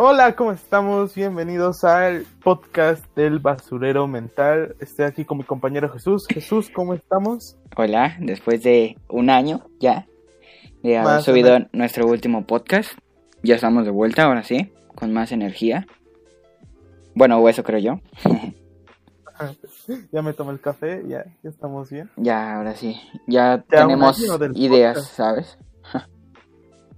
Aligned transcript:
Hola, 0.00 0.36
¿cómo 0.36 0.52
estamos? 0.52 1.16
Bienvenidos 1.16 1.82
al 1.82 2.24
podcast 2.44 3.04
del 3.16 3.40
basurero 3.40 4.06
mental. 4.06 4.76
Estoy 4.78 5.06
aquí 5.06 5.24
con 5.24 5.38
mi 5.38 5.42
compañero 5.42 5.88
Jesús. 5.88 6.24
Jesús, 6.28 6.70
¿cómo 6.72 6.94
estamos? 6.94 7.56
Hola, 7.76 8.16
después 8.20 8.62
de 8.62 8.96
un 9.08 9.28
año 9.28 9.66
ya 9.80 10.06
de 10.84 10.98
haber 10.98 11.14
Más 11.14 11.24
subido 11.24 11.58
nuestro 11.72 12.06
último 12.06 12.46
podcast, 12.46 12.92
ya 13.42 13.56
estamos 13.56 13.86
de 13.86 13.90
vuelta, 13.90 14.22
ahora 14.22 14.44
sí, 14.44 14.72
con 14.94 15.12
más 15.12 15.32
energía. 15.32 15.84
Bueno, 17.16 17.38
o 17.38 17.48
eso 17.48 17.64
creo 17.64 17.80
yo. 17.80 18.00
Ya 20.10 20.20
me 20.20 20.32
tomé 20.32 20.50
el 20.50 20.60
café, 20.60 21.04
ya, 21.06 21.24
ya 21.44 21.50
estamos 21.50 21.90
bien. 21.90 22.10
Ya, 22.16 22.56
ahora 22.56 22.74
sí, 22.74 23.00
ya, 23.28 23.64
Ya, 23.70 23.84
tenemos 23.84 24.20
ideas, 24.54 24.96
podcast. 24.96 25.16
¿sabes? 25.16 25.58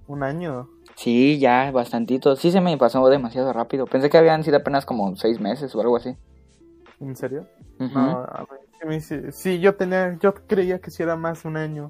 Un 0.07 0.23
año. 0.23 0.67
Sí, 1.01 1.39
ya, 1.39 1.71
bastantito. 1.71 2.35
Sí 2.35 2.51
se 2.51 2.61
me 2.61 2.77
pasó 2.77 3.07
demasiado 3.09 3.51
rápido. 3.53 3.87
Pensé 3.87 4.07
que 4.11 4.19
habían 4.19 4.43
sido 4.43 4.57
apenas 4.57 4.85
como 4.85 5.15
seis 5.15 5.39
meses 5.39 5.73
o 5.73 5.81
algo 5.81 5.97
así. 5.97 6.15
¿En 6.99 7.15
serio? 7.15 7.47
Ujú. 7.79 7.97
No, 7.97 8.19
a 8.21 8.45
ver, 8.87 9.01
sí 9.01 9.15
sí, 9.31 9.59
yo 9.59 9.73
tenía, 9.75 10.15
yo 10.21 10.35
creía 10.35 10.77
que 10.77 10.91
sí 10.91 11.01
era 11.01 11.15
más 11.15 11.43
un 11.43 11.57
año. 11.57 11.89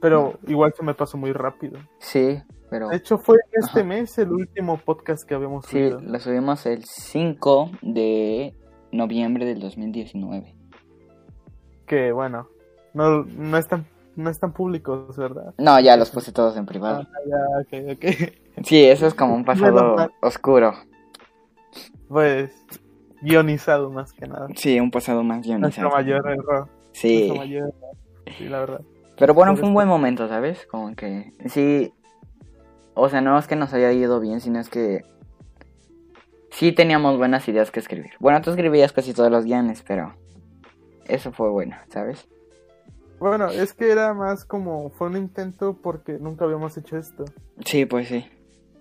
Pero 0.00 0.40
igual 0.48 0.74
se 0.76 0.82
me 0.82 0.92
pasó 0.92 1.16
muy 1.16 1.32
rápido. 1.32 1.78
Sí, 2.00 2.42
pero 2.68 2.88
De 2.88 2.96
hecho, 2.96 3.16
fue 3.16 3.36
este 3.52 3.80
Ajá. 3.80 3.88
mes 3.88 4.18
el 4.18 4.32
último 4.32 4.76
podcast 4.76 5.22
que 5.22 5.36
habíamos 5.36 5.64
sí, 5.66 5.78
subido. 5.78 6.00
lo 6.00 6.18
subimos 6.18 6.66
el 6.66 6.84
5 6.84 7.70
de 7.80 8.56
noviembre 8.90 9.44
del 9.44 9.60
2019. 9.60 10.56
Que 11.86 12.10
bueno, 12.10 12.48
no, 12.92 13.22
no 13.22 13.56
están, 13.56 13.86
no 14.16 14.30
están 14.30 14.52
públicos, 14.52 15.16
¿verdad? 15.16 15.54
No, 15.58 15.78
ya 15.80 15.96
los 15.96 16.10
puse 16.10 16.32
todos 16.32 16.56
en 16.56 16.66
privado. 16.66 17.06
Ah, 17.12 17.18
ya, 17.26 17.36
ok, 17.60 17.96
ok. 17.96 18.32
Sí, 18.64 18.84
eso 18.84 19.06
es 19.06 19.14
como 19.14 19.34
un 19.34 19.44
pasado 19.46 19.96
oscuro. 20.20 20.74
Pues 22.08 22.52
guionizado 23.22 23.90
más 23.90 24.12
que 24.12 24.26
nada. 24.26 24.46
Sí, 24.56 24.78
un 24.78 24.90
pasado 24.90 25.22
más 25.22 25.38
Nuestro 25.46 25.58
guionizado. 25.88 25.90
mayor 25.90 26.28
error. 26.30 26.68
Sí, 26.92 27.14
Nuestro 27.28 27.36
mayor 27.36 27.68
error. 27.68 28.36
Sí, 28.36 28.44
la 28.48 28.60
verdad. 28.60 28.80
pero 29.16 29.32
bueno, 29.34 29.54
fue 29.54 29.62
un 29.64 29.70
es- 29.70 29.74
buen 29.74 29.88
momento, 29.88 30.28
¿sabes? 30.28 30.66
Como 30.66 30.94
que 30.94 31.32
sí, 31.46 31.92
o 32.94 33.08
sea, 33.08 33.20
no 33.22 33.38
es 33.38 33.46
que 33.46 33.56
nos 33.56 33.72
haya 33.72 33.90
ido 33.92 34.20
bien, 34.20 34.40
sino 34.40 34.60
es 34.60 34.68
que 34.68 35.02
sí 36.50 36.72
teníamos 36.72 37.16
buenas 37.16 37.48
ideas 37.48 37.70
que 37.70 37.80
escribir. 37.80 38.12
Bueno, 38.20 38.42
tú 38.42 38.50
escribías 38.50 38.92
casi 38.92 39.14
todos 39.14 39.30
los 39.30 39.44
guiones, 39.46 39.82
pero 39.86 40.14
eso 41.06 41.32
fue 41.32 41.48
bueno, 41.50 41.76
¿sabes? 41.88 42.28
Bueno, 43.22 43.48
es 43.50 43.72
que 43.72 43.88
era 43.92 44.12
más 44.14 44.44
como, 44.44 44.90
fue 44.90 45.06
un 45.06 45.16
intento 45.16 45.78
porque 45.80 46.14
nunca 46.18 46.44
habíamos 46.44 46.76
hecho 46.76 46.96
esto. 46.96 47.24
Sí, 47.64 47.86
pues 47.86 48.08
sí. 48.08 48.26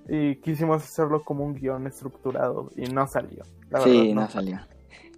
Y 0.09 0.37
quisimos 0.37 0.81
hacerlo 0.83 1.23
como 1.23 1.45
un 1.45 1.53
guion 1.53 1.85
estructurado 1.85 2.71
y 2.75 2.85
no 2.87 3.05
salió. 3.05 3.43
La 3.69 3.81
sí, 3.81 4.07
verdad, 4.07 4.13
no 4.15 4.29
salió. 4.29 4.59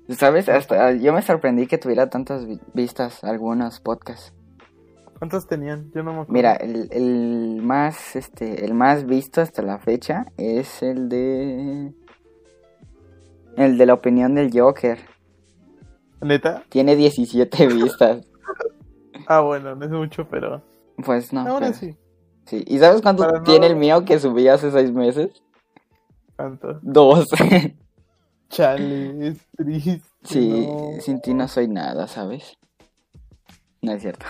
¿Sabes? 0.10 0.50
Hasta 0.50 0.92
yo 0.96 1.14
me 1.14 1.22
sorprendí 1.22 1.68
que 1.68 1.78
tuviera 1.78 2.10
tantas 2.10 2.46
vi- 2.46 2.60
vistas 2.74 3.24
algunos 3.24 3.80
podcasts. 3.80 4.34
¿Cuántos 5.18 5.48
tenían? 5.48 5.90
Yo 5.96 6.04
no 6.04 6.12
me 6.12 6.22
acuerdo. 6.24 6.34
Mira, 6.34 6.56
el, 6.58 6.90
el 6.92 7.62
más 7.64 8.18
este 8.18 8.66
el 8.66 8.74
más 8.74 9.06
visto 9.06 9.40
hasta 9.40 9.62
la 9.62 9.80
fecha 9.80 10.26
es 10.36 10.84
el 10.84 11.08
de 11.08 11.94
el 13.56 13.78
de 13.78 13.86
la 13.86 13.94
opinión 13.94 14.36
del 14.36 14.52
Joker. 14.54 15.00
¿Neta? 16.22 16.66
Tiene 16.68 16.98
17 16.98 17.68
vistas. 17.74 18.28
Ah, 19.28 19.42
bueno, 19.42 19.76
no 19.76 19.86
es 19.86 19.92
mucho, 19.92 20.28
pero... 20.28 20.62
Pues 21.04 21.34
no. 21.34 21.42
Ahora 21.42 21.68
pero- 21.68 21.74
sí. 21.80 21.96
sí. 22.46 22.64
¿Y 22.68 22.78
sabes 22.80 23.02
cuánto 23.02 23.24
Para 23.26 23.40
no- 23.40 23.44
tiene 23.44 23.68
el 23.68 23.76
mío 23.76 24.06
que 24.06 24.20
subí 24.20 24.48
hace 24.48 24.72
seis 24.72 24.92
meses? 24.92 25.42
¿Cuántos? 26.36 26.78
Dos. 26.82 27.30
Chale, 28.50 29.28
es 29.30 29.48
triste. 29.58 30.02
sí, 30.24 30.68
no. 30.68 31.02
sin 31.02 31.22
ti 31.22 31.34
no 31.34 31.48
soy 31.48 31.68
nada, 31.68 32.08
¿sabes? 32.08 32.58
No 33.82 33.92
es 33.94 34.02
cierto. 34.02 34.26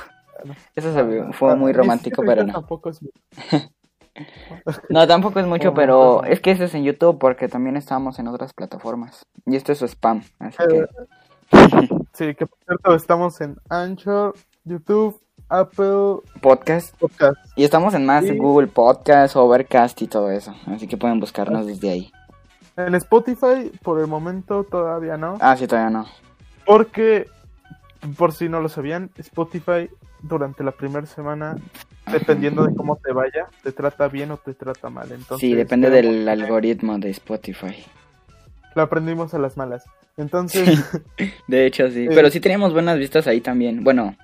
Eso 0.76 0.90
vio- 1.08 1.32
fue 1.34 1.56
muy 1.56 1.74
romántico, 1.74 2.24
pero 2.26 2.44
no. 2.46 2.54
Tampoco 2.54 2.90
es... 2.90 3.00
No, 4.90 5.08
tampoco 5.08 5.40
es 5.40 5.46
mucho, 5.48 5.74
pero 5.76 6.24
es 6.24 6.40
que 6.40 6.52
ese 6.52 6.66
es 6.66 6.74
en 6.76 6.84
YouTube 6.84 7.18
porque 7.20 7.48
también 7.48 7.76
estábamos 7.78 8.20
en 8.20 8.28
otras 8.28 8.54
plataformas. 8.54 9.26
Y 9.46 9.56
esto 9.56 9.72
es 9.72 9.82
spam, 9.82 10.24
así 10.40 10.58
que... 10.70 10.78
Eh, 10.80 10.88
Sí, 12.14 12.36
que 12.36 12.46
por 12.46 12.60
cierto, 12.66 12.94
estamos 12.94 13.42
en 13.42 13.58
Anchor, 13.70 14.36
YouTube, 14.66 15.20
Apple 15.50 16.18
Podcast. 16.42 16.96
Podcast. 16.98 17.38
Y 17.56 17.64
estamos 17.64 17.94
en 17.94 18.06
más 18.06 18.26
Sí. 18.26 18.38
Google 18.38 18.68
Podcast, 18.68 19.36
Overcast 19.36 20.02
y 20.02 20.08
todo 20.08 20.32
eso. 20.32 20.56
Así 20.68 20.88
que 20.88 20.98
pueden 20.98 21.20
buscarnos 21.20 21.68
desde 21.68 21.90
ahí. 21.90 22.12
En 22.78 22.96
Spotify, 22.96 23.72
por 23.84 24.00
el 24.00 24.08
momento 24.08 24.64
todavía 24.64 25.18
no. 25.18 25.38
Ah, 25.42 25.56
sí, 25.58 25.68
todavía 25.68 25.92
no. 25.92 26.08
Porque, 26.66 27.28
por 28.18 28.32
si 28.34 28.50
no 28.50 28.62
lo 28.62 28.70
sabían, 28.70 29.12
Spotify 29.18 29.90
durante 30.22 30.64
la 30.64 30.72
primera 30.72 31.06
semana, 31.06 31.58
dependiendo 32.12 32.66
de 32.66 32.74
cómo 32.74 32.96
te 32.96 33.12
vaya, 33.12 33.48
te 33.62 33.72
trata 33.74 34.08
bien 34.08 34.32
o 34.32 34.38
te 34.38 34.54
trata 34.54 34.90
mal. 34.90 35.12
Entonces, 35.12 35.40
Sí, 35.40 35.54
depende 35.54 35.90
del 35.90 36.28
algoritmo 36.28 36.98
de 36.98 37.10
Spotify. 37.12 37.76
Lo 38.76 38.82
aprendimos 38.82 39.34
a 39.36 39.40
las 39.40 39.56
malas. 39.56 39.84
Entonces, 40.18 40.80
De 41.48 41.66
hecho, 41.68 41.90
sí. 41.92 42.06
Eh. 42.06 42.10
Pero 42.14 42.30
sí 42.32 42.40
teníamos 42.40 42.74
buenas 42.74 42.98
vistas 42.98 43.28
ahí 43.28 43.42
también. 43.42 43.84
Bueno, 43.84 44.16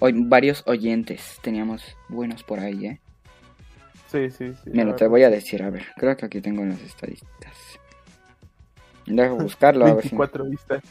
oy- 0.00 0.14
varios 0.26 0.62
oyentes 0.66 1.38
teníamos 1.42 1.82
buenos 2.08 2.42
por 2.42 2.60
ahí, 2.60 2.86
¿eh? 2.86 3.00
sí, 4.10 4.30
sí, 4.30 4.52
sí. 4.64 4.70
Mira, 4.70 4.84
la 4.86 4.96
te 4.96 5.06
voy 5.06 5.22
a 5.24 5.30
decir, 5.30 5.62
a 5.62 5.70
ver. 5.70 5.86
Creo 5.96 6.16
que 6.16 6.26
aquí 6.26 6.40
tengo 6.40 6.64
las 6.64 6.80
estadísticas. 6.80 7.56
Dejo 9.06 9.36
buscarlo, 9.42 9.86
a 9.86 9.94
ver 9.94 10.02
si... 10.04 10.10
24 10.16 10.44
vistas. 10.46 10.82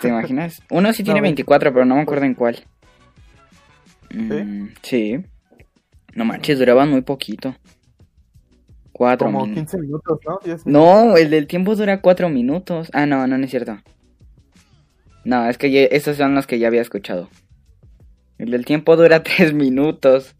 ¿Te 0.00 0.08
imaginas? 0.08 0.62
Uno 0.70 0.92
sí 0.92 1.02
tiene 1.04 1.20
No, 1.20 1.24
24, 1.24 1.72
pero 1.72 1.84
no 1.84 1.96
me 1.96 2.02
acuerdo 2.02 2.24
en 2.26 2.34
cuál. 2.34 2.64
Mm, 4.14 4.68
sí. 4.82 5.24
No 6.14 6.24
manches, 6.24 6.58
duraban 6.58 6.90
muy 6.90 7.02
poquito. 7.02 7.54
Cuatro 8.92 9.26
Como 9.28 9.46
min- 9.46 9.54
15 9.54 9.78
minutos, 9.78 10.18
¿no? 10.26 10.38
10 10.44 10.66
minutos. 10.66 11.06
No, 11.06 11.16
el 11.16 11.30
del 11.30 11.46
tiempo 11.46 11.74
dura 11.76 12.00
cuatro 12.02 12.28
minutos. 12.28 12.90
Ah, 12.92 13.06
no, 13.06 13.26
no, 13.26 13.38
no 13.38 13.44
es 13.44 13.50
cierto. 13.50 13.78
No, 15.24 15.48
es 15.48 15.56
que 15.58 15.70
ya- 15.70 15.82
esos 15.84 16.16
son 16.16 16.34
los 16.34 16.46
que 16.46 16.58
ya 16.58 16.66
había 16.68 16.82
escuchado. 16.82 17.28
El 18.40 18.50
del 18.50 18.64
tiempo 18.64 18.96
dura 18.96 19.22
tres 19.22 19.52
minutos. 19.52 20.34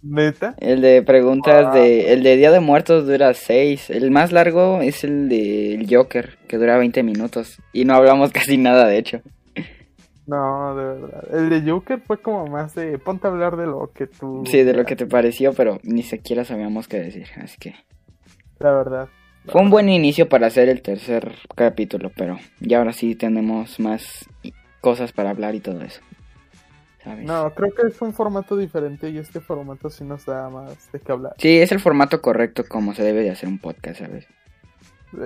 ¿Neta? 0.00 0.54
El 0.60 0.80
de 0.80 1.02
preguntas 1.02 1.74
de... 1.74 2.12
El 2.12 2.22
de 2.22 2.36
Día 2.36 2.50
de 2.50 2.60
Muertos 2.60 3.06
dura 3.06 3.34
seis. 3.34 3.90
El 3.90 4.10
más 4.10 4.32
largo 4.32 4.80
es 4.80 5.04
el 5.04 5.28
del 5.28 5.86
Joker, 5.90 6.38
que 6.48 6.56
dura 6.56 6.78
20 6.78 7.02
minutos. 7.02 7.58
Y 7.72 7.84
no 7.84 7.94
hablamos 7.94 8.30
casi 8.32 8.56
nada, 8.56 8.86
de 8.86 8.98
hecho. 8.98 9.20
No, 10.26 10.74
de 10.74 10.84
verdad. 10.84 11.24
El 11.32 11.50
de 11.50 11.70
Joker 11.70 12.00
fue 12.00 12.18
como 12.18 12.46
más 12.46 12.74
de 12.74 12.98
ponte 12.98 13.26
a 13.26 13.30
hablar 13.30 13.56
de 13.56 13.66
lo 13.66 13.90
que 13.92 14.06
tú. 14.06 14.44
Sí, 14.46 14.62
de 14.62 14.72
lo 14.72 14.86
que 14.86 14.96
te 14.96 15.06
pareció, 15.06 15.52
pero 15.52 15.80
ni 15.82 16.02
siquiera 16.02 16.44
sabíamos 16.44 16.88
qué 16.88 17.00
decir. 17.00 17.26
Así 17.42 17.58
que... 17.58 17.74
La 18.58 18.72
verdad. 18.72 19.08
Fue 19.46 19.60
un 19.60 19.70
buen 19.70 19.88
inicio 19.88 20.28
para 20.28 20.46
hacer 20.46 20.68
el 20.68 20.80
tercer 20.80 21.32
capítulo, 21.54 22.10
pero 22.16 22.38
ya 22.60 22.78
ahora 22.78 22.92
sí 22.92 23.14
tenemos 23.14 23.80
más 23.80 24.26
cosas 24.80 25.12
para 25.12 25.30
hablar 25.30 25.54
y 25.54 25.60
todo 25.60 25.82
eso. 25.82 26.00
¿Sabes? 27.02 27.24
No, 27.24 27.54
creo 27.54 27.72
que 27.74 27.86
es 27.86 28.00
un 28.02 28.12
formato 28.12 28.56
diferente 28.56 29.08
y 29.10 29.18
este 29.18 29.40
formato 29.40 29.88
sí 29.88 30.04
nos 30.04 30.26
da 30.26 30.48
más 30.50 30.90
de 30.92 31.00
qué 31.00 31.12
hablar. 31.12 31.34
Sí, 31.38 31.58
es 31.58 31.70
el 31.72 31.80
formato 31.80 32.20
correcto 32.20 32.64
como 32.68 32.94
se 32.94 33.02
debe 33.02 33.22
de 33.22 33.30
hacer 33.30 33.48
un 33.48 33.58
podcast, 33.58 34.00
¿sabes? 34.00 34.26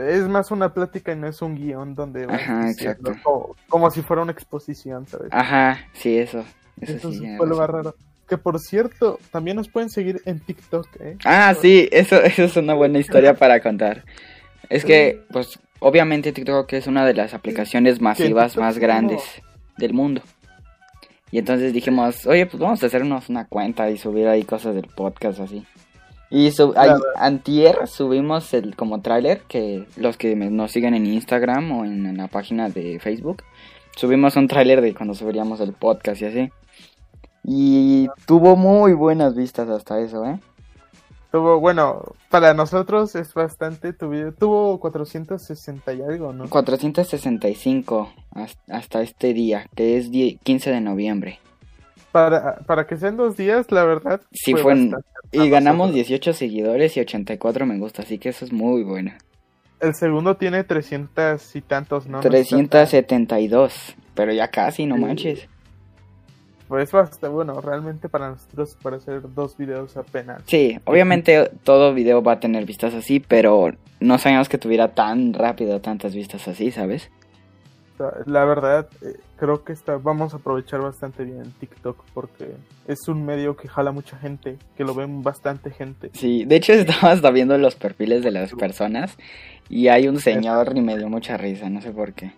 Es 0.06 0.28
más 0.28 0.50
una 0.50 0.72
plática 0.72 1.12
y 1.12 1.16
no 1.16 1.26
es 1.26 1.42
un 1.42 1.56
guion 1.56 1.94
donde 1.94 2.24
Ajá, 2.24 2.66
diciendo 2.66 3.10
exacto. 3.10 3.14
Como, 3.24 3.56
como 3.68 3.90
si 3.90 4.02
fuera 4.02 4.22
una 4.22 4.32
exposición, 4.32 5.06
¿sabes? 5.06 5.28
Ajá, 5.32 5.80
sí, 5.92 6.18
eso. 6.18 6.44
Eso, 6.80 6.92
Eso 6.92 7.12
sí. 7.12 7.20
ya 7.22 7.36
fue 7.36 7.46
lo 7.48 7.56
más 7.56 7.68
raro. 7.68 7.94
Que 8.28 8.38
por 8.38 8.60
cierto, 8.60 9.18
también 9.30 9.56
nos 9.56 9.68
pueden 9.68 9.90
seguir 9.90 10.22
en 10.24 10.40
TikTok, 10.40 10.86
¿eh? 11.00 11.16
Ah, 11.24 11.54
sí, 11.60 11.88
eso, 11.90 12.16
eso 12.22 12.44
es 12.44 12.56
una 12.56 12.74
buena 12.74 12.98
historia 12.98 13.34
para 13.34 13.60
contar. 13.60 14.04
Es 14.68 14.84
que, 14.84 15.22
pues, 15.32 15.58
obviamente 15.80 16.32
TikTok 16.32 16.72
es 16.74 16.86
una 16.86 17.04
de 17.04 17.14
las 17.14 17.34
aplicaciones 17.34 18.00
masivas 18.00 18.56
más 18.56 18.76
es 18.76 18.80
grandes 18.80 19.22
del 19.78 19.92
mundo. 19.92 20.22
Y 21.32 21.38
entonces 21.38 21.72
dijimos, 21.72 22.26
oye, 22.26 22.46
pues 22.46 22.60
vamos 22.60 22.82
a 22.82 22.86
hacernos 22.86 23.28
una 23.28 23.46
cuenta 23.46 23.90
y 23.90 23.96
subir 23.98 24.28
ahí 24.28 24.44
cosas 24.44 24.76
del 24.76 24.86
podcast 24.86 25.40
así. 25.40 25.64
Y 26.30 26.50
sub- 26.52 26.74
antier 27.16 27.86
subimos 27.86 28.54
el 28.54 28.76
como 28.76 29.00
tráiler 29.00 29.40
que 29.48 29.86
los 29.96 30.16
que 30.16 30.36
nos 30.36 30.70
siguen 30.70 30.94
en 30.94 31.06
Instagram 31.06 31.72
o 31.72 31.84
en, 31.84 32.06
en 32.06 32.16
la 32.18 32.28
página 32.28 32.68
de 32.68 33.00
Facebook, 33.00 33.42
subimos 33.96 34.36
un 34.36 34.46
tráiler 34.46 34.80
de 34.80 34.94
cuando 34.94 35.14
subiríamos 35.14 35.60
el 35.60 35.72
podcast 35.72 36.22
y 36.22 36.24
así. 36.26 36.50
Y 37.44 38.08
tuvo 38.26 38.54
muy 38.54 38.92
buenas 38.92 39.34
vistas 39.34 39.68
hasta 39.68 40.00
eso, 40.00 40.24
¿eh? 40.24 40.38
Tuvo, 41.32 41.58
bueno, 41.60 42.02
para 42.30 42.52
nosotros 42.52 43.14
es 43.14 43.32
bastante, 43.32 43.94
tuvo, 43.94 44.32
tuvo 44.32 44.78
460 44.78 45.94
y 45.94 46.02
algo, 46.02 46.32
¿no? 46.34 46.46
465 46.48 48.12
has- 48.34 48.58
hasta 48.68 49.00
este 49.02 49.32
día, 49.32 49.66
que 49.74 49.96
es 49.96 50.10
die- 50.10 50.38
15 50.44 50.70
de 50.70 50.80
noviembre. 50.82 51.38
Para, 52.12 52.56
para 52.66 52.86
que 52.86 52.98
sean 52.98 53.16
dos 53.16 53.36
días, 53.38 53.72
la 53.72 53.84
verdad. 53.84 54.20
Sí, 54.32 54.52
fue 54.54 54.72
en- 54.74 54.94
Y 55.32 55.48
ganamos 55.48 55.88
nosotros. 55.88 55.94
18 55.94 56.32
seguidores 56.34 56.94
y 56.98 57.00
84 57.00 57.64
me 57.64 57.78
gusta, 57.78 58.02
así 58.02 58.18
que 58.18 58.28
eso 58.28 58.44
es 58.44 58.52
muy 58.52 58.82
bueno. 58.82 59.12
El 59.80 59.94
segundo 59.94 60.36
tiene 60.36 60.62
300 60.64 61.56
y 61.56 61.62
tantos, 61.62 62.04
¿no? 62.06 62.12
No 62.12 62.18
está 62.18 62.28
tan- 62.28 62.68
372. 62.68 63.96
Pero 64.14 64.32
ya 64.34 64.48
casi, 64.48 64.84
no 64.84 64.96
Sí. 64.96 65.00
manches. 65.00 65.48
Pues 66.72 66.90
bastante 66.90 67.28
bueno, 67.28 67.60
realmente 67.60 68.08
para 68.08 68.30
nosotros 68.30 68.78
para 68.82 68.96
hacer 68.96 69.20
dos 69.34 69.58
videos 69.58 69.94
apenas. 69.98 70.40
Sí, 70.46 70.78
obviamente 70.86 71.50
todo 71.64 71.92
video 71.92 72.22
va 72.22 72.32
a 72.32 72.40
tener 72.40 72.64
vistas 72.64 72.94
así, 72.94 73.20
pero 73.20 73.72
no 74.00 74.16
sabíamos 74.16 74.48
que 74.48 74.56
tuviera 74.56 74.88
tan 74.88 75.34
rápido 75.34 75.82
tantas 75.82 76.14
vistas 76.14 76.48
así, 76.48 76.70
¿sabes? 76.70 77.10
La 78.24 78.46
verdad, 78.46 78.88
eh, 79.02 79.18
creo 79.36 79.64
que 79.64 79.74
está, 79.74 79.98
vamos 79.98 80.32
a 80.32 80.38
aprovechar 80.38 80.80
bastante 80.80 81.24
bien 81.24 81.52
TikTok 81.60 82.06
porque 82.14 82.54
es 82.88 83.06
un 83.06 83.26
medio 83.26 83.54
que 83.54 83.68
jala 83.68 83.92
mucha 83.92 84.16
gente, 84.16 84.56
que 84.74 84.84
lo 84.84 84.94
ven 84.94 85.22
bastante 85.22 85.72
gente. 85.72 86.08
Sí, 86.14 86.46
de 86.46 86.56
hecho 86.56 86.72
estaba 86.72 87.12
hasta 87.12 87.30
viendo 87.30 87.58
los 87.58 87.74
perfiles 87.74 88.22
de 88.24 88.30
las 88.30 88.54
personas 88.54 89.18
y 89.68 89.88
hay 89.88 90.08
un 90.08 90.18
señor 90.20 90.72
y 90.74 90.80
me 90.80 90.96
dio 90.96 91.10
mucha 91.10 91.36
risa, 91.36 91.68
no 91.68 91.82
sé 91.82 91.90
por 91.90 92.14
qué. 92.14 92.32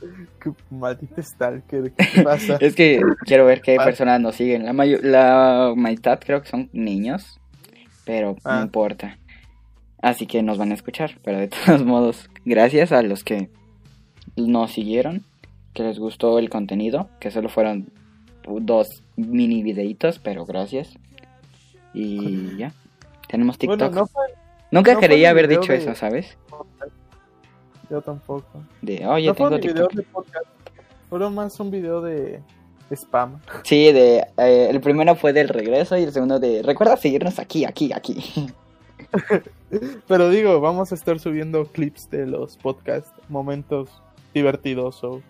Qué 0.40 0.50
maldito 0.70 1.22
stalker, 1.22 1.92
¿qué 1.92 2.22
pasa? 2.24 2.56
Es 2.60 2.74
que 2.74 3.00
quiero 3.24 3.44
ver 3.46 3.60
qué 3.62 3.76
Ah. 3.80 3.84
personas 3.84 4.20
nos 4.20 4.36
siguen. 4.36 4.64
La, 4.64 4.72
mayo- 4.72 5.00
la 5.02 5.72
mitad 5.76 6.18
creo 6.20 6.42
que 6.42 6.48
son 6.48 6.68
niños, 6.72 7.40
pero 8.04 8.32
no 8.44 8.50
Ah. 8.50 8.60
importa. 8.62 9.18
Así 10.02 10.26
que 10.26 10.42
nos 10.42 10.58
van 10.58 10.70
a 10.70 10.74
escuchar, 10.74 11.18
pero 11.24 11.38
de 11.38 11.48
todos 11.80 11.84
modos, 11.84 12.30
gracias 12.44 12.92
a 12.92 13.02
los 13.02 13.24
que 13.24 13.48
nos 14.36 14.72
siguieron, 14.72 15.24
que 15.74 15.82
les 15.82 15.98
gustó 15.98 16.38
el 16.38 16.50
contenido, 16.50 17.08
que 17.20 17.30
solo 17.30 17.48
fueron 17.48 17.88
dos 18.60 19.02
mini 19.16 19.62
videitos, 19.62 20.18
pero 20.18 20.44
gracias. 20.46 20.94
Y 21.94 22.56
ya, 22.56 22.72
tenemos 23.28 23.58
TikTok. 23.58 23.78
Bueno, 23.80 23.94
no 24.02 24.06
fue 24.06 24.24
Nunca 24.70 24.92
no 24.92 24.98
mi 24.98 25.24
haber 25.30 25.48
dicho 25.48 25.72
de- 25.72 25.78
eso, 25.78 25.94
¿sabes? 25.94 26.36
Yo 27.90 28.00
tampoco. 28.02 28.62
De, 28.82 29.06
oye, 29.06 29.26
no 29.28 29.34
fue 29.34 29.46
tengo 29.48 29.60
TikTok. 29.60 29.92
de 29.92 30.02
podcast, 30.02 30.46
fueron 31.08 31.34
más 31.34 31.58
un 31.60 31.70
video 31.70 32.00
de 32.00 32.40
spam. 32.90 33.40
Sí, 33.64 33.92
de, 33.92 34.24
eh, 34.38 34.68
el 34.70 34.80
primero 34.80 35.14
fue 35.16 35.32
del 35.32 35.48
regreso 35.48 35.96
y 35.96 36.02
el 36.04 36.12
segundo 36.12 36.38
de, 36.38 36.62
recuerda 36.62 36.96
seguirnos 36.96 37.38
aquí, 37.38 37.64
aquí, 37.64 37.92
aquí. 37.92 38.46
Pero 40.08 40.30
digo, 40.30 40.60
vamos 40.60 40.92
a 40.92 40.94
estar 40.94 41.18
subiendo 41.18 41.66
clips 41.66 42.10
de 42.10 42.26
los 42.26 42.56
podcasts, 42.56 43.10
momentos 43.28 43.90
divertidos 44.34 45.02
o 45.04 45.20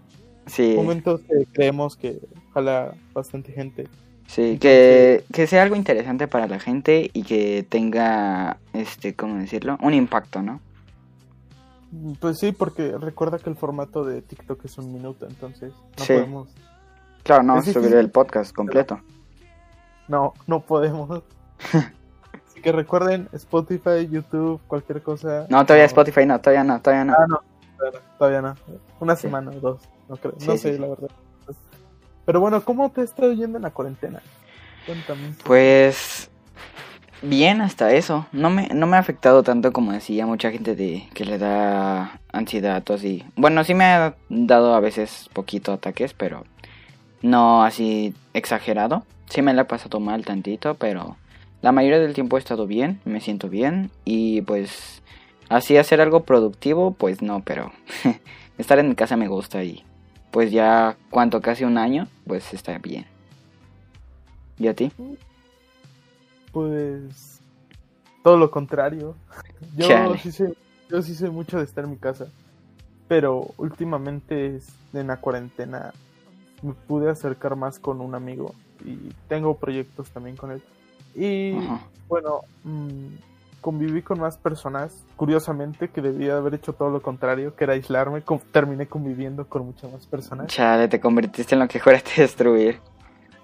Sí. 0.47 0.75
momentos 0.77 1.21
que 1.23 1.45
creemos 1.53 1.97
que 1.97 2.19
jala 2.55 2.95
bastante 3.13 3.53
gente. 3.53 3.89
Sí, 4.29 4.59
que, 4.59 5.25
que 5.33 5.47
sea 5.47 5.63
algo 5.63 5.77
interesante 5.77 6.29
para 6.29 6.47
la 6.47 6.59
gente 6.61 7.11
y 7.13 7.23
que 7.23 7.65
tenga, 7.69 8.59
este, 8.73 9.15
¿cómo 9.15 9.37
decirlo? 9.37 9.77
Un 9.83 9.95
impacto, 9.95 10.43
¿no? 10.43 10.61
Pues 12.21 12.39
sí, 12.39 12.53
porque 12.53 12.97
recuerda 12.99 13.39
que 13.39 13.49
el 13.51 13.57
formato 13.57 14.05
de 14.05 14.23
TikTok 14.23 14.65
es 14.65 14.77
un 14.79 14.93
minuto, 14.93 15.27
entonces 15.27 15.73
no 15.99 16.05
Sí. 16.05 16.13
podemos. 16.15 16.49
Claro, 17.23 17.43
no, 17.43 17.63
subir 17.63 17.95
el 17.95 18.11
podcast 18.11 18.55
completo. 18.55 19.01
No, 20.09 20.35
no 20.47 20.61
podemos. 20.61 21.23
Así 22.49 22.61
que 22.63 22.73
recuerden 22.73 23.29
Spotify, 23.33 24.07
YouTube, 24.09 24.61
cualquier 24.67 25.03
cosa. 25.03 25.47
No, 25.49 25.65
todavía 25.65 25.87
Spotify 25.87 26.27
no, 26.27 26.41
todavía 26.41 26.65
no, 26.65 26.81
todavía 26.81 27.05
no. 27.05 27.13
Ah, 27.15 27.27
no, 27.29 27.41
todavía 28.19 28.43
no. 28.43 28.55
Una 29.01 29.17
Sí. 29.17 29.23
semana 29.23 29.51
o 29.51 29.61
dos, 29.61 29.81
no 30.09 30.17
creo. 30.17 30.35
Sí, 30.39 30.47
no 30.49 30.57
sé, 30.57 30.79
la 30.79 30.89
verdad. 30.89 31.09
Pero 32.25 32.41
bueno, 32.41 32.61
¿cómo 32.65 32.91
te 32.91 33.03
está 33.03 33.27
yendo 33.33 33.59
en 33.59 33.63
la 33.63 33.71
cuarentena? 33.71 34.21
Cuéntame. 34.85 35.35
Pues 35.45 36.31
bien 37.23 37.61
hasta 37.61 37.93
eso. 37.93 38.27
No 38.33 38.51
me, 38.51 38.69
no 38.69 38.87
me 38.87 38.97
ha 38.97 39.01
afectado 39.01 39.43
tanto 39.43 39.73
como 39.73 39.93
decía 39.93 40.27
mucha 40.27 40.51
gente 40.51 40.75
de 40.75 41.09
que 41.15 41.25
le 41.25 41.39
da 41.39 42.21
ansiedad 42.33 42.83
o 42.89 42.95
así. 42.95 43.25
Bueno, 43.37 43.65
sí 43.65 43.75
me 43.75 43.85
ha 43.85 44.15
dado 44.29 44.75
a 44.75 44.81
veces 44.81 45.29
poquito 45.33 45.73
ataques, 45.73 46.15
pero 46.15 46.45
no 47.23 47.65
así 47.65 48.15
exagerado. 48.35 49.05
Sí 49.29 49.43
me 49.43 49.55
la 49.55 49.63
he 49.63 49.67
pasado 49.67 50.01
mal 50.01 50.25
tantito, 50.25 50.75
pero 50.75 51.17
la 51.63 51.73
mayoría 51.73 51.99
del 51.99 52.15
tiempo 52.15 52.37
he 52.37 52.41
estado 52.41 52.67
bien, 52.67 53.01
me 53.05 53.21
siento 53.21 53.49
bien 53.49 53.91
y 54.05 54.43
pues 54.43 55.03
así 55.49 55.77
hacer 55.77 56.01
algo 56.01 56.25
productivo, 56.25 56.93
pues 56.93 57.23
no, 57.23 57.41
pero 57.41 57.73
estar 58.59 58.79
en 58.79 58.89
mi 58.89 58.95
casa 58.95 59.17
me 59.17 59.29
gusta 59.29 59.65
y 59.65 59.85
pues 60.31 60.53
ya 60.53 60.97
cuánto 61.11 61.41
casi 61.41 61.65
un 61.65 61.79
año, 61.79 62.09
pues 62.27 62.53
está 62.55 62.79
bien. 62.79 63.07
¿Y 64.59 64.69
a 64.69 64.75
ti? 64.75 64.93
Pues 66.61 67.43
todo 68.23 68.39
lo 68.39 68.51
contrario. 68.51 69.15
Yo 69.77 69.89
Chale. 69.89 70.19
sí 70.19 70.33
sé, 70.33 70.55
yo 70.89 71.03
sí 71.03 71.15
sé 71.15 71.29
mucho 71.29 71.59
de 71.59 71.65
estar 71.65 71.85
en 71.85 71.91
mi 71.91 71.97
casa. 71.99 72.29
Pero 73.09 73.49
últimamente 73.59 74.59
en 74.95 75.07
la 75.07 75.19
cuarentena 75.19 75.93
me 76.63 76.73
pude 76.73 77.11
acercar 77.11 77.57
más 77.57 77.79
con 77.79 78.01
un 78.01 78.15
amigo 78.15 78.55
y 78.87 78.97
tengo 79.29 79.59
proyectos 79.59 80.09
también 80.13 80.35
con 80.37 80.51
él. 80.51 80.63
Y 81.15 81.59
Ajá. 81.59 81.81
bueno, 82.09 82.41
mm, 82.65 83.07
conviví 83.61 84.01
con 84.01 84.19
más 84.19 84.39
personas, 84.39 85.05
curiosamente, 85.17 85.91
que 85.91 86.01
debía 86.01 86.39
haber 86.39 86.55
hecho 86.55 86.73
todo 86.73 86.89
lo 86.89 87.03
contrario, 87.03 87.55
que 87.55 87.65
era 87.65 87.75
aislarme, 87.75 88.23
con- 88.23 88.41
terminé 88.51 88.87
conviviendo 88.87 89.47
con 89.47 89.67
muchas 89.67 89.93
más 89.93 90.07
personas. 90.07 90.47
Chale, 90.47 90.89
te 90.89 91.01
convertiste 91.01 91.55
en 91.55 91.61
lo 91.61 91.69
que 91.69 91.81
juraste 91.81 92.23
destruir. 92.23 92.81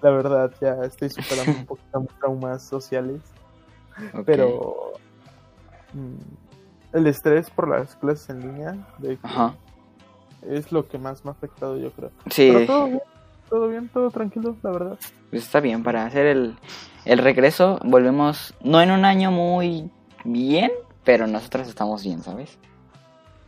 La 0.03 0.11
verdad, 0.11 0.51
ya 0.61 0.73
estoy 0.83 1.09
superando 1.09 1.59
un 1.59 1.65
poquito 1.65 1.99
mis 2.01 2.09
traumas 2.19 2.61
sociales. 2.61 3.21
Pero 4.25 4.93
mm, 5.93 6.95
el 6.97 7.07
estrés 7.07 7.49
por 7.49 7.67
las 7.69 7.95
clases 7.95 8.29
en 8.29 8.41
línea 8.41 8.87
de 8.99 9.17
que 9.17 9.27
Ajá. 9.27 9.55
es 10.47 10.71
lo 10.71 10.87
que 10.87 10.97
más 10.97 11.23
me 11.23 11.29
ha 11.29 11.33
afectado 11.33 11.77
yo 11.77 11.91
creo 11.91 12.11
Sí, 12.29 12.49
pero 12.51 12.65
todo 12.65 12.87
bien 12.87 13.01
todo 13.49 13.67
bien 13.67 13.89
todo 13.89 14.09
tranquilo 14.09 14.55
la 14.63 14.71
verdad 14.71 14.97
pues 15.29 15.43
está 15.43 15.59
bien 15.59 15.83
para 15.83 16.05
hacer 16.05 16.25
el, 16.25 16.55
el 17.05 17.19
regreso. 17.19 17.79
Volvemos, 17.83 18.53
no 18.63 18.81
en 18.81 18.89
un 18.91 19.05
año 19.05 19.31
muy 19.31 19.89
bien, 20.23 20.71
pero 21.03 21.27
nosotros 21.27 21.67
estamos 21.67 22.03
bien, 22.03 22.21
¿sabes? 22.23 22.57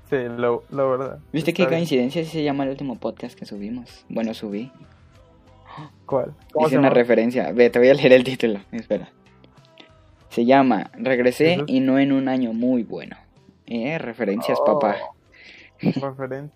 sí 0.09 0.17
la, 0.17 0.55
la 0.69 0.83
verdad 0.83 1.19
¿Viste 1.33 1.51
qué 1.53 1.63
bien. 1.63 1.79
coincidencia 1.79 2.23
si 2.23 2.29
se 2.29 2.43
llama 2.43 2.63
el 2.65 2.69
último 2.69 2.99
podcast 2.99 3.37
que 3.37 3.45
subimos? 3.45 4.05
Bueno, 4.09 4.33
subí. 4.35 4.71
Cuál 6.05 6.33
¿Cómo 6.53 6.67
Hice 6.67 6.75
se 6.75 6.79
una 6.79 6.87
llama? 6.89 6.95
referencia. 6.95 7.51
Ve, 7.51 7.69
te 7.69 7.79
voy 7.79 7.89
a 7.89 7.93
leer 7.93 8.13
el 8.13 8.23
título. 8.23 8.59
Espera. 8.71 9.09
Se 10.29 10.45
llama 10.45 10.89
Regresé 10.93 11.63
y 11.67 11.79
no 11.79 11.97
en 11.99 12.11
un 12.11 12.27
año 12.27 12.53
muy 12.53 12.83
bueno. 12.83 13.15
Eh, 13.65 13.97
referencias, 13.97 14.57
Oh, 14.61 14.65
papá. 14.79 14.97
referencias 15.81 16.51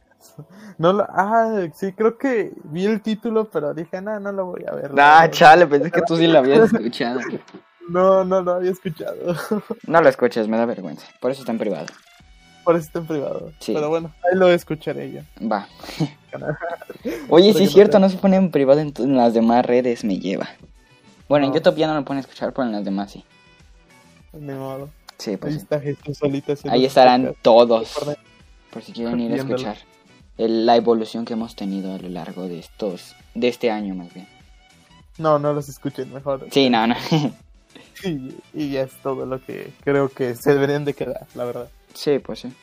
no 0.78 1.06
ah 1.10 1.68
sí 1.74 1.94
creo 1.94 2.18
que 2.18 2.52
vi 2.66 2.86
el 2.86 3.02
título 3.02 3.46
pero 3.50 3.74
dije 3.74 4.02
no 4.02 4.20
no 4.20 4.32
lo 4.34 4.46
voy 4.48 4.66
a 4.70 4.76
ver 4.76 4.92
Ah, 4.98 5.24
no, 5.26 5.32
chale, 5.32 5.66
pensé 5.66 5.90
que 5.92 6.02
tú 6.02 6.18
sí 6.18 6.28
lo 6.28 6.40
habías 6.40 6.72
escuchado. 6.74 7.22
no 7.90 8.24
no 8.26 8.42
lo 8.42 8.54
había 8.54 8.72
escuchado 8.72 9.34
No 9.88 10.02
lo 10.02 10.10
escuches, 10.10 10.48
me 10.48 10.58
da 10.58 10.66
vergüenza. 10.66 11.08
Por 11.22 11.32
eso 11.32 11.42
está 11.42 11.52
en 11.54 11.58
privado. 11.58 11.88
Por 12.70 12.76
eso 12.76 12.86
está 12.86 13.00
en 13.00 13.08
privado 13.08 13.52
Sí. 13.58 13.74
pero 13.74 13.90
bueno 13.90 14.14
ahí 14.24 14.38
lo 14.38 14.48
escucharé 14.52 15.12
yo 15.12 15.22
Va. 15.44 15.68
Oye, 17.30 17.52
sí 17.54 17.64
es 17.64 17.72
cierto, 17.72 17.98
no 17.98 18.10
se 18.10 18.18
pone 18.18 18.36
en 18.36 18.52
privado 18.52 18.80
en, 18.80 18.94
las 19.18 19.34
demás 19.34 19.66
redes, 19.66 20.04
me 20.04 20.20
lleva. 20.20 20.48
Bueno, 21.28 21.48
en. 21.48 21.54
YouTube 21.54 21.78
ya 21.78 21.88
no 21.88 21.96
lo 21.96 22.06
pone 22.06 22.20
a 22.20 22.22
escuchar, 22.22 22.54
pero 22.54 22.68
en 22.68 22.74
las 22.74 22.86
demás 22.86 23.12
sí. 23.12 23.24
ni 24.34 24.54
modo 24.54 24.92
Sí, 25.18 25.32
ahí 25.32 25.38
pues 25.38 25.56
está 25.56 25.80
Jesús 25.80 26.20
Ahí 26.70 26.86
estarán 26.86 27.22
podcast. 27.24 27.42
todos. 27.42 27.94
Por 28.72 28.84
si 28.84 28.92
quieren 28.92 29.20
ir 29.20 29.32
a 29.34 29.38
escuchar 29.38 29.78
el- 30.38 30.68
la 30.68 30.76
evolución 30.76 31.26
que 31.26 31.34
hemos 31.34 31.56
tenido 31.56 31.96
a 31.96 31.98
lo 31.98 32.10
largo 32.10 32.48
de 32.48 32.60
estos, 32.60 33.16
de 33.34 33.48
este 33.48 33.72
año 33.72 33.96
más 33.96 34.14
bien. 34.14 34.28
No, 35.18 35.40
no 35.40 35.54
los 35.54 35.70
escuchen 35.70 36.14
mejor. 36.14 36.46
Sí, 36.52 36.70
no, 36.70 36.86
no. 36.86 36.96
Y, 38.04 38.34
y 38.54 38.70
ya 38.72 38.84
es 38.84 38.94
todo 39.04 39.26
lo 39.26 39.44
que 39.44 39.72
creo 39.84 40.08
que 40.10 40.34
se 40.36 40.54
deberían 40.54 40.86
de 40.86 40.94
quedar, 40.94 41.26
la 41.36 41.44
verdad. 41.44 41.70
Sí, 41.94 42.20
pues 42.20 42.40
sí. 42.40 42.54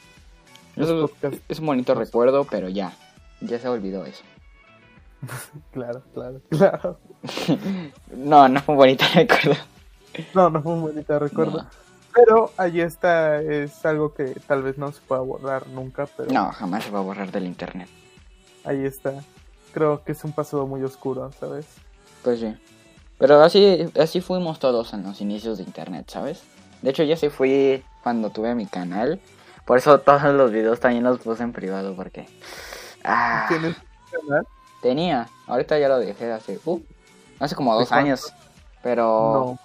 Es, 1.49 1.59
un 1.59 1.66
bonito 1.66 1.95
recuerdo, 1.95 2.45
pero 2.45 2.68
ya. 2.68 2.92
Ya 3.40 3.59
se 3.59 3.68
olvidó 3.68 4.04
eso. 4.04 4.23
claro, 5.73 6.02
claro, 6.14 6.40
claro. 6.50 6.99
No, 8.14 8.49
no 8.49 8.61
fue 8.61 8.75
un 8.75 8.78
bonito 8.78 9.04
recuerdo. 9.14 9.56
No, 10.35 10.50
no 10.50 10.62
fue 10.62 10.73
un 10.73 10.83
bonito 10.83 11.18
recuerdo. 11.18 11.62
No. 11.62 11.68
Pero 12.14 12.50
ahí 12.56 12.80
está, 12.80 13.42
es 13.42 13.85
algo 13.85 14.14
que 14.14 14.25
tal 14.47 14.62
vez 14.62 14.78
no 14.78 14.90
se 14.90 15.00
pueda 15.02 15.21
borrar 15.21 15.66
nunca, 15.68 16.06
pero 16.16 16.33
No, 16.33 16.50
jamás 16.50 16.85
se 16.85 16.90
va 16.90 17.00
a 17.00 17.02
borrar 17.02 17.30
del 17.30 17.45
internet. 17.45 17.88
ahí 18.64 18.85
está. 18.87 19.12
Creo 19.73 20.02
que 20.02 20.12
es 20.12 20.25
un 20.25 20.33
pasado 20.33 20.66
muy 20.66 20.83
oscuro, 20.83 21.30
¿sabes? 21.38 21.66
Pues 22.23 22.40
sí. 22.40 22.54
Pero 23.18 23.42
así, 23.42 23.90
así 24.00 24.23
fuimos 24.23 24.59
todos 24.59 24.95
en 24.95 25.02
los 25.02 25.21
inicios 25.21 25.59
de 25.59 25.64
internet, 25.64 26.06
¿sabes? 26.09 26.42
De 26.80 26.90
hecho, 26.90 27.02
yo 27.02 27.16
sí 27.16 27.28
fui 27.28 27.83
cuando 28.06 28.30
tuve 28.30 28.54
mi 28.54 28.66
canal. 28.66 29.18
Por 29.64 29.78
eso 29.78 29.98
todos 29.98 30.22
los 30.32 30.52
videos 30.52 30.78
también 30.78 31.02
los 31.02 31.18
puse 31.18 31.42
en 31.42 31.52
privado, 31.52 31.96
porque... 31.96 32.28
Ah, 33.02 33.46
¿Tienes 33.48 33.75
canal? 34.12 34.46
tenía. 34.80 35.28
Ahorita 35.48 35.76
ya 35.76 35.88
lo 35.88 35.98
dejé 35.98 36.30
hace... 36.30 36.60
Uh, 36.64 36.80
hace 37.40 37.56
como 37.56 37.72
¿De 37.75 37.80
dos 37.80 37.90
años. 37.90 38.32
Pero... 38.80 39.58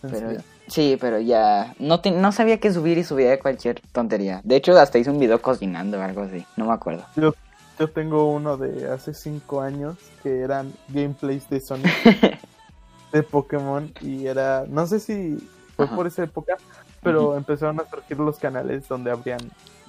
No. 0.00 0.08
Pero. 0.08 0.30
Sí, 0.68 0.96
pero 1.00 1.18
ya 1.18 1.74
no, 1.80 2.00
te- 2.00 2.12
no 2.12 2.30
sabía 2.30 2.60
que 2.60 2.72
subir 2.72 2.98
y 2.98 3.02
subía 3.02 3.40
cualquier 3.40 3.80
tontería. 3.90 4.40
De 4.44 4.54
hecho, 4.54 4.78
hasta 4.78 4.98
hice 4.98 5.10
un 5.10 5.18
video 5.18 5.42
cocinando 5.42 5.98
o 5.98 6.02
algo 6.02 6.22
así, 6.22 6.46
no 6.56 6.66
me 6.66 6.72
acuerdo. 6.72 7.04
Yo, 7.16 7.34
yo 7.80 7.90
tengo 7.90 8.30
uno 8.30 8.56
de 8.56 8.88
hace 8.92 9.12
5 9.12 9.60
años 9.60 9.96
que 10.22 10.38
eran 10.38 10.72
gameplays 10.86 11.50
de 11.50 11.60
Sonic 11.60 11.90
de 13.12 13.22
Pokémon 13.24 13.92
y 14.02 14.26
era, 14.28 14.66
no 14.68 14.86
sé 14.86 15.00
si 15.00 15.36
fue 15.74 15.86
Ajá. 15.86 15.96
por 15.96 16.06
esa 16.06 16.22
época, 16.22 16.56
pero 17.02 17.36
empezaron 17.36 17.80
a 17.80 17.88
surgir 17.88 18.18
los 18.18 18.38
canales 18.38 18.86
donde 18.88 19.10
habrían 19.10 19.40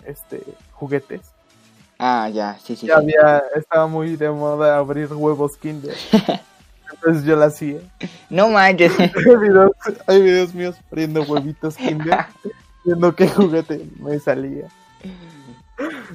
este 0.06 0.44
juguetes. 0.74 1.22
Ah, 1.98 2.30
ya, 2.30 2.58
sí, 2.64 2.76
sí. 2.76 2.86
Y 2.86 2.90
sí. 2.90 2.92
había, 2.92 3.44
estaba 3.56 3.88
muy 3.88 4.16
de 4.16 4.30
moda 4.30 4.78
abrir 4.78 5.12
huevos 5.14 5.58
Kinder. 5.58 5.96
Entonces 6.92 7.24
yo 7.24 7.36
la 7.36 7.46
hacía. 7.46 7.80
No 8.30 8.50
manches. 8.50 8.98
Hay 9.00 9.36
videos, 9.38 9.72
hay 10.08 10.22
videos 10.22 10.54
míos 10.54 10.76
abriendo 10.92 11.22
huevitos 11.24 11.76
Kinder, 11.76 12.26
viendo 12.86 13.16
qué 13.16 13.28
juguete 13.28 13.86
me 14.00 14.20
salía. 14.20 14.68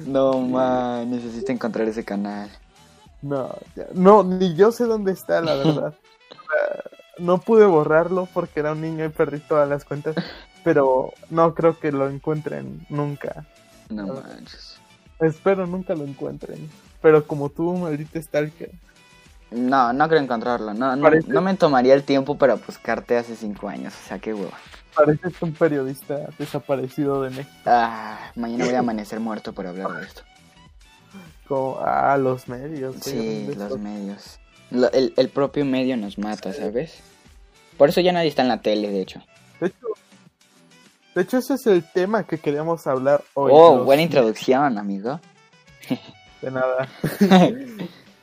No 0.05 0.39
man, 0.39 1.09
necesito 1.09 1.51
encontrar 1.51 1.87
ese 1.87 2.03
canal. 2.03 2.49
No, 3.21 3.55
ya- 3.75 3.87
no, 3.93 4.23
ni 4.23 4.53
yo 4.55 4.71
sé 4.71 4.83
dónde 4.85 5.11
está, 5.11 5.41
la 5.41 5.55
verdad. 5.55 5.93
No 7.17 7.39
pude 7.39 7.65
borrarlo 7.65 8.27
porque 8.33 8.59
era 8.59 8.73
un 8.73 8.81
niño 8.81 9.05
y 9.05 9.09
perdí 9.09 9.39
todas 9.39 9.67
las 9.69 9.85
cuentas, 9.85 10.15
pero 10.63 11.13
no 11.29 11.53
creo 11.53 11.79
que 11.79 11.91
lo 11.91 12.09
encuentren 12.09 12.85
nunca. 12.89 13.45
No 13.89 14.07
manches. 14.07 14.77
Espero 15.19 15.65
nunca 15.65 15.95
lo 15.95 16.03
encuentren. 16.03 16.69
Pero 17.01 17.25
como 17.25 17.49
tú, 17.49 17.73
maldito 17.73 18.21
stalker. 18.21 18.71
No, 19.51 19.93
no 19.93 20.09
creo 20.09 20.21
encontrarlo. 20.21 20.73
No, 20.73 20.95
no, 20.95 21.09
no 21.09 21.41
me 21.41 21.55
tomaría 21.55 21.93
el 21.93 22.03
tiempo 22.03 22.37
para 22.37 22.55
buscarte 22.55 23.17
hace 23.17 23.35
cinco 23.35 23.69
años. 23.69 23.93
O 23.93 24.07
sea, 24.07 24.19
qué 24.19 24.33
hueva. 24.33 24.57
Pareces 24.95 25.41
un 25.41 25.53
periodista 25.53 26.29
desaparecido 26.37 27.21
de 27.21 27.29
México. 27.29 27.55
Ah, 27.65 28.31
mañana 28.35 28.65
voy 28.65 28.73
a 28.73 28.79
amanecer 28.79 29.19
muerto 29.19 29.53
por 29.53 29.67
hablar 29.67 29.91
de 29.91 30.05
esto. 30.05 30.21
Como, 31.47 31.79
ah, 31.81 32.17
los 32.17 32.47
medios. 32.47 32.95
Sí, 33.01 33.53
los 33.55 33.77
medios. 33.77 34.39
Lo- 34.71 34.91
el, 34.91 35.13
el 35.17 35.29
propio 35.29 35.65
medio 35.65 35.95
nos 35.97 36.17
mata, 36.17 36.53
¿sabes? 36.53 36.99
Por 37.77 37.89
eso 37.89 38.01
ya 38.01 38.11
nadie 38.11 38.29
está 38.29 38.41
en 38.41 38.47
la 38.49 38.61
tele, 38.61 38.89
de 38.89 39.01
hecho. 39.01 39.21
De 39.59 39.67
hecho, 39.67 39.87
de 41.15 41.21
hecho, 41.21 41.37
ese 41.37 41.53
es 41.55 41.67
el 41.67 41.83
tema 41.91 42.23
que 42.25 42.37
queríamos 42.39 42.85
hablar 42.87 43.23
hoy. 43.33 43.51
oh, 43.53 43.77
los- 43.77 43.85
buena 43.85 44.01
introducción, 44.01 44.77
amigo. 44.77 45.19
De 46.41 46.51
nada. 46.51 46.87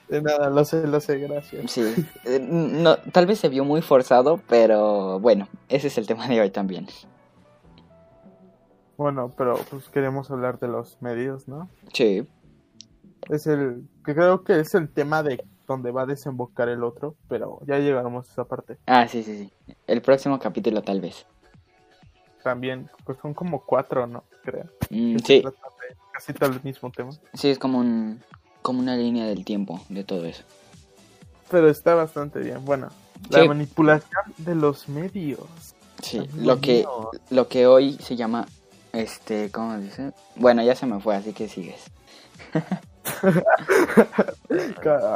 de 0.09 0.23
nada, 0.23 0.51
lo 0.51 0.65
sé, 0.65 0.87
lo 0.87 1.01
sé, 1.01 1.19
gracias. 1.19 1.71
Sí, 1.73 1.83
eh, 2.25 2.39
no, 2.41 2.97
tal 2.99 3.27
vez 3.27 3.41
se 3.41 3.49
vio 3.49 3.65
muy 3.65 3.81
forzado, 3.83 4.41
pero 4.49 5.19
bueno, 5.19 5.49
ese 5.69 5.87
es 5.89 5.97
el 5.99 6.07
tema 6.07 6.29
de 6.29 6.41
hoy 6.41 6.51
también. 6.51 6.87
Bueno, 8.97 9.33
pero 9.37 9.57
pues 9.71 9.89
queremos 9.89 10.31
hablar 10.31 10.59
de 10.61 10.69
los 10.69 11.01
medios, 11.01 11.49
¿no? 11.49 11.69
Sí, 11.93 12.27
Es 13.31 13.47
el 13.47 13.83
que 14.05 14.15
creo 14.15 14.45
que 14.45 14.61
es 14.61 14.75
el 14.75 14.89
tema 14.89 15.23
de 15.23 15.43
donde 15.67 15.91
va 15.91 16.03
a 16.03 16.07
desembocar 16.07 16.69
el 16.69 16.83
otro, 16.85 17.17
pero 17.29 17.61
ya 17.67 17.79
llegaremos 17.79 18.29
a 18.29 18.33
esa 18.33 18.45
parte. 18.45 18.79
ah, 18.87 19.07
sí, 19.09 19.23
sí, 19.23 19.39
sí. 19.67 19.75
El 19.87 20.03
próximo 20.03 20.39
capítulo 20.39 20.83
tal 20.83 21.01
vez. 21.01 21.27
También, 22.43 22.89
pues 23.05 23.19
son 23.23 23.35
como 23.35 23.65
cuatro, 23.65 24.07
¿no? 24.07 24.25
Creo. 24.45 24.65
Mm, 24.91 25.19
sí, 25.19 25.43
Casi 26.13 26.33
todo 26.35 26.51
el 26.51 26.63
mismo 26.63 26.91
tema. 26.91 27.11
sí, 27.35 27.49
es 27.49 27.59
como 27.59 27.79
un 27.79 28.21
como 28.63 28.79
una 28.81 28.97
línea 28.97 29.27
del 29.27 29.45
tiempo 29.45 29.81
de 29.89 30.05
todo 30.05 30.25
eso. 30.27 30.43
Pero 31.51 31.69
está 31.69 31.95
bastante 31.95 32.39
bien. 32.41 32.65
Bueno, 32.65 32.89
la 33.31 33.43
Sí. 33.43 33.49
manipulación 33.49 34.23
de 34.39 34.55
los 34.55 34.89
medios. 34.89 35.39
Sí, 36.03 36.21
lo 36.37 36.61
que 36.61 36.79
mío. 36.81 37.11
lo 37.31 37.49
que 37.49 37.67
hoy 37.67 37.95
se 37.95 38.17
llama 38.17 38.47
este, 38.93 39.51
¿cómo 39.51 39.77
dice? 39.79 40.13
Bueno, 40.37 40.63
ya 40.63 40.75
se 40.75 40.87
me 40.87 41.01
fue, 41.01 41.17
así 41.17 41.33
que 41.33 41.49
sigues. 41.49 41.85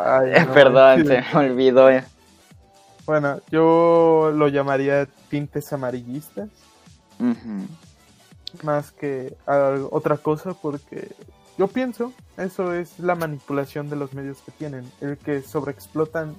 Ay, 0.06 0.32
no, 0.46 0.52
Perdón, 0.52 1.00
sí. 1.00 1.06
se 1.06 1.22
me 1.32 1.38
olvidó. 1.50 1.88
Bueno, 3.04 3.40
yo 3.50 4.32
lo 4.34 4.48
llamaría 4.48 5.06
tintes 5.28 5.72
amarillistas. 5.72 6.48
Más 8.62 8.90
que 8.92 9.36
otra 9.90 10.16
cosa 10.16 10.54
porque 10.54 11.08
yo 11.58 11.68
pienso 11.68 12.12
eso 12.36 12.74
es 12.74 12.98
la 12.98 13.14
manipulación 13.14 13.88
de 13.88 13.96
los 13.96 14.12
medios 14.12 14.38
que 14.42 14.52
tienen 14.52 14.90
el 15.00 15.16
que 15.16 15.42
sobreexplotan 15.42 16.34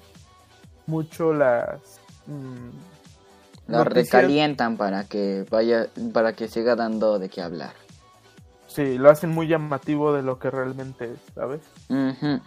mucho 0.85 1.33
las 1.33 1.79
mm, 2.27 3.71
noticias. 3.71 3.93
recalientan 3.93 4.77
para 4.77 5.05
que 5.05 5.45
vaya 5.49 5.87
para 6.13 6.33
que 6.33 6.47
siga 6.47 6.75
dando 6.75 7.17
de 7.17 7.29
qué 7.29 7.41
hablar. 7.41 7.73
Sí 8.67 8.97
lo 8.97 9.09
hacen 9.09 9.29
muy 9.31 9.47
llamativo 9.47 10.13
de 10.13 10.23
lo 10.23 10.39
que 10.39 10.51
realmente 10.51 11.13
es 11.13 11.19
sabes 11.33 11.61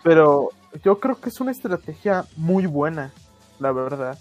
pero 0.03 0.51
yo 0.85 1.01
creo 1.01 1.21
que 1.21 1.31
es 1.31 1.41
una 1.41 1.51
estrategia 1.51 2.25
muy 2.37 2.67
buena 2.67 3.13
la 3.59 3.73
verdad 3.73 4.19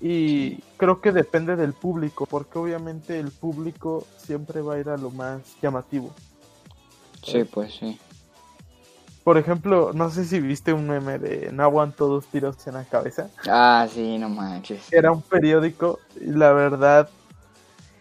y 0.00 0.56
creo 0.76 1.00
que 1.00 1.12
depende 1.12 1.56
del 1.56 1.74
público 1.74 2.26
porque 2.26 2.58
obviamente 2.58 3.18
el 3.18 3.30
público 3.30 4.06
siempre 4.16 4.62
va 4.62 4.74
a 4.74 4.78
ir 4.78 4.88
a 4.88 4.96
lo 4.96 5.10
más 5.10 5.56
llamativo 5.60 6.12
Sí, 7.22 7.44
pues 7.44 7.74
sí. 7.74 7.98
Por 9.24 9.36
ejemplo, 9.36 9.92
no 9.94 10.10
sé 10.10 10.24
si 10.24 10.40
viste 10.40 10.72
un 10.72 10.88
meme 10.88 11.18
de 11.18 11.52
no 11.52 11.62
aguanto 11.62 12.08
dos 12.08 12.26
tiros 12.26 12.66
en 12.66 12.74
la 12.74 12.84
cabeza. 12.84 13.28
Ah, 13.46 13.86
sí, 13.92 14.18
no 14.18 14.28
manches. 14.28 14.90
Era 14.92 15.12
un 15.12 15.22
periódico 15.22 16.00
y 16.20 16.30
la 16.30 16.52
verdad 16.52 17.08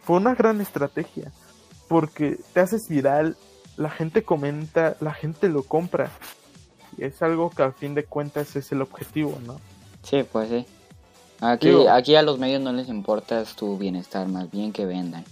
fue 0.03 0.17
una 0.17 0.33
gran 0.33 0.61
estrategia. 0.61 1.31
Porque 1.89 2.39
te 2.53 2.61
haces 2.61 2.87
viral, 2.87 3.35
la 3.75 3.89
gente 3.89 4.23
comenta, 4.23 4.95
la 5.01 5.13
gente 5.13 5.49
lo 5.49 5.63
compra. 5.63 6.09
Y 6.97 7.03
es 7.03 7.21
algo 7.21 7.49
que 7.49 7.63
a 7.63 7.71
fin 7.73 7.95
de 7.95 8.05
cuentas 8.05 8.55
es 8.55 8.71
el 8.71 8.81
objetivo, 8.81 9.37
¿no? 9.45 9.59
Sí, 10.03 10.23
pues 10.23 10.47
sí. 10.49 10.65
Aquí, 11.41 11.67
Digo- 11.67 11.89
aquí 11.89 12.15
a 12.15 12.21
los 12.21 12.39
medios 12.39 12.61
no 12.61 12.71
les 12.71 12.87
importa 12.89 13.43
tu 13.55 13.77
bienestar, 13.77 14.27
más 14.27 14.49
bien 14.51 14.71
que 14.71 14.85
vendan. 14.85 15.25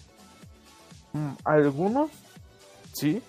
Mm, 1.13 1.31
Algunos, 1.45 2.09
sí, 2.93 3.21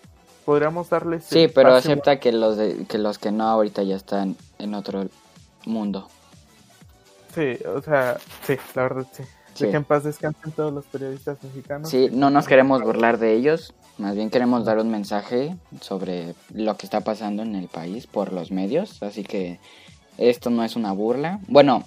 podríamos 0.44 0.88
darles... 0.88 1.24
Sí, 1.24 1.48
pero 1.48 1.74
acepta 1.74 2.18
que 2.20 2.32
los 2.32 2.56
de, 2.56 2.86
que 2.86 2.98
los 2.98 3.18
que 3.18 3.30
no 3.32 3.44
ahorita 3.48 3.82
ya 3.82 3.96
están 3.96 4.36
en 4.58 4.74
otro 4.74 5.06
mundo. 5.66 6.08
Sí, 7.34 7.58
o 7.66 7.82
sea, 7.82 8.18
sí, 8.46 8.56
la 8.74 8.82
verdad 8.82 9.06
sí. 9.12 9.22
Sí. 9.58 9.64
De 9.64 9.70
que 9.72 9.76
en 9.76 9.84
paz 9.84 10.04
descansen 10.04 10.52
todos 10.52 10.72
los 10.72 10.84
periodistas 10.86 11.42
mexicanos. 11.42 11.88
Sí, 11.88 12.08
no 12.12 12.30
nos 12.30 12.46
queremos 12.46 12.82
burlar 12.82 13.18
de 13.18 13.34
ellos, 13.34 13.74
más 13.98 14.14
bien 14.14 14.30
queremos 14.30 14.64
dar 14.64 14.78
un 14.78 14.90
mensaje 14.90 15.56
sobre 15.80 16.34
lo 16.52 16.76
que 16.76 16.86
está 16.86 17.00
pasando 17.00 17.42
en 17.42 17.56
el 17.56 17.68
país 17.68 18.06
por 18.06 18.32
los 18.32 18.52
medios, 18.52 19.02
así 19.02 19.24
que 19.24 19.58
esto 20.16 20.50
no 20.50 20.62
es 20.62 20.76
una 20.76 20.92
burla. 20.92 21.40
Bueno, 21.48 21.82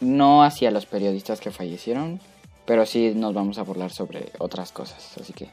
no 0.00 0.42
hacia 0.42 0.72
los 0.72 0.86
periodistas 0.86 1.40
que 1.40 1.52
fallecieron, 1.52 2.20
pero 2.66 2.84
sí 2.84 3.12
nos 3.14 3.32
vamos 3.32 3.58
a 3.58 3.62
burlar 3.62 3.92
sobre 3.92 4.32
otras 4.38 4.72
cosas, 4.72 5.16
así 5.20 5.32
que 5.32 5.50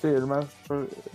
Sí, 0.00 0.06
el 0.06 0.26
más, 0.26 0.46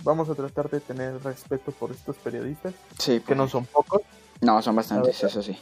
vamos 0.04 0.28
a 0.30 0.34
tratar 0.36 0.70
de 0.70 0.78
tener 0.78 1.20
respeto 1.24 1.72
por 1.72 1.90
estos 1.90 2.14
periodistas, 2.16 2.72
sí, 2.98 3.20
que 3.20 3.34
no 3.34 3.48
son 3.48 3.66
pocos. 3.66 4.02
no 4.40 4.62
son 4.62 4.76
bastantes, 4.76 5.24
eso 5.24 5.42
sí. 5.42 5.58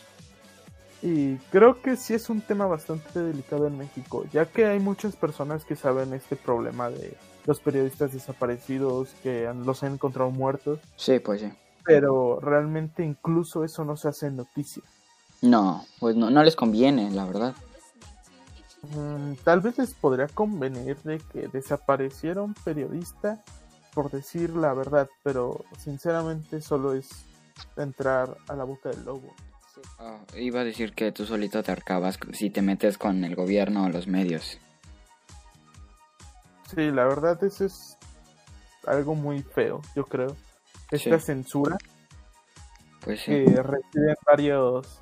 Y 1.05 1.37
creo 1.51 1.83
que 1.83 1.97
sí 1.99 2.15
es 2.15 2.31
un 2.31 2.41
tema 2.41 2.65
bastante 2.67 3.21
delicado 3.21 3.67
en 3.67 3.77
México, 3.77 4.25
ya 4.33 4.47
que 4.47 4.65
hay 4.65 4.81
muchas 4.81 5.17
personas 5.17 5.67
que 5.67 5.77
saben 5.77 6.15
este 6.15 6.35
problema 6.35 6.89
de 6.89 7.15
los 7.45 7.61
periodistas 7.61 8.15
desaparecidos, 8.15 9.11
que 9.23 9.53
los 9.67 9.83
han 9.83 9.93
encontrado 9.93 10.31
muertos, 10.31 10.79
Sí, 10.97 11.19
pues 11.19 11.43
sí. 11.43 11.53
pero 11.85 12.41
realmente 12.41 13.05
incluso 13.05 13.65
eso 13.65 13.85
no 13.85 13.99
se 13.99 14.09
hace 14.09 14.29
en 14.29 14.37
noticia. 14.37 14.83
No, 15.43 15.85
pues 16.01 16.17
no, 16.17 16.31
no 16.31 16.43
les 16.43 16.57
conviene, 16.57 17.11
la 17.11 17.27
verdad. 17.27 17.55
Mm, 18.97 19.35
tal 19.45 19.61
vez 19.61 19.77
les 19.77 19.93
podría 19.93 20.29
convenir 20.29 20.97
de 21.03 21.19
que 21.19 21.49
desapareciera 21.49 22.41
un 22.41 22.55
periodista 22.55 23.45
por 23.93 24.11
decir 24.11 24.57
la 24.57 24.73
verdad, 24.73 25.11
pero 25.23 25.67
sinceramente 25.79 26.63
solo 26.63 26.95
es 26.95 27.11
entrar 27.77 28.39
a 28.49 28.57
la 28.57 28.65
boca 28.65 28.89
del 28.89 29.05
lobo. 29.05 29.35
Ah, 29.99 30.19
iba 30.37 30.61
a 30.61 30.65
decir 30.65 30.93
que 30.95 31.13
tú 31.13 31.25
solito 31.27 31.63
te 31.63 31.73
arcabas 31.73 32.19
si 32.33 32.51
te 32.51 32.63
metes 32.63 32.99
con 32.99 33.25
el 33.25 33.35
gobierno 33.35 33.85
o 33.85 33.89
los 33.89 34.07
medios. 34.07 34.59
Sí, 36.75 36.91
la 36.91 37.05
verdad 37.05 37.43
eso 37.45 37.65
es 37.67 37.97
algo 38.87 39.15
muy 39.15 39.43
feo, 39.43 39.81
yo 39.95 40.05
creo. 40.05 40.37
Esta 40.91 41.19
Sí. 41.19 41.27
censura 41.27 41.77
Pues 43.05 43.21
sí. 43.21 43.33
que 43.33 43.63
reciben 43.63 44.17
varios 44.27 45.01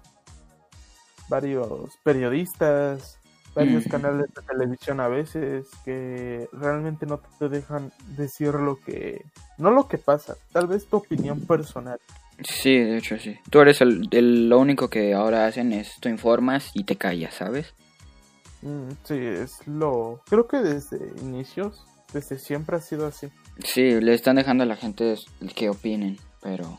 varios 1.29 1.91
periodistas, 2.03 3.19
varios 3.55 3.87
canales 3.87 4.27
de 4.35 4.43
televisión 4.43 5.01
a 5.01 5.09
veces 5.09 5.67
que 5.85 6.49
realmente 6.53 7.07
no 7.07 7.21
te 7.39 7.49
dejan 7.49 7.93
decir 8.17 8.55
lo 8.55 8.79
que 8.81 9.25
no 9.57 9.71
lo 9.71 9.89
que 9.89 9.99
pasa, 9.99 10.37
tal 10.53 10.67
vez 10.67 10.87
tu 10.89 10.97
opinión 10.99 11.41
personal. 11.41 11.99
Sí, 12.43 12.77
de 12.79 12.99
hecho 12.99 13.19
sí. 13.19 13.39
Tú 13.51 13.61
eres 13.61 13.81
el, 13.81 14.09
el- 14.11 14.49
lo 14.49 14.59
único 14.59 14.89
que 14.89 15.15
ahora 15.15 15.47
hacen 15.47 15.73
es 15.73 15.93
tú 16.01 16.09
informas 16.09 16.71
y 16.75 16.85
te 16.85 16.97
callas, 16.97 17.35
¿sabes? 17.35 17.75
Mm, 18.63 18.91
sí, 19.05 19.15
es 19.17 19.67
lo... 19.67 20.21
Creo 20.29 20.47
que 20.47 20.59
desde 20.59 20.99
inicios, 21.21 21.85
desde 22.13 22.39
siempre 22.39 22.77
ha 22.77 22.81
sido 22.81 23.07
así. 23.07 23.29
Sí, 23.65 24.01
le 24.01 24.15
están 24.15 24.37
dejando 24.37 24.65
a 24.65 24.67
la 24.67 24.77
gente 24.77 25.17
que 25.55 25.69
opinen, 25.69 26.17
pero 26.41 26.79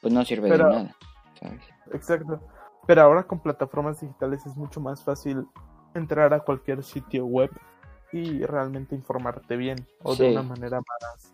pues 0.00 0.12
no 0.14 0.24
sirve 0.24 0.48
Pero- 0.48 0.68
de 0.68 0.74
nada, 0.74 0.96
¿sabes? 1.40 1.60
Exacto. 1.92 2.40
Pero 2.86 3.02
ahora 3.02 3.24
con 3.24 3.40
plataformas 3.40 4.00
digitales 4.00 4.40
es 4.46 4.56
mucho 4.56 4.80
más 4.80 5.02
fácil 5.04 5.46
entrar 5.94 6.32
a 6.32 6.40
cualquier 6.40 6.82
sitio 6.82 7.26
web 7.26 7.50
y 8.12 8.42
realmente 8.44 8.94
informarte 8.94 9.56
bien 9.56 9.86
o 10.02 10.16
de 10.16 10.30
una 10.30 10.42
manera 10.42 10.78
más 10.78 11.32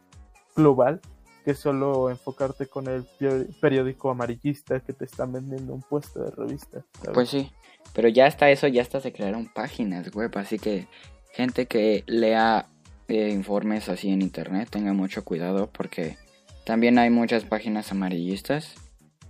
global 0.56 1.00
que 1.44 1.54
solo 1.54 2.10
enfocarte 2.10 2.66
con 2.66 2.88
el 2.88 3.04
peri- 3.18 3.46
periódico 3.60 4.10
amarillista 4.10 4.80
que 4.80 4.92
te 4.92 5.04
están 5.04 5.32
vendiendo 5.32 5.74
un 5.74 5.82
puesto 5.82 6.24
de 6.24 6.30
revista. 6.30 6.82
¿sabes? 6.94 7.14
Pues 7.14 7.28
sí, 7.28 7.52
pero 7.92 8.08
ya 8.08 8.26
hasta 8.26 8.50
eso, 8.50 8.66
ya 8.66 8.82
hasta 8.82 9.00
se 9.00 9.12
crearon 9.12 9.48
páginas 9.52 10.14
web, 10.14 10.30
así 10.38 10.58
que 10.58 10.88
gente 11.32 11.66
que 11.66 12.02
lea 12.06 12.66
eh, 13.08 13.28
informes 13.28 13.88
así 13.88 14.10
en 14.10 14.22
internet 14.22 14.70
tenga 14.70 14.92
mucho 14.92 15.24
cuidado 15.24 15.68
porque 15.70 16.16
también 16.64 16.98
hay 16.98 17.10
muchas 17.10 17.44
páginas 17.44 17.92
amarillistas, 17.92 18.74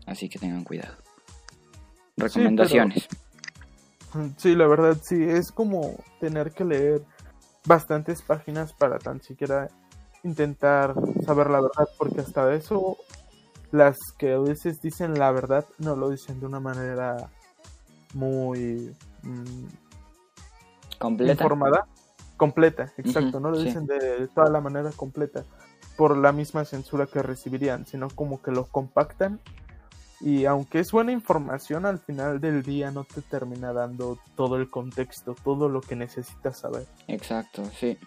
así 0.06 0.28
que 0.28 0.38
tengan 0.38 0.62
cuidado. 0.62 0.94
Recomendaciones. 2.16 3.08
Sí, 4.36 4.54
la 4.54 4.68
verdad, 4.68 4.96
sí, 5.02 5.20
es 5.20 5.50
como 5.50 5.96
tener 6.20 6.52
que 6.52 6.64
leer 6.64 7.02
bastantes 7.66 8.22
páginas 8.22 8.72
para 8.72 8.98
tan 9.00 9.20
siquiera 9.20 9.68
intentar 10.24 10.94
saber 11.24 11.50
la 11.50 11.60
verdad, 11.60 11.88
porque 11.98 12.20
hasta 12.20 12.52
eso 12.54 12.96
las 13.70 13.98
que 14.18 14.32
a 14.34 14.38
veces 14.38 14.80
dicen 14.80 15.18
la 15.18 15.32
verdad 15.32 15.64
no 15.78 15.96
lo 15.96 16.10
dicen 16.10 16.40
de 16.40 16.46
una 16.46 16.60
manera 16.60 17.28
muy 18.14 18.94
mm, 19.22 19.66
Completa. 20.98 21.32
informada, 21.32 21.86
completa, 22.36 22.92
exacto, 22.96 23.40
no 23.40 23.50
lo 23.50 23.58
sí. 23.58 23.64
dicen 23.64 23.86
de 23.86 24.28
toda 24.34 24.48
la 24.48 24.60
manera 24.60 24.90
completa 24.92 25.44
por 25.96 26.16
la 26.16 26.32
misma 26.32 26.64
censura 26.64 27.06
que 27.06 27.22
recibirían, 27.22 27.84
sino 27.86 28.08
como 28.10 28.40
que 28.42 28.50
lo 28.50 28.66
compactan 28.66 29.40
y 30.20 30.46
aunque 30.46 30.78
es 30.78 30.90
buena 30.90 31.12
información, 31.12 31.84
al 31.84 31.98
final 31.98 32.40
del 32.40 32.62
día 32.62 32.90
no 32.90 33.04
te 33.04 33.20
termina 33.20 33.72
dando 33.72 34.18
todo 34.36 34.56
el 34.56 34.70
contexto, 34.70 35.34
todo 35.44 35.68
lo 35.68 35.80
que 35.82 35.96
necesitas 35.96 36.60
saber. 36.60 36.86
Exacto, 37.08 37.62
sí. 37.78 37.98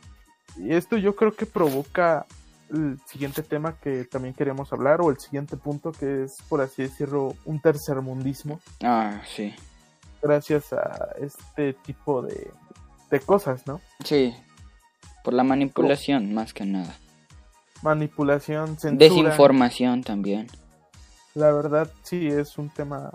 Y 0.56 0.74
esto 0.74 0.98
yo 0.98 1.16
creo 1.16 1.36
que 1.36 1.46
provoca 1.46 2.26
el 2.70 3.00
siguiente 3.06 3.44
tema 3.44 3.74
que 3.80 4.06
también 4.06 4.34
queríamos 4.34 4.72
hablar, 4.74 5.02
o 5.02 5.10
el 5.10 5.20
siguiente 5.20 5.56
punto 5.58 5.92
que 5.92 6.24
es, 6.24 6.38
por 6.50 6.62
así 6.62 6.84
decirlo, 6.84 7.36
un 7.46 7.60
tercermundismo, 7.62 8.60
Ah, 8.84 9.22
sí. 9.36 9.54
gracias 10.22 10.74
a 10.74 11.10
este 11.20 11.74
tipo 11.74 12.22
de, 12.22 12.52
de 13.10 13.20
cosas, 13.20 13.66
¿no? 13.68 13.80
Sí. 14.04 14.36
Por 15.24 15.34
la 15.34 15.44
manipulación, 15.44 16.34
más 16.34 16.54
que 16.54 16.66
nada. 16.66 16.96
Manipulación, 17.84 18.78
censura. 18.80 18.98
Desinformación 18.98 20.02
también. 20.04 20.48
La 21.36 21.52
verdad, 21.52 21.90
sí, 22.04 22.28
es 22.28 22.58
un 22.58 22.70
tema 22.70 23.12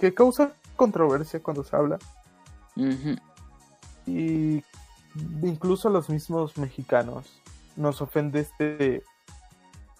que 0.00 0.14
causa 0.14 0.52
controversia 0.76 1.40
cuando 1.42 1.62
se 1.62 1.76
habla. 1.76 1.98
Y 4.06 4.62
incluso 5.42 5.88
a 5.88 5.90
los 5.90 6.08
mismos 6.08 6.56
mexicanos 6.58 7.40
nos 7.76 8.00
ofende 8.02 8.40
este 8.40 9.02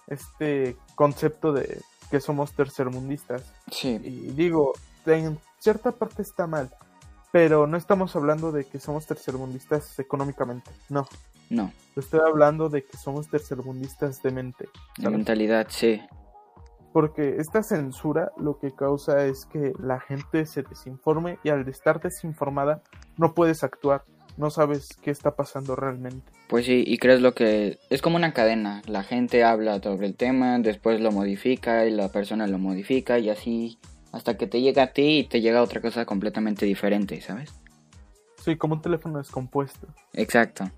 este 0.07 0.77
concepto 0.95 1.51
de 1.51 1.81
que 2.11 2.19
somos 2.19 2.53
tercermundistas 2.53 3.43
Sí, 3.71 3.99
y 4.03 4.31
digo 4.31 4.73
en 5.05 5.39
cierta 5.59 5.91
parte 5.91 6.21
está 6.21 6.47
mal 6.47 6.69
pero 7.31 7.67
no 7.67 7.75
estamos 7.77 8.15
hablando 8.15 8.51
de 8.51 8.65
que 8.65 8.79
somos 8.79 9.05
tercermundistas 9.05 9.97
económicamente 9.99 10.71
no 10.89 11.07
no. 11.49 11.71
estoy 11.95 12.21
hablando 12.21 12.69
de 12.69 12.83
que 12.83 12.97
somos 12.97 13.29
tercermundistas 13.29 14.21
de 14.23 14.31
mente 14.31 14.69
¿sabes? 14.97 15.11
mentalidad, 15.11 15.67
sí. 15.69 16.01
porque 16.91 17.37
esta 17.37 17.61
censura 17.61 18.31
lo 18.37 18.57
que 18.57 18.73
causa 18.73 19.25
es 19.25 19.45
que 19.45 19.73
la 19.79 19.99
gente 19.99 20.45
se 20.45 20.63
desinforme 20.63 21.37
y 21.43 21.49
al 21.49 21.67
estar 21.67 22.01
desinformada 22.01 22.81
no 23.17 23.33
puedes 23.33 23.63
actuar, 23.63 24.03
no 24.37 24.49
sabes 24.49 24.97
qué 25.01 25.11
está 25.11 25.35
pasando 25.35 25.75
realmente. 25.75 26.31
Pues 26.47 26.65
sí, 26.65 26.83
y 26.85 26.97
crees 26.97 27.21
lo 27.21 27.33
que... 27.33 27.79
Es 27.89 28.01
como 28.01 28.17
una 28.17 28.33
cadena. 28.33 28.81
La 28.87 29.03
gente 29.03 29.43
habla 29.43 29.81
sobre 29.81 30.07
el 30.07 30.15
tema, 30.15 30.59
después 30.59 30.99
lo 30.99 31.11
modifica 31.11 31.85
y 31.85 31.91
la 31.91 32.09
persona 32.09 32.47
lo 32.47 32.59
modifica 32.59 33.19
y 33.19 33.29
así 33.29 33.79
hasta 34.11 34.37
que 34.37 34.47
te 34.47 34.61
llega 34.61 34.83
a 34.83 34.87
ti 34.93 35.19
y 35.19 35.23
te 35.25 35.41
llega 35.41 35.61
otra 35.61 35.81
cosa 35.81 36.05
completamente 36.05 36.65
diferente, 36.65 37.19
¿sabes? 37.21 37.53
Sí, 38.43 38.55
como 38.55 38.75
un 38.75 38.81
teléfono 38.81 39.17
descompuesto. 39.17 39.87
Exacto. 40.13 40.71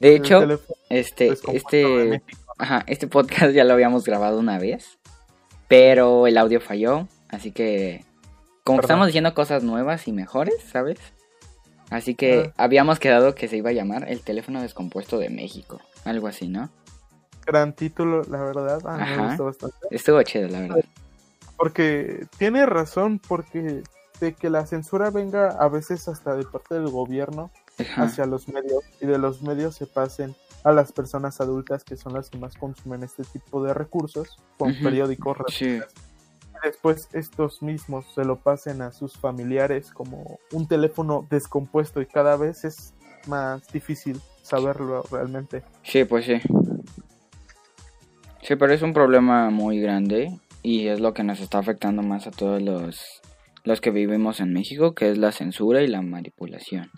De 0.00 0.16
hecho, 0.16 0.60
este, 0.88 1.34
este, 1.52 2.22
ajá, 2.58 2.84
este 2.86 3.06
podcast 3.06 3.52
ya 3.52 3.64
lo 3.64 3.72
habíamos 3.74 4.04
grabado 4.04 4.38
una 4.38 4.58
vez, 4.58 4.98
pero 5.68 6.26
el 6.26 6.36
audio 6.38 6.60
falló, 6.60 7.08
así 7.28 7.52
que 7.52 8.04
como 8.64 8.78
Perdón. 8.78 8.84
estamos 8.84 9.06
diciendo 9.08 9.34
cosas 9.34 9.62
nuevas 9.62 10.08
y 10.08 10.12
mejores, 10.12 10.56
¿sabes? 10.70 10.98
Así 11.94 12.16
que 12.16 12.50
Ah. 12.56 12.64
habíamos 12.64 12.98
quedado 12.98 13.36
que 13.36 13.46
se 13.46 13.56
iba 13.56 13.70
a 13.70 13.72
llamar 13.72 14.08
el 14.10 14.20
teléfono 14.20 14.60
descompuesto 14.60 15.16
de 15.18 15.30
México, 15.30 15.80
algo 16.04 16.26
así, 16.26 16.48
¿no? 16.48 16.68
Gran 17.46 17.72
título, 17.72 18.22
la 18.24 18.42
verdad. 18.42 18.80
Ah, 18.84 18.96
me 18.96 19.02
Ajá. 19.04 19.26
gustó 19.28 19.44
bastante. 19.44 19.76
Estuvo 19.92 20.20
chido, 20.24 20.48
la 20.48 20.60
verdad. 20.62 20.84
Porque 21.56 22.26
tiene 22.36 22.66
razón, 22.66 23.20
porque 23.20 23.84
de 24.20 24.34
que 24.34 24.50
la 24.50 24.66
censura 24.66 25.10
venga 25.10 25.50
a 25.50 25.68
veces 25.68 26.08
hasta 26.08 26.34
de 26.34 26.42
parte 26.44 26.74
del 26.74 26.88
gobierno 26.88 27.52
Ajá. 27.78 28.02
hacia 28.04 28.26
los 28.26 28.48
medios 28.48 28.82
y 29.00 29.06
de 29.06 29.18
los 29.18 29.42
medios 29.42 29.76
se 29.76 29.86
pasen 29.86 30.34
a 30.64 30.72
las 30.72 30.90
personas 30.90 31.40
adultas 31.40 31.84
que 31.84 31.96
son 31.96 32.14
las 32.14 32.28
que 32.28 32.38
más 32.38 32.56
consumen 32.56 33.04
este 33.04 33.22
tipo 33.22 33.62
de 33.62 33.72
recursos 33.72 34.36
con 34.58 34.72
Ujú. 34.72 34.82
periódicos 34.82 35.36
Sí, 35.48 35.78
después 36.64 37.08
estos 37.12 37.62
mismos 37.62 38.06
se 38.14 38.24
lo 38.24 38.36
pasen 38.36 38.82
a 38.82 38.92
sus 38.92 39.16
familiares 39.16 39.90
como 39.90 40.38
un 40.52 40.66
teléfono 40.66 41.26
descompuesto 41.30 42.00
y 42.00 42.06
cada 42.06 42.36
vez 42.36 42.64
es 42.64 42.94
más 43.26 43.66
difícil 43.72 44.20
saberlo 44.42 45.02
realmente. 45.10 45.62
sí, 45.82 46.04
pues 46.04 46.26
sí. 46.26 46.40
Sí, 48.42 48.56
pero 48.56 48.74
es 48.74 48.82
un 48.82 48.92
problema 48.92 49.48
muy 49.48 49.80
grande 49.80 50.38
y 50.62 50.88
es 50.88 51.00
lo 51.00 51.14
que 51.14 51.24
nos 51.24 51.40
está 51.40 51.58
afectando 51.58 52.02
más 52.02 52.26
a 52.26 52.30
todos 52.30 52.60
los, 52.60 53.22
los 53.64 53.80
que 53.80 53.90
vivimos 53.90 54.40
en 54.40 54.52
México, 54.52 54.94
que 54.94 55.10
es 55.10 55.16
la 55.16 55.32
censura 55.32 55.80
y 55.80 55.86
la 55.86 56.02
manipulación. 56.02 56.90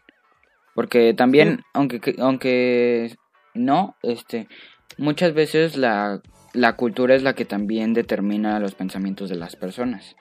Porque 0.75 1.15
también, 1.15 1.63
aunque, 1.73 2.17
aunque 2.19 3.17
no, 3.55 3.95
este, 4.03 4.49
muchas 4.99 5.35
veces 5.35 5.77
la, 5.77 6.21
la 6.57 6.77
cultura 6.77 7.15
es 7.15 7.23
la 7.23 7.35
que 7.35 7.45
también 7.45 7.95
determina 7.95 8.59
los 8.61 8.75
pensamientos 8.75 9.29
de 9.29 9.37
las 9.37 9.57
personas. 9.57 10.17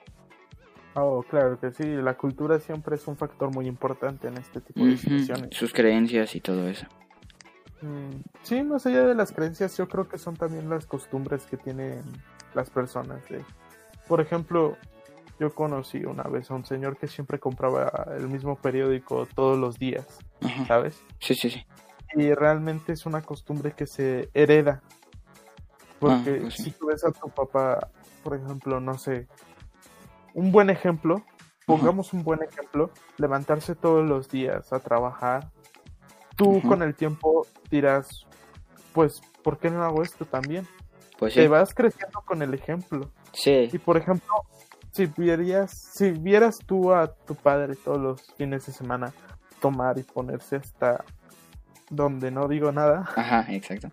Oh, 0.96 1.24
claro 1.24 1.60
que 1.60 1.72
sí, 1.72 1.84
la 1.84 2.14
cultura 2.16 2.60
siempre 2.60 2.96
es 2.96 3.06
un 3.08 3.18
factor 3.18 3.54
muy 3.54 3.68
importante 3.68 4.28
en 4.28 4.38
este 4.38 4.62
tipo 4.62 4.86
de 4.86 4.96
situaciones. 4.98 5.50
Sus 5.52 5.74
creencias 5.74 6.36
y 6.36 6.42
todo 6.42 6.68
eso. 6.70 6.86
Mm, 7.82 8.22
Sí, 8.44 8.64
más 8.64 8.86
allá 8.86 9.06
de 9.06 9.16
las 9.16 9.32
creencias, 9.32 9.76
yo 9.78 9.88
creo 9.88 10.08
que 10.08 10.18
son 10.18 10.36
también 10.36 10.70
las 10.70 10.86
costumbres 10.86 11.46
que 11.48 11.58
tienen 11.58 12.02
las 12.54 12.70
personas. 12.70 13.28
de- 13.28 13.44
Por 14.08 14.22
ejemplo, 14.22 14.78
yo 15.40 15.54
conocí 15.54 16.06
una 16.06 16.24
vez 16.24 16.50
a 16.52 16.54
un 16.56 16.64
señor 16.66 16.96
que 16.96 17.08
siempre 17.08 17.40
compraba 17.40 17.92
el 18.18 18.30
mismo 18.30 18.56
periódico 18.56 19.28
todos 19.36 19.58
los 19.58 19.78
días, 19.80 20.06
Ajá. 20.44 20.66
¿sabes? 20.68 21.02
Sí, 21.20 21.34
sí, 21.36 21.50
sí. 21.50 21.66
Y 22.16 22.34
realmente 22.34 22.94
es 22.94 23.06
una 23.06 23.22
costumbre 23.22 23.74
que 23.74 23.86
se 23.88 24.30
hereda. 24.34 24.82
Porque 26.00 26.36
Ah, 26.38 26.42
pues 26.42 26.54
sí. 26.56 26.64
si 26.64 26.72
tú 26.72 26.88
ves 26.88 27.04
a 27.06 27.12
tu 27.12 27.30
papá, 27.30 27.90
por 28.24 28.36
ejemplo, 28.36 28.80
no 28.80 28.98
sé, 28.98 29.28
un 30.34 30.52
buen 30.52 30.70
ejemplo, 30.70 31.24
pongamos 31.66 32.14
un 32.14 32.24
buen 32.24 32.42
ejemplo, 32.44 32.92
levantarse 33.18 33.76
todos 33.76 34.08
los 34.08 34.30
días 34.30 34.72
a 34.74 34.80
trabajar, 34.80 35.50
tú 36.36 36.62
con 36.68 36.82
el 36.84 36.96
tiempo 36.96 37.48
dirás, 37.72 38.26
pues, 38.94 39.22
¿por 39.44 39.58
qué 39.58 39.70
no 39.70 39.84
hago 39.84 40.02
esto 40.04 40.26
también? 40.26 40.68
Pues 41.18 41.34
sí. 41.34 41.40
Te 41.40 41.48
vas 41.48 41.74
creciendo 41.74 42.22
con 42.26 42.42
el 42.42 42.54
ejemplo. 42.54 43.10
Sí, 43.32 43.70
Y 43.72 43.78
por 43.78 43.96
ejemplo, 43.98 44.28
si 44.92 45.06
vieras, 45.08 45.72
si 45.72 46.12
vieras 46.12 46.58
tú 46.66 46.94
a 46.94 47.14
tu 47.14 47.36
padre 47.36 47.76
todos 47.76 48.00
los 48.00 48.34
fines 48.38 48.66
de 48.66 48.74
semana 48.74 49.14
tomar 49.62 49.98
y 49.98 50.04
ponerse 50.04 50.58
hasta 50.58 51.04
donde 51.90 52.32
no 52.32 52.48
digo 52.48 52.72
nada, 52.72 53.10
Ajá, 53.16 53.46
exacto. 53.54 53.90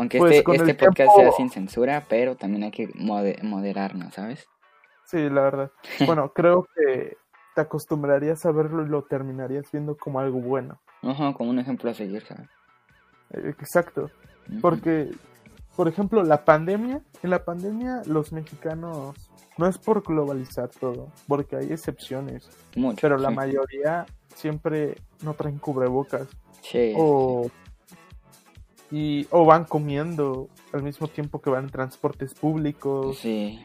Aunque 0.00 0.18
Pues, 0.18 0.36
este, 0.38 0.52
este 0.56 0.74
podcast 0.74 0.96
tiempo- 0.96 1.16
sea 1.16 1.32
sin 1.32 1.50
censura, 1.50 2.04
pero 2.08 2.36
también 2.36 2.64
hay 2.64 2.70
que 2.70 2.88
mode- 2.94 3.40
moderarnos, 3.42 4.14
¿sabes? 4.14 4.46
sí, 5.06 5.18
la 5.28 5.42
verdad. 5.42 5.70
Bueno, 6.18 6.32
creo 6.32 6.66
que 6.74 7.16
te 7.54 7.60
acostumbrarías 7.60 8.44
a 8.46 8.52
verlo 8.52 8.84
y 8.84 8.88
lo 8.88 9.02
terminarías 9.02 9.70
viendo 9.72 9.96
como 9.96 10.20
algo 10.20 10.40
bueno. 10.40 10.80
Ajá, 11.02 11.32
como 11.34 11.50
un 11.50 11.58
ejemplo 11.58 11.90
a 11.90 11.94
seguir, 11.94 12.24
¿sabes? 12.24 12.48
Eh, 13.30 13.48
Exacto. 13.58 14.10
Porque 14.60 15.10
por 15.76 15.88
ejemplo, 15.88 16.22
la 16.24 16.44
pandemia, 16.44 17.00
en 17.22 17.30
la 17.30 17.44
pandemia 17.44 18.02
los 18.06 18.32
mexicanos, 18.32 19.14
no 19.56 19.66
es 19.66 19.78
por 19.78 20.02
globalizar 20.02 20.68
todo, 20.68 21.08
porque 21.28 21.56
hay 21.56 21.72
excepciones, 21.72 22.50
Mucho. 22.76 22.98
pero 23.00 23.16
la 23.18 23.30
sí. 23.30 23.34
mayoría 23.34 24.06
siempre 24.34 24.96
no 25.22 25.34
traen 25.34 25.58
cubrebocas 25.58 26.28
Sí, 26.62 26.92
o 26.96 27.50
y 28.90 29.26
o 29.30 29.44
van 29.44 29.64
comiendo 29.64 30.48
al 30.72 30.82
mismo 30.82 31.06
tiempo 31.08 31.40
que 31.40 31.50
van 31.50 31.64
en 31.64 31.70
transportes 31.70 32.34
públicos. 32.34 33.18
sí. 33.18 33.60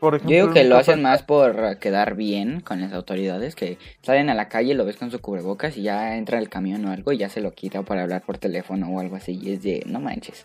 Por 0.00 0.20
Yo 0.22 0.28
digo 0.28 0.52
que 0.52 0.64
lo 0.64 0.76
hacen 0.76 1.00
más 1.00 1.22
por 1.22 1.78
quedar 1.78 2.14
bien 2.14 2.60
con 2.60 2.78
las 2.80 2.92
autoridades, 2.92 3.54
que 3.54 3.78
salen 4.02 4.28
a 4.28 4.34
la 4.34 4.50
calle, 4.50 4.74
lo 4.74 4.84
ves 4.84 4.96
con 4.96 5.10
su 5.10 5.18
cubrebocas 5.20 5.78
y 5.78 5.82
ya 5.82 6.16
entra 6.18 6.38
el 6.38 6.50
camión 6.50 6.84
o 6.84 6.90
algo 6.92 7.12
y 7.12 7.16
ya 7.16 7.30
se 7.30 7.40
lo 7.40 7.52
quita 7.52 7.80
para 7.84 8.02
hablar 8.02 8.20
por 8.20 8.36
teléfono 8.36 8.88
o 8.90 9.00
algo 9.00 9.16
así. 9.16 9.38
Y 9.40 9.52
es 9.52 9.62
de, 9.62 9.82
no 9.86 10.00
manches. 10.00 10.44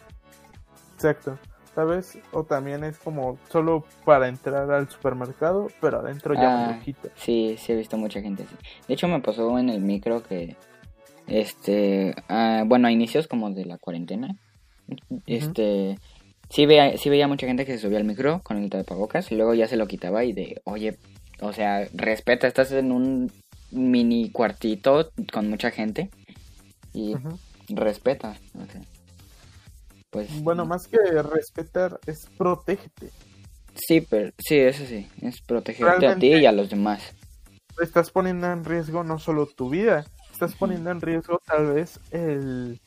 Exacto. 0.95 1.37
¿Sabes? 1.75 2.17
O 2.31 2.43
también 2.45 2.85
es 2.85 2.99
como 2.99 3.37
solo 3.49 3.83
para 4.05 4.29
entrar 4.29 4.71
al 4.71 4.87
supermercado, 4.89 5.67
pero 5.81 5.99
adentro 5.99 6.35
ya 6.35 6.41
me 6.41 6.47
Ah. 6.47 6.75
lo 6.77 6.83
quita. 6.83 7.09
Sí, 7.15 7.55
sí 7.59 7.73
he 7.73 7.75
visto 7.75 7.97
mucha 7.97 8.21
gente 8.21 8.43
así. 8.43 8.55
De 8.87 8.93
hecho 8.93 9.09
me 9.09 9.19
pasó 9.19 9.57
en 9.59 9.69
el 9.69 9.81
micro 9.81 10.23
que, 10.23 10.55
este, 11.29 12.15
ah, 12.27 12.63
bueno, 12.65 12.87
a 12.87 12.91
inicios 12.91 13.27
como 13.27 13.51
de 13.51 13.65
la 13.65 13.77
cuarentena, 13.77 14.35
este, 15.25 15.97
sí 16.49 16.65
veía, 16.65 16.97
sí 16.97 17.09
veía 17.09 17.27
mucha 17.27 17.47
gente 17.47 17.65
que 17.65 17.73
se 17.73 17.79
subía 17.79 17.97
al 17.97 18.03
micro 18.03 18.41
con 18.43 18.57
el 18.57 18.69
tapabocas 18.69 19.31
y 19.31 19.35
luego 19.35 19.53
ya 19.53 19.67
se 19.67 19.77
lo 19.77 19.87
quitaba 19.87 20.23
y 20.23 20.33
de, 20.33 20.61
oye, 20.65 20.97
o 21.41 21.53
sea, 21.53 21.87
respeta, 21.93 22.47
estás 22.47 22.71
en 22.71 22.91
un 22.91 23.31
mini 23.71 24.31
cuartito 24.31 25.11
con 25.31 25.49
mucha 25.49 25.71
gente 25.71 26.09
y 26.93 27.13
respeta, 27.69 28.35
o 28.55 28.65
sea, 28.71 28.81
pues, 30.09 30.41
Bueno, 30.41 30.65
más 30.65 30.87
que 30.87 30.97
respetar 31.21 31.99
es 32.07 32.27
protégete. 32.37 33.09
sí, 33.75 34.01
pero, 34.01 34.31
sí, 34.39 34.57
eso 34.57 34.85
sí, 34.85 35.07
es 35.21 35.41
protegerte 35.41 36.07
a 36.07 36.15
ti 36.15 36.33
y 36.33 36.45
a 36.45 36.51
los 36.51 36.69
demás. 36.69 37.13
Estás 37.79 38.11
poniendo 38.11 38.51
en 38.51 38.65
riesgo 38.65 39.03
no 39.03 39.19
solo 39.19 39.45
tu 39.45 39.69
vida, 39.69 40.05
estás 40.39 40.55
poniendo 40.55 40.89
en 40.89 41.01
riesgo 41.01 41.41
tal 41.45 41.73
vez 41.73 41.99
el 42.11 42.79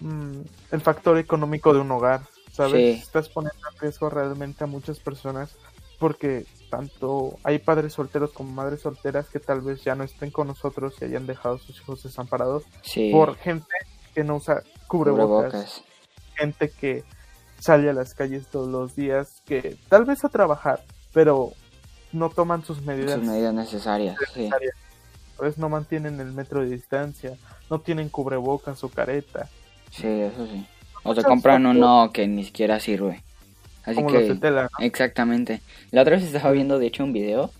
mm, 0.00 0.40
el 0.72 0.80
factor 0.80 1.16
económico 1.16 1.72
de 1.72 1.78
un 1.78 1.90
hogar, 1.92 2.22
¿sabes? 2.50 2.72
Sí. 2.96 3.02
Estás 3.02 3.28
poniendo 3.28 3.68
en 3.72 3.78
riesgo 3.78 4.10
realmente 4.10 4.64
a 4.64 4.66
muchas 4.66 4.98
personas 4.98 5.54
porque 6.00 6.44
tanto 6.68 7.38
hay 7.44 7.60
padres 7.60 7.92
solteros 7.92 8.32
como 8.32 8.50
madres 8.50 8.80
solteras 8.80 9.28
que 9.28 9.38
tal 9.38 9.60
vez 9.60 9.84
ya 9.84 9.94
no 9.94 10.02
estén 10.02 10.32
con 10.32 10.48
nosotros 10.48 10.94
y 11.00 11.04
hayan 11.04 11.24
dejado 11.26 11.54
a 11.54 11.58
sus 11.60 11.76
hijos 11.80 12.02
desamparados 12.02 12.64
Sí, 12.82 13.12
por 13.12 13.36
gente 13.36 13.72
que 14.12 14.24
no 14.24 14.36
usa 14.36 14.64
cubrebocas, 14.88 15.52
cubrebocas. 15.52 15.84
gente 16.34 16.68
que 16.70 17.04
sale 17.60 17.88
a 17.88 17.92
las 17.92 18.12
calles 18.12 18.48
todos 18.48 18.68
los 18.68 18.96
días, 18.96 19.40
que 19.46 19.78
tal 19.88 20.04
vez 20.04 20.24
a 20.24 20.28
trabajar, 20.28 20.82
pero 21.14 21.52
no 22.12 22.28
toman 22.28 22.64
sus 22.64 22.82
medidas 22.82 23.20
sus 23.20 23.24
medidas 23.28 23.54
necesarias, 23.54 24.16
sí. 24.34 24.50
Pues 25.36 25.58
no 25.58 25.68
mantienen 25.68 26.20
el 26.20 26.32
metro 26.32 26.60
de 26.62 26.70
distancia, 26.70 27.34
no 27.70 27.80
tienen 27.80 28.08
cubrebocas 28.08 28.82
o 28.84 28.88
careta, 28.88 29.48
Sí, 29.90 30.06
eso 30.06 30.46
sí. 30.46 30.64
O 31.02 31.14
se 31.14 31.22
compran 31.22 31.62
factores. 31.62 31.78
uno 31.78 32.10
que 32.12 32.26
ni 32.26 32.44
siquiera 32.44 32.80
sirve. 32.80 33.22
Así 33.84 33.96
como 33.96 34.08
que, 34.08 34.34
tela, 34.34 34.62
¿no? 34.64 34.84
exactamente. 34.84 35.60
La 35.92 36.02
otra 36.02 36.16
vez 36.16 36.24
estaba 36.24 36.50
viendo, 36.50 36.78
de 36.78 36.86
hecho, 36.86 37.04
un 37.04 37.12
video 37.12 37.50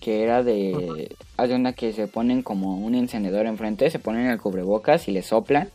que 0.00 0.22
era 0.22 0.42
de... 0.42 1.14
Hay 1.36 1.52
una 1.52 1.74
que 1.74 1.92
se 1.92 2.06
ponen 2.06 2.42
como 2.42 2.78
un 2.78 2.94
encendedor 2.94 3.46
enfrente, 3.46 3.90
se 3.90 3.98
ponen 3.98 4.26
el 4.26 4.40
cubrebocas 4.40 5.08
y 5.08 5.12
le 5.12 5.22
soplan. 5.22 5.68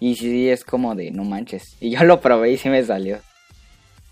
Y 0.00 0.16
sí, 0.16 0.48
es 0.48 0.64
como 0.64 0.94
de, 0.94 1.12
no 1.12 1.24
manches. 1.24 1.76
Y 1.80 1.90
yo 1.90 2.02
lo 2.02 2.20
probé 2.20 2.52
y 2.52 2.58
sí 2.58 2.68
me 2.68 2.82
salió. 2.82 3.18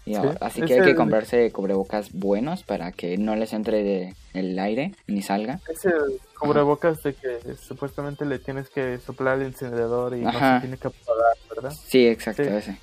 Y, 0.05 0.15
Sí, 0.17 0.21
así 0.41 0.63
que 0.63 0.75
hay 0.75 0.83
que 0.83 0.95
comprarse 0.97 1.51
cubrebocas 1.53 2.13
buenos 2.13 2.65
para 2.65 2.91
que 2.91 3.17
no 3.19 3.37
les 3.37 3.53
entre 3.53 3.85
de 3.85 4.15
el 4.35 4.59
aire 4.59 4.95
ni 5.07 5.23
salga. 5.23 5.61
Es 5.69 5.85
el 5.85 6.21
cubrebocas 6.39 7.03
de 7.05 7.15
que 7.15 7.39
supuestamente 7.55 8.25
le 8.25 8.41
tienes 8.41 8.69
que 8.69 8.99
soplar 8.99 9.39
el 9.39 9.47
encendedor 9.47 10.17
y 10.17 10.23
no 10.23 10.33
se 10.33 10.61
tiene 10.61 10.77
que 10.77 10.89
apagar, 10.89 11.37
¿verdad? 11.55 11.73
Sí, 11.87 12.09
exacto, 12.09 12.43
Sí. 12.43 12.51
ese. 12.51 12.77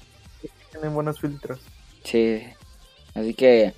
Tienen 0.71 0.93
buenos 0.93 1.19
filtros. 1.19 1.59
Sí, 2.05 2.41
así 3.15 3.33
que, 3.33 3.73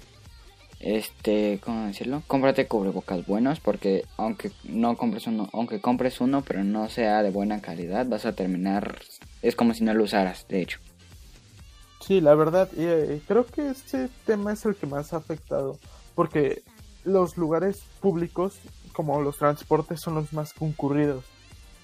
este, 0.80 1.60
¿cómo 1.64 1.88
decirlo? 1.88 2.22
Cómprate 2.28 2.68
cubrebocas 2.68 3.26
buenos 3.26 3.60
porque 3.60 4.06
aunque 4.18 4.52
no 4.64 4.96
compres 4.98 5.26
uno, 5.26 5.50
aunque 5.54 5.82
compres 5.82 6.22
uno, 6.22 6.44
pero 6.44 6.64
no 6.64 6.90
sea 6.90 7.24
de 7.24 7.32
buena 7.32 7.60
calidad, 7.62 8.06
vas 8.06 8.26
a 8.26 8.34
terminar, 8.34 9.00
es 9.42 9.56
como 9.56 9.74
si 9.74 9.84
no 9.84 9.96
lo 9.96 10.04
usaras, 10.04 10.48
de 10.48 10.62
hecho. 10.62 10.80
Sí, 12.02 12.20
la 12.20 12.36
verdad, 12.36 12.70
eh, 12.76 13.22
creo 13.28 13.46
que 13.46 13.70
este 13.70 14.10
tema 14.26 14.54
es 14.54 14.66
el 14.66 14.76
que 14.76 14.88
más 14.88 15.14
ha 15.14 15.18
afectado, 15.18 15.78
porque 16.16 16.64
los 17.04 17.38
lugares 17.38 17.84
públicos, 18.00 18.56
como 18.94 19.22
los 19.22 19.38
transportes, 19.38 20.02
son 20.02 20.16
los 20.16 20.34
más 20.34 20.54
concurridos. 20.54 21.24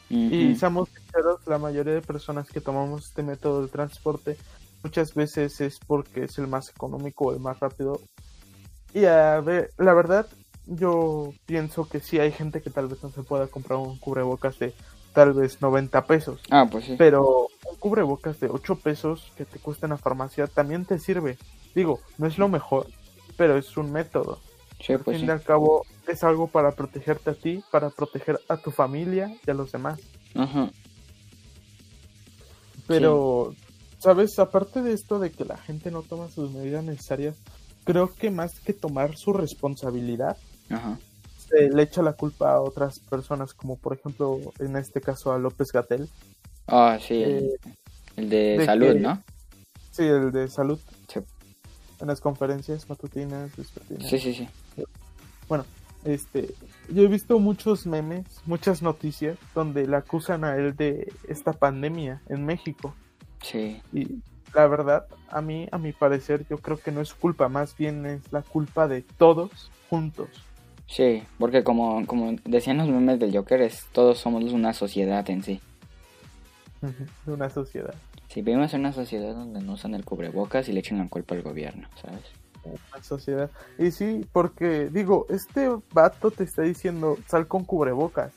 Y 0.10 0.56
seamos 0.56 0.88
sinceros, 0.88 1.46
la 1.48 1.58
mayoría 1.58 1.94
de 1.94 2.02
personas 2.02 2.48
que 2.48 2.62
tomamos 2.62 3.08
este 3.08 3.24
método 3.24 3.64
de 3.64 3.68
transporte 3.68 4.38
muchas 4.82 5.14
veces 5.14 5.60
es 5.60 5.80
porque 5.86 6.24
es 6.24 6.38
el 6.38 6.48
más 6.48 6.70
económico 6.70 7.26
o 7.26 7.34
el 7.34 7.42
más 7.42 7.60
rápido. 7.60 8.00
Y 8.94 9.04
a 9.04 9.42
ver, 9.42 9.72
la 9.78 9.94
verdad, 9.94 10.26
yo 10.66 11.34
pienso 11.46 11.90
que 11.90 12.00
sí 12.00 12.20
hay 12.20 12.32
gente 12.32 12.62
que 12.62 12.70
tal 12.70 12.88
vez 12.88 13.04
no 13.04 13.10
se 13.10 13.24
pueda 13.24 13.48
comprar 13.48 13.80
un 13.80 13.98
cubrebocas 13.98 14.58
de 14.60 14.74
tal 15.18 15.34
vez 15.34 15.64
90 15.64 16.06
pesos. 16.06 16.40
Ah, 16.52 16.68
pues 16.70 16.86
sí. 16.86 16.94
Pero 16.96 17.48
un 17.66 17.76
cubrebocas 17.78 18.40
de 18.40 18.50
8 18.52 18.76
pesos 18.76 19.32
que 19.36 19.46
te 19.46 19.58
cuesta 19.58 19.88
en 19.88 19.90
la 19.90 19.98
farmacia 19.98 20.46
también 20.46 20.86
te 20.86 21.00
sirve. 21.00 21.40
Digo, 21.74 22.02
no 22.20 22.28
es 22.28 22.38
lo 22.38 22.48
mejor, 22.50 22.86
pero 23.36 23.58
es 23.58 23.76
un 23.78 23.92
método. 23.92 24.38
Sí, 24.80 24.94
Al 24.94 25.00
pues 25.00 25.18
fin 25.18 25.26
sí. 25.26 25.28
y 25.28 25.32
al 25.32 25.42
cabo, 25.42 25.88
es 26.08 26.24
algo 26.24 26.46
para 26.46 26.74
protegerte 26.74 27.32
a 27.32 27.34
ti, 27.34 27.64
para 27.72 27.90
proteger 27.90 28.40
a 28.48 28.58
tu 28.58 28.70
familia 28.70 29.36
y 29.44 29.50
a 29.50 29.56
los 29.56 29.72
demás. 29.72 30.00
Ajá. 30.36 30.70
Pero, 32.86 33.56
¿sabes? 33.98 34.38
Aparte 34.38 34.84
de 34.84 34.94
esto 34.94 35.18
de 35.18 35.32
que 35.32 35.46
la 35.46 35.58
gente 35.58 35.90
no 35.90 36.04
toma 36.04 36.30
sus 36.30 36.52
medidas 36.52 36.84
necesarias, 36.84 37.36
creo 37.86 38.14
que 38.14 38.30
más 38.30 38.60
que 38.60 38.74
tomar 38.74 39.18
su 39.18 39.34
responsabilidad, 39.34 40.38
Ajá. 40.70 41.00
Se 41.50 41.70
le 41.70 41.84
echa 41.84 42.02
la 42.02 42.14
culpa 42.14 42.52
a 42.54 42.62
otras 42.62 43.00
personas, 43.00 43.54
como 43.54 43.78
por 43.78 43.94
ejemplo, 43.94 44.40
en 44.60 44.76
este 44.76 45.02
caso 45.02 45.32
a 45.32 45.38
López 45.40 45.72
Gatel. 45.72 46.10
Ah, 46.68 46.98
sí, 47.02 47.24
el, 47.24 47.32
Eh, 47.46 47.60
el 48.18 48.30
de, 48.30 48.58
de 48.58 48.66
salud, 48.66 48.94
que- 48.94 49.00
¿no? 49.00 49.24
Sí, 49.92 50.04
el 50.04 50.32
de 50.32 50.48
salud. 50.50 50.80
Sí. 51.08 51.20
En 52.00 52.08
las 52.08 52.22
conferencias 52.22 52.88
matutinas, 52.90 53.56
vespertinas. 53.56 54.08
Sí, 54.10 54.20
sí, 54.20 54.34
sí. 54.34 54.48
Bueno, 55.48 55.66
este, 56.04 56.54
yo 56.94 57.04
he 57.04 57.08
visto 57.08 57.40
muchos 57.40 57.88
memes, 57.88 58.26
muchas 58.46 58.82
noticias 58.82 59.38
donde 59.56 59.88
le 59.88 59.96
acusan 59.96 60.44
a 60.44 60.56
él 60.58 60.76
de 60.76 61.12
esta 61.28 61.54
pandemia 61.54 62.22
en 62.30 62.46
México. 62.46 62.94
Sí, 63.42 63.82
Y 63.94 64.20
la 64.54 64.68
verdad, 64.68 65.06
a 65.30 65.42
mí, 65.42 65.68
a 65.72 65.78
mi 65.78 65.94
parecer, 65.94 66.46
yo 66.50 66.58
creo 66.58 66.78
que 66.78 66.92
no 66.92 67.02
es 67.02 67.10
su 67.10 67.18
culpa, 67.18 67.48
más 67.50 67.76
bien 67.78 68.06
es 68.06 68.22
la 68.32 68.42
culpa 68.42 68.88
de 68.88 69.02
todos 69.02 69.72
juntos. 69.90 70.28
Sí, 70.88 71.24
porque 71.38 71.64
como, 71.64 72.06
como 72.06 72.36
decían 72.46 72.78
los 72.78 72.88
memes 72.88 73.20
del 73.20 73.36
Joker, 73.36 73.62
es, 73.62 73.86
todos 73.92 74.18
somos 74.18 74.44
una 74.52 74.74
sociedad 74.74 75.30
en 75.30 75.44
sí. 75.44 75.62
una 77.26 77.50
sociedad. 77.50 77.96
Si 78.30 78.42
vivimos 78.42 78.74
en 78.74 78.82
una 78.82 78.94
sociedad 78.94 79.34
donde 79.34 79.62
no 79.62 79.74
usan 79.74 79.94
el 79.94 80.04
cubrebocas 80.04 80.68
y 80.68 80.74
le 80.74 80.80
echan 80.82 80.98
la 80.98 81.08
culpa 81.08 81.36
al 81.36 81.42
gobierno, 81.42 81.88
¿sabes? 82.02 82.24
Una 82.64 83.04
sociedad. 83.04 83.50
Y 83.78 83.92
sí, 83.92 84.26
porque 84.32 84.90
digo, 84.92 85.26
este 85.30 85.70
vato 85.94 86.32
te 86.32 86.44
está 86.44 86.64
diciendo, 86.64 87.18
sal 87.28 87.48
con 87.48 87.64
cubrebocas, 87.64 88.34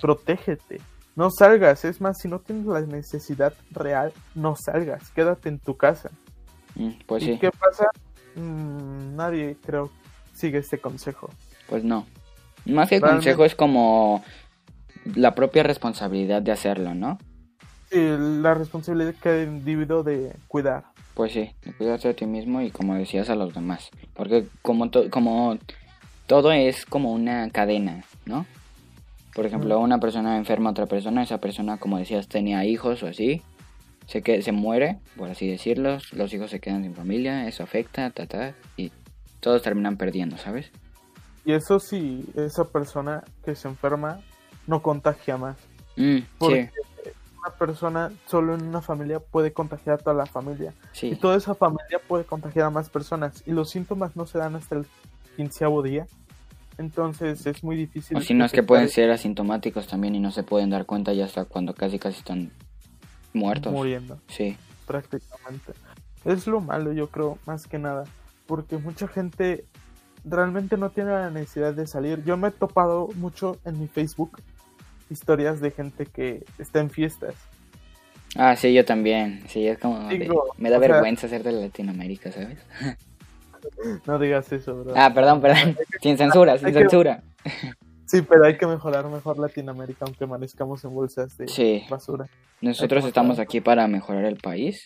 protégete, 0.00 0.80
no 1.14 1.30
salgas. 1.30 1.84
Es 1.84 2.00
más, 2.00 2.18
si 2.18 2.28
no 2.28 2.40
tienes 2.40 2.66
la 2.66 2.80
necesidad 2.80 3.52
real, 3.70 4.12
no 4.34 4.56
salgas, 4.56 5.10
quédate 5.10 5.48
en 5.48 5.58
tu 5.58 5.76
casa. 5.76 6.10
Mm, 6.74 6.90
pues 7.06 7.22
¿Y 7.22 7.26
sí, 7.26 7.38
qué 7.38 7.50
pasa? 7.50 7.90
Mm, 8.34 9.16
nadie 9.16 9.56
creo 9.64 9.90
sigue 10.32 10.58
este 10.58 10.78
consejo. 10.78 11.30
Pues 11.68 11.84
no. 11.84 12.06
Más 12.66 12.88
que 12.88 12.98
Realmente- 12.98 13.24
consejo 13.24 13.44
es 13.44 13.54
como 13.54 14.22
la 15.14 15.34
propia 15.34 15.62
responsabilidad 15.62 16.42
de 16.42 16.52
hacerlo, 16.52 16.94
¿no? 16.94 17.18
Sí, 17.90 17.98
la 18.18 18.52
responsabilidad 18.54 19.14
que 19.14 19.28
hay 19.28 19.40
el 19.42 19.48
individuo 19.48 20.02
de 20.02 20.34
cuidar. 20.48 20.84
Pues 21.14 21.32
sí, 21.32 21.50
de 21.64 21.72
cuidarte 21.72 22.08
a 22.08 22.14
ti 22.14 22.26
mismo 22.26 22.60
y 22.60 22.70
como 22.70 22.94
decías 22.94 23.30
a 23.30 23.34
los 23.34 23.54
demás. 23.54 23.88
Porque 24.14 24.46
como, 24.62 24.90
to- 24.90 25.08
como 25.10 25.56
todo 26.26 26.52
es 26.52 26.84
como 26.84 27.12
una 27.12 27.48
cadena, 27.50 28.04
¿no? 28.26 28.44
Por 29.34 29.46
ejemplo, 29.46 29.78
una 29.80 29.98
persona 29.98 30.36
enferma 30.36 30.68
a 30.70 30.72
otra 30.72 30.86
persona, 30.86 31.22
esa 31.22 31.38
persona, 31.38 31.78
como 31.78 31.98
decías, 31.98 32.28
tenía 32.28 32.64
hijos 32.64 33.02
o 33.02 33.06
así, 33.06 33.40
se, 34.06 34.20
que, 34.22 34.42
se 34.42 34.52
muere, 34.52 34.98
por 35.16 35.30
así 35.30 35.48
decirlo, 35.48 35.98
los 36.12 36.32
hijos 36.34 36.50
se 36.50 36.60
quedan 36.60 36.82
sin 36.82 36.94
familia, 36.94 37.46
eso 37.48 37.62
afecta, 37.62 38.10
ta, 38.10 38.26
ta, 38.26 38.54
y 38.76 38.90
todos 39.40 39.62
terminan 39.62 39.96
perdiendo, 39.96 40.36
¿sabes? 40.38 40.70
Y 41.48 41.52
eso 41.52 41.80
si 41.80 42.26
esa 42.34 42.64
persona 42.64 43.24
que 43.42 43.54
se 43.54 43.68
enferma 43.68 44.20
no 44.66 44.82
contagia 44.82 45.38
más. 45.38 45.56
Mm, 45.96 46.18
Porque 46.36 46.70
sí, 46.74 47.10
una 47.38 47.56
persona 47.56 48.12
solo 48.26 48.54
en 48.54 48.66
una 48.66 48.82
familia 48.82 49.18
puede 49.18 49.54
contagiar 49.54 49.94
a 49.94 49.96
toda 49.96 50.14
la 50.14 50.26
familia. 50.26 50.74
Sí. 50.92 51.06
Y 51.06 51.16
toda 51.16 51.38
esa 51.38 51.54
familia 51.54 52.02
puede 52.06 52.24
contagiar 52.24 52.66
a 52.66 52.70
más 52.70 52.90
personas. 52.90 53.42
Y 53.46 53.52
los 53.52 53.70
síntomas 53.70 54.14
no 54.14 54.26
se 54.26 54.36
dan 54.36 54.56
hasta 54.56 54.74
el 54.74 54.86
quinceavo 55.36 55.82
día. 55.82 56.06
Entonces 56.76 57.46
es 57.46 57.64
muy 57.64 57.76
difícil. 57.76 58.18
O 58.18 58.20
si 58.20 58.34
no 58.34 58.44
es 58.44 58.52
que 58.52 58.62
pueden 58.62 58.90
ser 58.90 59.10
asintomáticos 59.10 59.86
también 59.86 60.14
y 60.16 60.20
no 60.20 60.32
se 60.32 60.42
pueden 60.42 60.68
dar 60.68 60.84
cuenta 60.84 61.14
ya 61.14 61.24
hasta 61.24 61.46
cuando 61.46 61.74
casi 61.74 61.98
casi 61.98 62.18
están 62.18 62.50
muertos. 63.32 63.72
Muriendo, 63.72 64.20
Sí, 64.28 64.54
prácticamente. 64.86 65.72
Es 66.26 66.46
lo 66.46 66.60
malo, 66.60 66.92
yo 66.92 67.08
creo, 67.08 67.38
más 67.46 67.66
que 67.66 67.78
nada. 67.78 68.04
Porque 68.46 68.76
mucha 68.76 69.08
gente 69.08 69.64
realmente 70.28 70.76
no 70.76 70.90
tiene 70.90 71.10
la 71.10 71.30
necesidad 71.30 71.74
de 71.74 71.86
salir. 71.86 72.22
Yo 72.24 72.36
me 72.36 72.48
he 72.48 72.50
topado 72.50 73.08
mucho 73.16 73.58
en 73.64 73.80
mi 73.80 73.88
Facebook 73.88 74.40
historias 75.10 75.60
de 75.60 75.70
gente 75.70 76.06
que 76.06 76.44
está 76.58 76.80
en 76.80 76.90
fiestas. 76.90 77.34
Ah, 78.36 78.56
sí, 78.56 78.74
yo 78.74 78.84
también. 78.84 79.42
Sí, 79.48 79.66
es 79.66 79.78
como... 79.78 80.06
de- 80.08 80.28
me 80.58 80.70
da 80.70 80.78
sea- 80.78 80.88
vergüenza 80.88 81.28
ser 81.28 81.42
de 81.42 81.52
Latinoamérica, 81.52 82.30
¿sabes? 82.32 82.58
No 84.06 84.18
digas 84.20 84.50
eso, 84.52 84.84
bro. 84.84 84.94
Ah, 84.96 85.12
perdón, 85.12 85.40
perdón. 85.40 85.76
Sin 86.00 86.16
censura, 86.16 86.56
sin 86.58 86.68
que- 86.68 86.74
censura. 86.74 87.22
Sí, 88.06 88.22
pero 88.22 88.44
hay 88.44 88.56
que 88.56 88.66
mejorar 88.66 89.04
mejor 89.08 89.38
Latinoamérica, 89.38 90.04
aunque 90.06 90.24
amanezcamos 90.24 90.84
en 90.84 90.94
bolsas 90.94 91.36
de 91.36 91.48
Sí. 91.48 91.84
basura. 91.90 92.26
Nosotros 92.60 93.04
estamos 93.04 93.38
aquí 93.38 93.60
para 93.60 93.86
mejorar 93.88 94.24
el 94.24 94.36
país, 94.36 94.84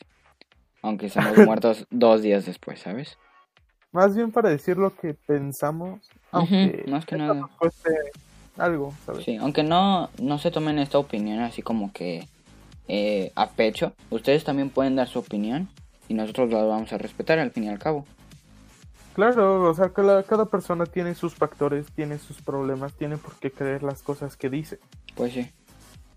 aunque 0.81 1.07
estamos 1.07 1.37
muertos 1.39 1.87
dos 1.91 2.23
días 2.23 2.47
después, 2.47 2.81
¿sabes? 2.81 3.19
Más 3.93 4.17
bien 4.17 4.33
para 4.33 4.49
decir 4.49 4.79
lo 4.79 4.95
que 4.97 5.15
pensamos, 5.15 6.01
aunque 6.31 6.85
más 6.89 7.05
que 7.05 7.17
nada. 7.17 7.49
algo, 8.57 8.95
¿sabes? 9.05 9.25
Sí, 9.25 9.37
aunque 9.37 9.63
no, 9.63 10.09
no 10.19 10.39
se 10.39 10.51
tomen 10.51 10.79
esta 10.79 10.99
opinión 10.99 11.41
así 11.41 11.63
como 11.63 11.93
que 11.93 12.27
eh, 12.89 13.33
a 13.37 13.51
pecho, 13.51 13.93
ustedes 14.11 14.45
también 14.45 14.71
pueden 14.71 14.97
dar 14.97 15.09
su 15.09 15.19
opinión 15.19 15.69
y 16.09 16.15
nosotros 16.15 16.51
la 16.51 16.63
vamos 16.65 16.93
a 16.93 16.99
respetar 16.99 17.39
al 17.39 17.51
fin 17.51 17.65
y 17.65 17.69
al 17.69 17.79
cabo. 17.79 18.07
Claro, 19.15 19.63
o 19.63 19.75
sea, 19.75 19.91
cada, 19.91 20.23
cada 20.23 20.47
persona 20.47 20.87
tiene 20.87 21.15
sus 21.15 21.35
factores, 21.35 21.87
tiene 21.95 22.19
sus 22.19 22.41
problemas, 22.41 22.95
tiene 22.95 23.19
por 23.19 23.35
qué 23.35 23.51
creer 23.51 23.83
las 23.83 24.03
cosas 24.03 24.37
que 24.37 24.49
dice. 24.49 24.79
Pues 25.15 25.35
sí, 25.35 25.51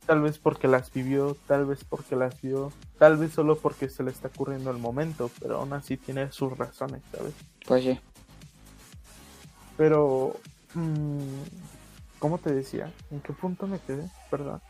Tal 0.06 0.22
vez 0.22 0.38
porque 0.38 0.68
las 0.68 0.94
vivió, 0.94 1.36
tal 1.48 1.65
vez 1.65 1.84
porque 1.84 2.15
las 2.15 2.39
vio, 2.41 2.72
tal 3.00 3.18
vez 3.18 3.32
solo 3.32 3.58
porque 3.58 3.89
se 3.89 4.04
le 4.04 4.12
está 4.12 4.28
ocurriendo 4.28 4.70
el 4.70 4.78
momento, 4.78 5.32
pero 5.41 5.58
aún 5.58 5.74
así 5.74 5.98
tiene 5.98 6.32
sus 6.32 6.56
razones, 6.58 7.02
¿sabes? 7.12 7.34
pues 7.65 7.84
sí. 7.84 8.00
Pero, 9.78 10.36
mm, 10.76 11.44
¿cómo 12.20 12.38
te 12.38 12.54
decía? 12.54 12.91
¿En 13.10 13.20
qué 13.22 13.34
punto 13.34 13.65
me 13.68 13.80
quedé? 13.80 14.08
Perdón. 14.30 14.62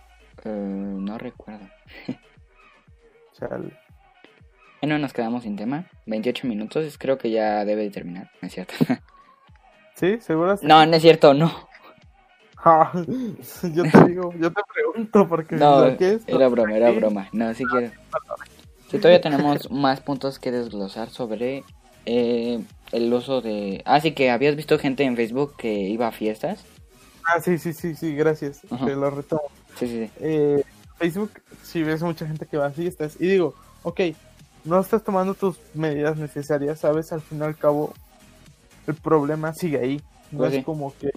Eh, 0.46 0.50
no 0.50 1.18
recuerdo. 1.18 1.68
Chale. 3.34 3.78
Bueno, 4.82 5.00
nos 5.00 5.14
quedamos 5.14 5.44
sin 5.44 5.56
tema. 5.56 5.86
28 6.06 6.48
minutos, 6.48 6.98
creo 6.98 7.18
que 7.18 7.32
ya 7.32 7.66
debe 7.66 7.84
de 7.84 7.92
terminar, 7.92 8.30
¿no 8.42 8.48
es 8.48 8.54
cierto? 8.54 8.74
¿Sí? 9.96 10.20
¿Seguro? 10.22 10.58
no, 10.62 10.86
no 10.86 10.96
es 10.96 11.02
cierto, 11.02 11.34
no. 11.34 11.68
Ah, 12.66 12.92
yo 13.74 13.84
te 13.84 14.06
digo, 14.06 14.34
yo 14.40 14.52
te 14.52 14.62
pregunto 14.74 15.28
porque 15.28 15.56
No, 15.56 15.86
es, 15.86 16.24
era 16.28 16.48
broma, 16.48 16.76
era 16.76 16.92
broma. 16.92 17.30
No, 17.32 17.54
si 17.54 17.64
quiero. 17.66 17.92
Si 18.90 18.98
todavía 18.98 19.22
tenemos 19.22 19.70
más 19.72 20.00
puntos 20.02 20.40
que 20.40 20.52
desglosar 20.52 21.10
sobre 21.10 21.64
eh, 22.06 22.64
el 22.92 23.14
uso 23.14 23.42
de... 23.42 23.82
Ah, 23.86 24.00
sí 24.02 24.14
que 24.14 24.32
habías 24.32 24.56
visto 24.56 24.80
gente 24.80 25.04
en 25.04 25.16
Facebook 25.16 25.56
que 25.58 25.74
iba 25.74 26.08
a 26.08 26.12
fiestas. 26.12 26.64
Ah, 27.28 27.40
sí, 27.40 27.58
sí, 27.58 27.74
sí, 27.74 27.96
sí, 27.96 28.16
gracias. 28.16 28.62
Te 28.62 28.96
lo 28.96 29.10
retomo. 29.10 29.44
Sí, 29.78 29.88
sí, 29.88 30.06
sí. 30.06 30.12
Eh, 30.20 30.64
Facebook, 30.98 31.32
si 31.64 31.84
ves 31.84 32.02
mucha 32.02 32.26
gente 32.26 32.46
que 32.46 32.58
va 32.58 32.68
a 32.68 32.72
fiestas 32.72 33.16
y 33.20 33.28
digo, 33.28 33.54
ok, 33.84 34.02
no 34.64 34.80
estás 34.80 35.04
tomando 35.04 35.34
tus 35.34 35.58
medidas 35.74 36.18
necesarias, 36.18 36.80
sabes, 36.80 37.12
al 37.12 37.22
fin 37.22 37.40
y 37.40 37.44
al 37.44 37.56
cabo 37.58 37.94
el 38.88 38.96
problema 38.96 39.54
sigue 39.54 39.80
ahí. 39.80 40.02
No 40.32 40.40
Pues 40.40 40.54
es 40.54 40.60
sí. 40.60 40.64
como 40.64 40.94
que 40.98 41.12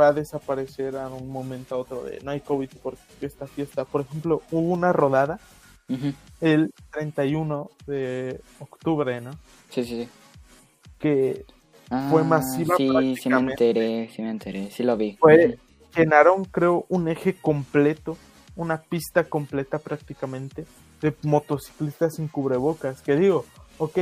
va 0.00 0.08
a 0.08 0.12
desaparecer 0.12 0.96
a 0.96 1.08
un 1.08 1.30
momento 1.30 1.74
a 1.74 1.78
otro 1.78 2.02
de 2.04 2.20
no 2.22 2.30
hay 2.30 2.40
COVID 2.40 2.70
por 2.82 2.96
esta 3.20 3.46
fiesta. 3.46 3.84
Por 3.84 4.00
ejemplo, 4.00 4.42
hubo 4.50 4.72
una 4.72 4.92
rodada 4.92 5.38
Ujú. 5.88 6.12
el 6.40 6.72
31 6.92 7.70
de 7.86 8.40
octubre, 8.58 9.20
¿no? 9.20 9.32
Sí, 9.70 9.84
sí, 9.84 10.04
sí. 10.04 10.08
Que 10.98 11.44
Ah, 11.92 12.06
Fue 12.08 12.22
masiva 12.22 12.76
Sí, 12.76 13.16
sí 13.20 13.28
me 13.28 13.38
enteré, 13.40 14.08
sí 14.14 14.22
me 14.22 14.30
enteré, 14.30 14.70
sí 14.70 14.84
lo 14.84 14.96
vi. 14.96 15.16
Fue- 15.16 15.58
llenaron, 15.96 16.44
creo, 16.44 16.86
un 16.88 17.08
eje 17.08 17.34
completo, 17.34 18.16
una 18.54 18.80
pista 18.82 19.24
completa 19.24 19.80
prácticamente 19.80 20.66
de 21.02 21.12
motociclistas 21.22 22.14
sin 22.14 22.28
cubrebocas. 22.28 23.02
Que 23.02 23.16
digo, 23.16 23.44
ok, 23.78 23.98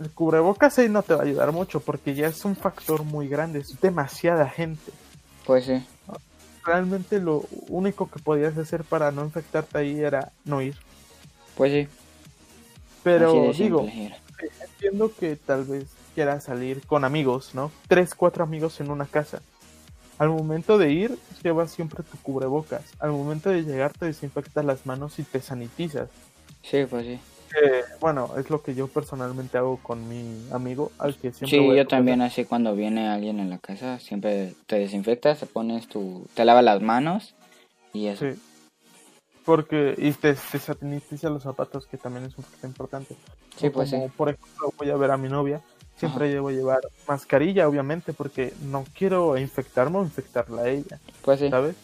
el 0.00 0.10
cubrebocas 0.10 0.78
ahí 0.78 0.88
no 0.88 1.02
te 1.02 1.14
va 1.14 1.22
a 1.22 1.24
ayudar 1.24 1.52
mucho 1.52 1.80
porque 1.80 2.14
ya 2.14 2.26
es 2.26 2.44
un 2.44 2.56
factor 2.56 3.02
muy 3.04 3.28
grande, 3.28 3.60
es 3.60 3.80
demasiada 3.80 4.48
gente. 4.48 4.92
Pues 5.44 5.64
sí, 5.64 5.84
Realmente 6.64 7.20
lo 7.20 7.44
único 7.68 8.10
que 8.10 8.18
podías 8.18 8.58
hacer 8.58 8.82
para 8.82 9.12
no 9.12 9.24
infectarte 9.24 9.78
ahí 9.78 10.00
era 10.00 10.32
no 10.44 10.60
ir. 10.60 10.76
pues 11.56 11.72
sí. 11.72 11.88
Pero 13.04 13.52
digo, 13.52 13.86
entiendo 14.60 15.12
que 15.14 15.36
tal 15.36 15.64
vez 15.64 15.84
quieras 16.16 16.44
salir 16.44 16.84
con 16.84 17.04
amigos, 17.04 17.54
¿no? 17.54 17.70
Tres, 17.86 18.16
cuatro 18.16 18.42
amigos 18.42 18.80
en 18.80 18.90
una 18.90 19.06
casa. 19.06 19.40
Al 20.18 20.30
momento 20.30 20.76
de 20.76 20.90
ir, 20.90 21.18
llevas 21.44 21.70
siempre 21.70 22.02
tu 22.02 22.16
cubrebocas. 22.18 22.82
Al 22.98 23.12
momento 23.12 23.50
de 23.50 23.62
llegar, 23.62 23.92
te 23.92 24.06
desinfectas 24.06 24.64
las 24.64 24.86
manos 24.86 25.18
y 25.20 25.22
te 25.22 25.40
sanitizas. 25.40 26.08
Sí, 26.62 26.84
pues 26.88 27.06
sí. 27.06 27.20
Bueno, 28.00 28.30
es 28.38 28.50
lo 28.50 28.62
que 28.62 28.74
yo 28.74 28.88
personalmente 28.88 29.58
hago 29.58 29.78
con 29.82 30.08
mi 30.08 30.46
amigo, 30.52 30.92
al 30.98 31.14
que 31.14 31.32
siempre 31.32 31.58
Sí, 31.58 31.58
voy 31.58 31.78
a 31.78 31.82
yo 31.82 31.88
también 31.88 32.22
así 32.22 32.44
cuando 32.44 32.74
viene 32.74 33.08
alguien 33.08 33.40
en 33.40 33.50
la 33.50 33.58
casa, 33.58 33.98
siempre 33.98 34.54
te 34.66 34.78
desinfectas, 34.78 35.40
te 35.40 35.46
pones 35.46 35.88
tu... 35.88 36.26
te 36.34 36.44
lavas 36.44 36.64
las 36.64 36.82
manos 36.82 37.34
y 37.92 38.06
eso. 38.06 38.26
Sí. 38.30 38.40
Porque, 39.44 39.94
y 39.96 40.10
te, 40.12 40.34
te 40.34 40.58
sanitizas 40.58 41.30
los 41.30 41.44
zapatos, 41.44 41.86
que 41.86 41.96
también 41.96 42.24
es 42.24 42.36
un 42.36 42.44
factor 42.44 42.68
importante. 42.68 43.16
Sí, 43.56 43.70
pues 43.70 43.90
sí. 43.90 43.96
como, 43.96 44.08
por 44.08 44.28
ejemplo, 44.28 44.72
voy 44.76 44.90
a 44.90 44.96
ver 44.96 45.12
a 45.12 45.16
mi 45.16 45.28
novia, 45.28 45.62
siempre 45.96 46.28
debo 46.28 46.50
llevar 46.50 46.80
mascarilla, 47.06 47.68
obviamente, 47.68 48.12
porque 48.12 48.52
no 48.62 48.84
quiero 48.92 49.38
infectarme 49.38 49.98
o 49.98 50.02
infectarla 50.02 50.62
a 50.62 50.68
ella. 50.68 50.98
Pues 51.22 51.38
sí. 51.38 51.48
¿sabes? 51.48 51.76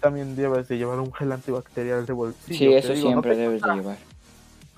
También 0.00 0.36
debes 0.36 0.68
de 0.68 0.76
llevar 0.76 1.00
un 1.00 1.12
gel 1.12 1.32
antibacterial 1.32 2.04
de 2.04 2.12
bolsillo. 2.12 2.58
Sí, 2.58 2.72
eso 2.72 2.92
digo, 2.92 3.08
siempre 3.08 3.32
no 3.32 3.36
debes 3.38 3.62
de 3.62 3.74
llevar. 3.74 3.96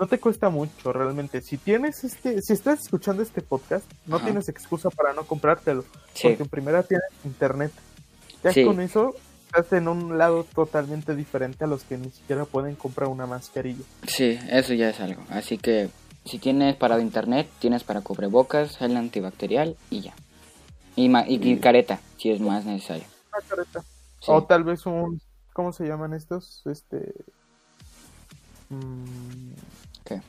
No 0.00 0.06
te 0.06 0.18
cuesta 0.18 0.48
mucho 0.50 0.92
realmente. 0.92 1.42
Si 1.42 1.58
tienes 1.58 2.02
este, 2.04 2.40
si 2.42 2.52
estás 2.54 2.80
escuchando 2.80 3.22
este 3.22 3.42
podcast, 3.42 3.84
no 4.06 4.16
Ajá. 4.16 4.24
tienes 4.24 4.48
excusa 4.48 4.88
para 4.90 5.12
no 5.12 5.24
comprártelo, 5.24 5.84
Sí, 6.14 6.28
porque 6.28 6.42
en 6.42 6.48
primera 6.48 6.82
tienes 6.82 7.06
internet. 7.24 7.70
Ya 8.42 8.52
Sí. 8.52 8.64
con 8.64 8.80
eso 8.80 9.14
estás 9.46 9.72
en 9.74 9.86
un 9.88 10.16
lado 10.16 10.44
totalmente 10.44 11.14
diferente 11.14 11.64
a 11.64 11.66
los 11.66 11.84
que 11.84 11.98
ni 11.98 12.10
siquiera 12.10 12.44
pueden 12.46 12.74
comprar 12.76 13.08
una 13.10 13.26
mascarilla. 13.26 13.84
sí, 14.06 14.38
eso 14.50 14.72
ya 14.74 14.88
es 14.90 14.98
algo. 15.00 15.22
Así 15.28 15.58
que 15.58 15.90
si 16.24 16.38
tienes 16.38 16.76
para 16.76 16.98
internet, 17.00 17.48
tienes 17.58 17.84
para 17.84 18.00
cubrebocas, 18.00 18.78
gel 18.78 18.96
antibacterial 18.96 19.76
y 19.90 20.00
ya. 20.00 20.14
Y, 20.96 21.08
ma- 21.08 21.26
y, 21.28 21.34
y 21.46 21.58
careta, 21.58 22.00
si 22.16 22.30
es 22.30 22.40
más 22.40 22.64
necesario. 22.64 23.04
Una 23.32 23.46
careta. 23.48 23.80
Sí. 24.20 24.26
O 24.28 24.42
tal 24.44 24.64
vez 24.64 24.86
un, 24.86 25.20
¿cómo 25.52 25.72
se 25.72 25.84
llaman 25.86 26.12
estos? 26.14 26.62
Este, 26.66 27.12
mm, 28.70 29.52
¿Qué? 30.04 30.20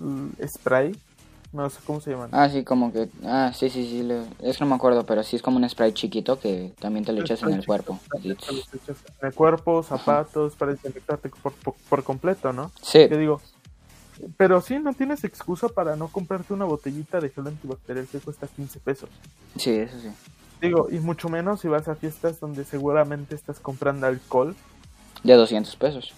l- 0.00 0.48
spray. 0.48 0.96
No 1.52 1.70
sé 1.70 1.78
cómo 1.86 2.00
se 2.00 2.10
llaman. 2.10 2.28
Ah, 2.32 2.48
sí, 2.50 2.64
como 2.64 2.92
que... 2.92 3.08
Ah, 3.24 3.52
sí, 3.54 3.70
sí, 3.70 3.88
sí. 3.88 4.02
lo- 4.02 4.24
Es 4.40 4.58
que 4.58 4.64
no 4.64 4.70
me 4.70 4.74
acuerdo, 4.76 5.06
pero 5.06 5.22
sí 5.22 5.36
es 5.36 5.42
como 5.42 5.56
un 5.56 5.68
spray 5.68 5.92
chiquito 5.92 6.38
que 6.38 6.72
también 6.80 7.04
te 7.04 7.12
lo 7.12 7.20
echas 7.22 7.42
en 7.42 7.52
el 7.54 7.64
cuerpo. 7.64 7.98
Te 8.10 8.28
los 8.52 8.74
echas 8.74 8.98
En 9.22 9.28
el 9.28 9.34
cuerpo, 9.34 9.82
zapatos, 9.82 10.54
para 10.56 10.72
desinfectarte 10.72 11.30
por, 11.42 11.52
por, 11.54 11.74
por 11.88 12.04
completo, 12.04 12.52
¿no? 12.52 12.70
Sí, 12.82 13.08
Que 13.08 13.16
digo, 13.16 13.40
pero 14.36 14.60
sí, 14.60 14.78
no 14.78 14.92
tienes 14.92 15.24
excusa 15.24 15.68
para 15.68 15.96
no 15.96 16.08
comprarte 16.08 16.52
una 16.52 16.64
botellita 16.64 17.20
de 17.20 17.30
gel 17.30 17.46
antibacterial 17.46 18.06
que 18.06 18.18
cuesta 18.18 18.46
15 18.48 18.78
pesos. 18.80 19.08
sí, 19.56 19.70
eso 19.70 19.98
sí. 20.00 20.08
Digo, 20.60 20.88
y 20.90 20.98
mucho 20.98 21.28
menos 21.28 21.60
si 21.60 21.68
vas 21.68 21.86
a 21.88 21.94
fiestas 21.94 22.40
donde 22.40 22.64
seguramente 22.64 23.34
estás 23.34 23.60
comprando 23.60 24.06
alcohol 24.06 24.54
De 25.22 25.34
200 25.34 25.76
pesos. 25.76 26.12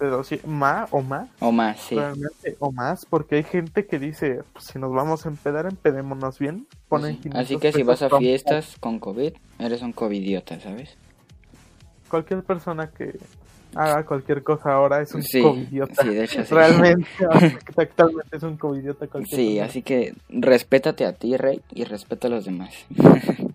De 0.00 0.08
200, 0.08 0.48
más 0.50 0.88
o 0.92 1.02
más, 1.02 1.28
O 1.40 1.52
más, 1.52 1.78
sí. 1.80 1.94
realmente, 1.94 2.56
o 2.58 2.72
más, 2.72 3.06
porque 3.06 3.36
hay 3.36 3.42
gente 3.44 3.86
que 3.86 3.98
dice, 3.98 4.40
pues, 4.52 4.64
si 4.66 4.78
nos 4.78 4.92
vamos 4.92 5.26
a 5.26 5.28
empedar, 5.28 5.66
empedémonos 5.66 6.38
bien. 6.38 6.66
Ponen 6.88 7.14
Sí. 7.16 7.22
500 7.22 7.44
Así 7.44 7.56
que 7.58 7.72
si 7.72 7.82
vas 7.82 8.02
a 8.02 8.10
fiestas 8.18 8.76
con 8.80 8.98
COVID, 8.98 9.32
eres 9.58 9.82
un 9.82 9.92
covidiota, 9.92 10.58
¿sabes? 10.60 10.96
Cualquier 12.08 12.42
persona 12.42 12.90
que 12.90 13.18
haga 13.76 14.04
cualquier 14.04 14.42
cosa 14.42 14.72
ahora 14.72 15.00
es 15.00 15.14
un 15.14 15.22
Sí, 15.22 15.42
covidiota. 15.42 16.02
sí, 16.02 16.08
de 16.08 16.24
hecho 16.24 16.44
sí. 16.44 16.52
Realmente, 16.54 17.06
actualmente 17.76 18.36
es 18.36 18.42
un 18.42 18.56
covidiota 18.56 19.06
cualquier 19.06 19.38
Sí, 19.38 19.46
persona. 19.56 19.66
así 19.66 19.82
que 19.82 20.14
respétate 20.28 21.04
a 21.06 21.12
ti, 21.12 21.36
Rey, 21.36 21.60
y 21.70 21.84
respeta 21.84 22.26
a 22.26 22.30
los 22.30 22.44
demás. 22.46 22.74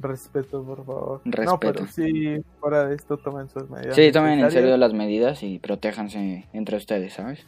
Respeto, 0.00 0.64
por 0.64 0.84
favor. 0.84 1.20
No, 1.24 1.32
Respeto. 1.32 1.58
pero 1.58 1.86
sí, 1.86 2.42
fuera 2.58 2.86
de 2.86 2.94
esto 2.94 3.18
tomen 3.18 3.48
sus 3.48 3.68
medidas. 3.68 3.94
Sí, 3.94 4.10
tomen 4.10 4.40
en 4.40 4.50
serio 4.50 4.76
las 4.76 4.94
medidas 4.94 5.42
y 5.42 5.58
protéjanse 5.58 6.48
entre 6.52 6.76
ustedes, 6.78 7.12
¿sabes? 7.12 7.46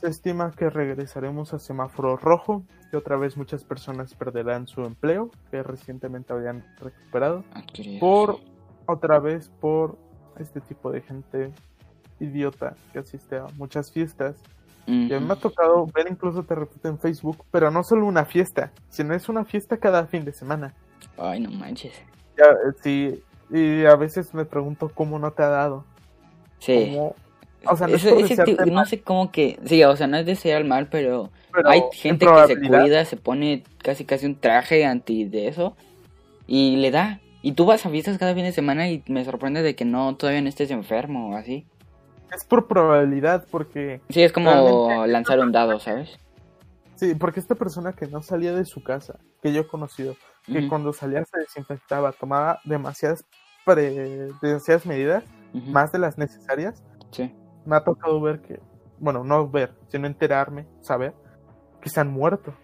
Se 0.00 0.08
estima 0.08 0.50
que 0.50 0.68
regresaremos 0.70 1.54
a 1.54 1.58
semáforo 1.58 2.16
rojo, 2.16 2.64
que 2.90 2.96
otra 2.96 3.16
vez 3.16 3.36
muchas 3.36 3.64
personas 3.64 4.14
perderán 4.14 4.66
su 4.66 4.84
empleo, 4.84 5.30
que 5.50 5.62
recientemente 5.62 6.32
habían 6.32 6.64
recuperado, 6.80 7.44
por 8.00 8.40
otra 8.86 9.20
vez 9.20 9.50
por 9.60 9.96
este 10.38 10.60
tipo 10.60 10.90
de 10.90 11.00
gente 11.00 11.52
idiota 12.18 12.74
que 12.92 12.98
asiste 12.98 13.36
a 13.36 13.46
muchas 13.56 13.92
fiestas. 13.92 14.36
Y 14.86 15.12
a 15.14 15.20
mí 15.20 15.26
me 15.26 15.32
ha 15.32 15.36
tocado 15.36 15.86
ver 15.86 16.08
incluso, 16.10 16.42
te 16.42 16.54
repito, 16.54 16.88
en 16.88 16.98
Facebook, 16.98 17.44
pero 17.50 17.70
no 17.70 17.82
solo 17.82 18.04
una 18.04 18.26
fiesta, 18.26 18.70
sino 18.90 19.14
es 19.14 19.30
una 19.30 19.44
fiesta 19.46 19.78
cada 19.78 20.06
fin 20.06 20.26
de 20.26 20.32
semana. 20.32 20.74
Ay, 21.18 21.40
no 21.40 21.50
manches. 21.50 21.92
Ya, 22.36 22.44
eh, 22.44 22.72
sí, 22.82 23.22
y 23.50 23.84
a 23.84 23.94
veces 23.96 24.34
me 24.34 24.44
pregunto 24.44 24.90
cómo 24.94 25.18
no 25.18 25.32
te 25.32 25.42
ha 25.42 25.48
dado. 25.48 25.84
Sí. 26.58 26.90
Cómo- 26.92 27.14
o 27.66 27.76
sea, 27.76 27.86
no, 27.86 27.94
es 27.96 28.02
desearte 28.02 28.56
ti- 28.56 28.70
no 28.70 28.84
sé 28.84 29.00
cómo 29.00 29.32
que... 29.32 29.58
Sí, 29.64 29.82
o 29.84 29.96
sea, 29.96 30.06
no 30.06 30.18
es 30.18 30.26
desear 30.26 30.64
mal, 30.64 30.88
pero... 30.88 31.30
pero 31.50 31.70
Hay 31.70 31.78
en 31.80 31.92
gente 31.92 32.26
que 32.26 32.46
se 32.46 32.60
cuida, 32.60 33.04
se 33.06 33.16
pone 33.16 33.62
casi 33.78 34.04
casi 34.04 34.26
un 34.26 34.34
traje 34.38 34.84
anti 34.84 35.24
de 35.24 35.48
eso 35.48 35.74
y 36.46 36.76
le 36.76 36.90
da. 36.90 37.20
Y 37.40 37.52
tú 37.52 37.64
vas 37.64 37.84
a 37.86 37.90
fiestas 37.90 38.18
cada 38.18 38.34
fin 38.34 38.44
de 38.44 38.52
semana 38.52 38.88
y 38.90 39.02
me 39.06 39.24
sorprende 39.24 39.62
de 39.62 39.74
que 39.74 39.84
no 39.86 40.14
todavía 40.16 40.42
no 40.42 40.48
estés 40.48 40.70
enfermo 40.70 41.30
o 41.30 41.36
así. 41.36 41.64
Es 42.34 42.44
por 42.44 42.66
probabilidad, 42.66 43.46
porque 43.50 44.00
Sí, 44.10 44.22
es 44.22 44.32
como 44.32 45.06
lanzar 45.06 45.38
un 45.40 45.52
dado, 45.52 45.78
¿sabes? 45.80 46.18
Sí, 47.04 47.14
porque 47.14 47.40
esta 47.40 47.54
persona 47.54 47.92
que 47.92 48.06
no 48.06 48.22
salía 48.22 48.54
de 48.54 48.64
su 48.64 48.82
casa, 48.82 49.18
que 49.42 49.52
yo 49.52 49.62
he 49.62 49.66
conocido, 49.66 50.16
que 50.46 50.68
cuando 50.68 50.92
salía 50.92 51.24
se 51.24 51.38
desinfectaba, 51.38 52.12
tomaba 52.12 52.60
demasiadas, 52.64 53.24
pre- 53.64 54.30
demasiadas 54.40 54.86
medidas, 54.86 55.24
más 55.52 55.92
de 55.92 55.98
las 55.98 56.16
necesarias, 56.18 56.82
Sí. 57.10 57.32
me 57.66 57.76
ha 57.76 57.84
tocado 57.84 58.20
ver 58.20 58.40
que, 58.40 58.60
bueno, 58.98 59.22
no 59.24 59.48
ver, 59.48 59.74
sino 59.88 60.06
enterarme, 60.06 60.66
saber, 60.80 61.12
que 61.80 61.90
se 61.90 62.00
han 62.00 62.10
muerto. 62.10 62.54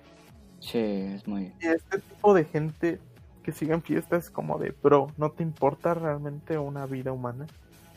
Sí, 0.61 0.79
es 0.79 1.27
muy... 1.29 1.53
Y 1.61 1.67
este 1.67 1.99
tipo 1.99 2.35
de 2.35 2.45
gente 2.45 3.01
que 3.43 3.53
sigue 3.53 3.73
en 3.75 3.83
fiestas 3.83 4.31
como 4.31 4.59
de, 4.59 4.75
bro, 4.83 5.09
¿no 5.17 5.31
te 5.33 5.43
importa 5.43 5.95
realmente 5.95 6.59
una 6.59 6.87
vida 6.87 7.13
humana? 7.13 7.47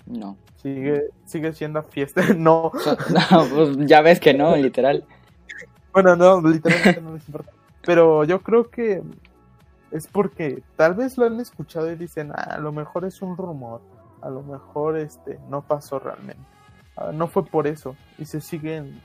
No. 0.05 0.37
Sigue, 0.57 1.09
sigue 1.25 1.53
siendo 1.53 1.81
fiesta, 1.83 2.21
no, 2.37 2.71
no, 3.31 3.45
pues 3.53 3.77
ya 3.87 4.01
ves 4.01 4.19
que 4.19 4.33
no, 4.33 4.55
literal. 4.55 5.05
Bueno, 5.93 6.15
no, 6.15 6.41
literalmente 6.41 7.01
no 7.01 7.13
les 7.15 7.27
importa. 7.27 7.51
Pero 7.85 8.23
yo 8.25 8.41
creo 8.41 8.69
que 8.69 9.03
es 9.91 10.07
porque 10.07 10.63
tal 10.75 10.95
vez 10.95 11.17
lo 11.17 11.25
han 11.25 11.39
escuchado 11.39 11.91
y 11.91 11.95
dicen, 11.95 12.31
ah, 12.33 12.55
a 12.55 12.59
lo 12.59 12.71
mejor 12.71 13.05
es 13.05 13.21
un 13.21 13.37
rumor, 13.37 13.81
a 14.21 14.29
lo 14.29 14.43
mejor 14.43 14.97
este 14.97 15.39
no 15.49 15.61
pasó 15.61 15.99
realmente. 15.99 16.43
Ah, 16.97 17.11
no 17.13 17.27
fue 17.27 17.45
por 17.45 17.67
eso. 17.67 17.95
Y 18.17 18.25
se 18.25 18.41
siguen. 18.41 19.01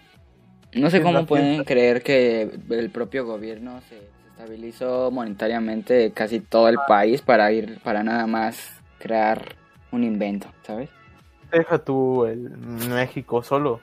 No 0.75 0.91
sé 0.91 1.03
cómo 1.03 1.27
pueden 1.27 1.65
creer 1.65 2.03
que 2.03 2.61
el 2.71 2.91
propio 2.91 3.25
gobierno 3.27 3.81
se, 3.89 4.11
estabilizó 4.39 5.11
monetariamente 5.11 6.13
casi 6.13 6.41
todo 6.41 6.69
el 6.69 6.79
país 6.87 7.23
para 7.23 7.51
ir, 7.53 7.81
para 7.83 8.05
nada 8.05 8.27
más 8.29 8.71
crear 8.99 9.57
un 9.91 10.05
invento, 10.05 10.47
¿sabes? 10.63 10.91
Deja 11.51 11.79
tú 11.79 12.25
el 12.27 12.51
México 12.89 13.43
solo. 13.43 13.81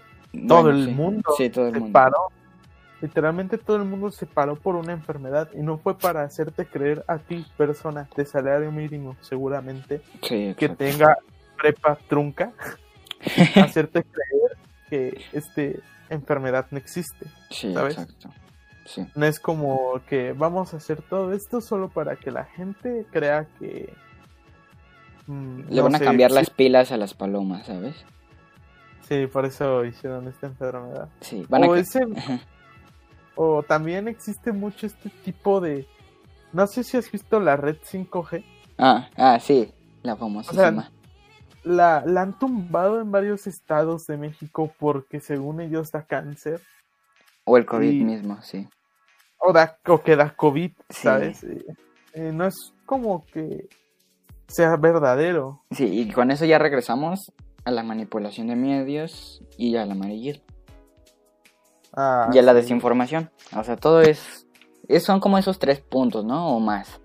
Todo 0.48 0.70
el 0.70 0.86
sí. 0.86 0.92
mundo 0.92 1.24
Sí, 1.38 1.50
todo 1.50 1.68
el 1.68 1.74
se 1.74 1.80
mundo. 1.80 1.94
paró. 1.94 2.18
Literalmente 3.02 3.58
todo 3.58 3.78
el 3.78 3.84
mundo 3.84 4.10
se 4.12 4.26
paró 4.26 4.56
por 4.56 4.76
una 4.76 4.94
enfermedad 4.94 5.50
y 5.54 5.62
no 5.62 5.78
fue 5.78 5.98
para 5.98 6.24
hacerte 6.24 6.66
creer 6.66 7.04
a 7.08 7.18
ti, 7.18 7.46
persona 7.58 8.08
de 8.16 8.26
salario 8.26 8.72
mínimo, 8.72 9.18
seguramente, 9.22 10.02
Sí, 10.22 10.56
que 10.58 10.70
tenga 10.70 11.18
prepa 11.58 11.98
trunca, 12.08 12.54
hacerte 13.56 14.04
creer 14.04 14.58
que 14.90 15.22
este 15.34 15.82
enfermedad 16.10 16.68
no 16.72 16.78
existe. 16.78 17.28
Sí, 17.50 17.74
¿sabes? 17.74 17.98
exacto. 17.98 18.30
Sí. 18.86 19.06
No 19.16 19.26
es 19.26 19.40
como 19.40 20.00
que 20.08 20.34
vamos 20.34 20.74
a 20.74 20.78
hacer 20.78 21.02
todo 21.02 21.34
esto 21.34 21.60
solo 21.60 21.90
para 21.90 22.18
que 22.18 22.30
la 22.30 22.46
gente 22.46 23.06
crea 23.12 23.48
que 23.58 23.92
mm, 25.26 25.62
Le 25.70 25.76
no 25.78 25.84
van 25.84 25.96
a 25.96 25.98
sé, 25.98 26.06
cambiar 26.06 26.30
sí, 26.30 26.36
las 26.36 26.50
pilas 26.52 26.92
a 26.92 26.98
las 26.98 27.16
palomas, 27.16 27.66
¿sabes? 27.66 27.96
Sí, 29.08 29.28
por 29.28 29.46
eso 29.46 29.84
hicieron 29.86 30.28
esta 30.28 30.48
enfermedad. 30.48 31.10
Sí, 31.22 31.46
van 31.50 31.64
a... 31.64 31.68
O, 31.68 31.76
ese-. 31.76 32.00
O 33.36 33.64
también 33.64 34.08
existe 34.08 34.52
mucho 34.52 34.86
este 34.88 35.10
tipo 35.24 35.60
de... 35.62 35.88
No 36.54 36.68
sé 36.68 36.84
si 36.84 36.98
has 36.98 37.12
visto 37.12 37.40
la 37.40 37.58
red 37.58 37.78
5G. 37.78 38.44
Ah, 38.78 39.10
ah, 39.18 39.40
sí, 39.40 39.72
la 40.04 40.16
famosísima. 40.16 40.92
La, 41.64 42.04
la 42.06 42.22
han 42.22 42.38
tumbado 42.38 43.02
en 43.02 43.12
varios 43.12 43.48
estados 43.48 44.06
de 44.06 44.18
México 44.18 44.72
porque 44.80 45.20
según 45.20 45.62
ellos 45.62 45.92
da 45.92 46.04
cáncer. 46.04 46.62
O 47.44 47.58
el 47.58 47.66
COVID 47.66 47.90
y- 47.92 48.04
mismo, 48.04 48.42
sí. 48.42 48.68
o, 49.38 49.52
da, 49.52 49.78
o 49.88 50.02
que 50.02 50.16
da 50.16 50.36
COVID. 50.36 50.72
¿sabes? 50.90 51.44
Eh, 51.44 51.66
eh, 52.14 52.32
no 52.34 52.46
es 52.46 52.74
como 52.86 53.26
que 53.26 53.68
sea 54.48 54.76
verdadero. 54.78 55.64
Sí, 55.72 55.86
y 55.86 56.12
con 56.12 56.32
eso 56.32 56.46
ya 56.46 56.60
regresamos 56.60 57.32
a 57.66 57.72
la 57.72 57.82
manipulación 57.84 58.48
de 58.48 58.56
medios 58.56 59.42
y 59.58 59.76
al 59.76 59.92
amarillismo. 59.92 60.44
Ah, 61.96 62.30
y 62.34 62.38
a 62.38 62.42
la 62.42 62.54
desinformación. 62.54 63.30
O 63.56 63.64
sea, 63.64 63.78
todo 63.78 64.02
es, 64.02 64.48
es- 64.88 65.04
Son 65.04 65.20
como 65.20 65.38
esos 65.38 65.60
tres 65.60 65.80
puntos, 65.82 66.26
¿no? 66.26 66.56
O 66.56 66.60
más. 66.60 67.00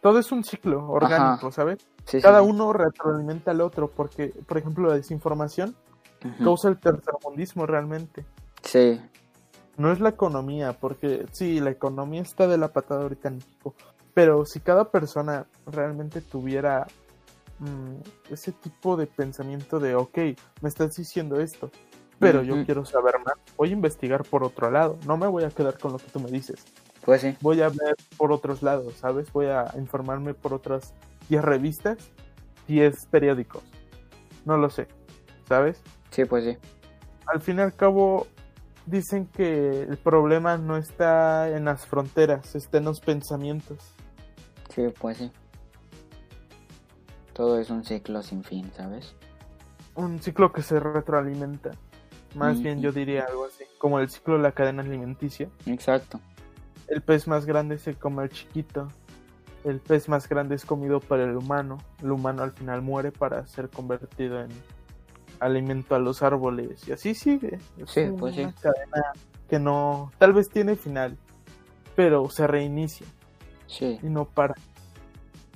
Todo 0.00 0.18
es 0.18 0.30
un 0.32 0.44
ciclo 0.44 0.88
orgánico, 0.90 1.50
¿sabes? 1.50 1.78
Sí, 2.04 2.20
Cada 2.20 2.40
sí. 2.40 2.46
uno 2.48 2.72
retroalimenta 2.72 3.50
al 3.50 3.60
otro, 3.60 3.90
porque, 3.90 4.28
por 4.46 4.58
ejemplo, 4.58 4.88
la 4.88 4.94
desinformación 4.94 5.74
causa 6.42 6.68
el 6.68 6.78
tercermundismo 6.78 7.66
realmente. 7.66 8.24
Sí, 8.62 9.00
No 9.76 9.92
es 9.92 10.00
la 10.00 10.08
economía, 10.10 10.72
porque 10.72 11.26
sí, 11.32 11.60
la 11.60 11.70
economía 11.70 12.22
está 12.22 12.46
de 12.48 12.56
la 12.58 12.68
patada 12.72 13.02
ahorita 13.02 13.28
en 13.28 13.34
México, 13.36 13.74
pero 14.14 14.44
si 14.46 14.60
cada 14.60 14.90
persona 14.90 15.46
realmente 15.66 16.20
tuviera 16.22 16.86
mm, 17.58 18.32
ese 18.32 18.52
tipo 18.52 18.96
de 18.96 19.06
pensamiento 19.06 19.78
de, 19.78 19.94
ok, 19.94 20.18
me 20.62 20.68
estás 20.68 20.96
diciendo 20.96 21.38
esto, 21.40 21.70
pero 22.18 22.42
yo 22.42 22.64
quiero 22.64 22.84
saber 22.84 23.16
más, 23.24 23.34
voy 23.56 23.70
a 23.70 23.72
investigar 23.72 24.24
por 24.24 24.44
otro 24.44 24.70
lado, 24.70 24.98
no 25.06 25.16
me 25.16 25.26
voy 25.26 25.44
a 25.44 25.50
quedar 25.50 25.78
con 25.78 25.92
lo 25.92 25.98
que 25.98 26.08
tú 26.08 26.20
me 26.20 26.30
dices, 26.30 26.64
pues 27.04 27.20
sí. 27.20 27.36
voy 27.40 27.60
a 27.60 27.68
ver 27.68 27.96
por 28.16 28.32
otros 28.32 28.62
lados, 28.62 28.94
¿sabes? 28.94 29.32
Voy 29.32 29.46
a 29.46 29.72
informarme 29.76 30.34
por 30.34 30.54
otras 30.54 30.94
10 31.28 31.42
revistas, 31.42 31.98
10 32.68 33.06
periódicos, 33.06 33.62
no 34.44 34.56
lo 34.56 34.70
sé, 34.70 34.88
¿sabes? 35.48 35.82
Sí, 36.10 36.24
pues 36.24 36.44
sí. 36.44 36.56
al 37.26 37.40
fin 37.40 37.58
y 37.58 37.62
al 37.62 37.74
cabo 37.74 38.26
dicen 38.86 39.26
que 39.26 39.82
el 39.82 39.96
problema 39.98 40.56
no 40.56 40.76
está 40.76 41.50
en 41.50 41.66
las 41.66 41.86
fronteras, 41.86 42.54
está 42.54 42.78
en 42.78 42.84
los 42.84 43.00
pensamientos. 43.00 43.78
Sí, 44.74 44.84
pues 44.98 45.18
sí. 45.18 45.30
Todo 47.32 47.58
es 47.58 47.68
un 47.68 47.84
ciclo 47.84 48.22
sin 48.22 48.44
fin, 48.44 48.70
¿sabes? 48.74 49.14
Un 49.94 50.20
ciclo 50.20 50.52
que 50.52 50.62
se 50.62 50.80
retroalimenta. 50.80 51.72
Más 52.36 52.58
Mm. 52.58 52.62
bien 52.62 52.80
yo 52.82 52.92
diría 52.92 53.24
algo 53.28 53.46
así, 53.46 53.64
como 53.78 53.98
el 53.98 54.08
ciclo 54.10 54.36
de 54.36 54.42
la 54.42 54.52
cadena 54.52 54.82
alimenticia. 54.82 55.48
Exacto. 55.66 56.20
El 56.88 57.00
pez 57.02 57.26
más 57.26 57.46
grande 57.46 57.78
se 57.78 57.94
come 57.94 58.22
al 58.22 58.28
chiquito. 58.30 58.88
El 59.64 59.80
pez 59.80 60.08
más 60.08 60.28
grande 60.28 60.54
es 60.54 60.64
comido 60.64 61.00
por 61.00 61.18
el 61.18 61.36
humano. 61.36 61.78
El 62.02 62.12
humano 62.12 62.42
al 62.42 62.52
final 62.52 62.82
muere 62.82 63.10
para 63.10 63.46
ser 63.46 63.68
convertido 63.70 64.40
en 64.40 64.48
alimento 65.40 65.94
a 65.94 65.98
los 65.98 66.22
árboles. 66.22 66.86
Y 66.86 66.92
así 66.92 67.14
sigue. 67.14 67.58
Es 67.78 67.90
Sí, 67.90 68.00
una 68.02 68.16
pues 68.18 68.34
sí. 68.36 68.46
cadena 68.60 69.12
que 69.48 69.58
no, 69.58 70.12
tal 70.18 70.32
vez 70.32 70.48
tiene 70.50 70.76
final, 70.76 71.16
pero 71.96 72.28
se 72.30 72.46
reinicia 72.46 73.06
Sí. 73.66 73.98
y 74.02 74.06
no 74.06 74.24
para. 74.26 74.54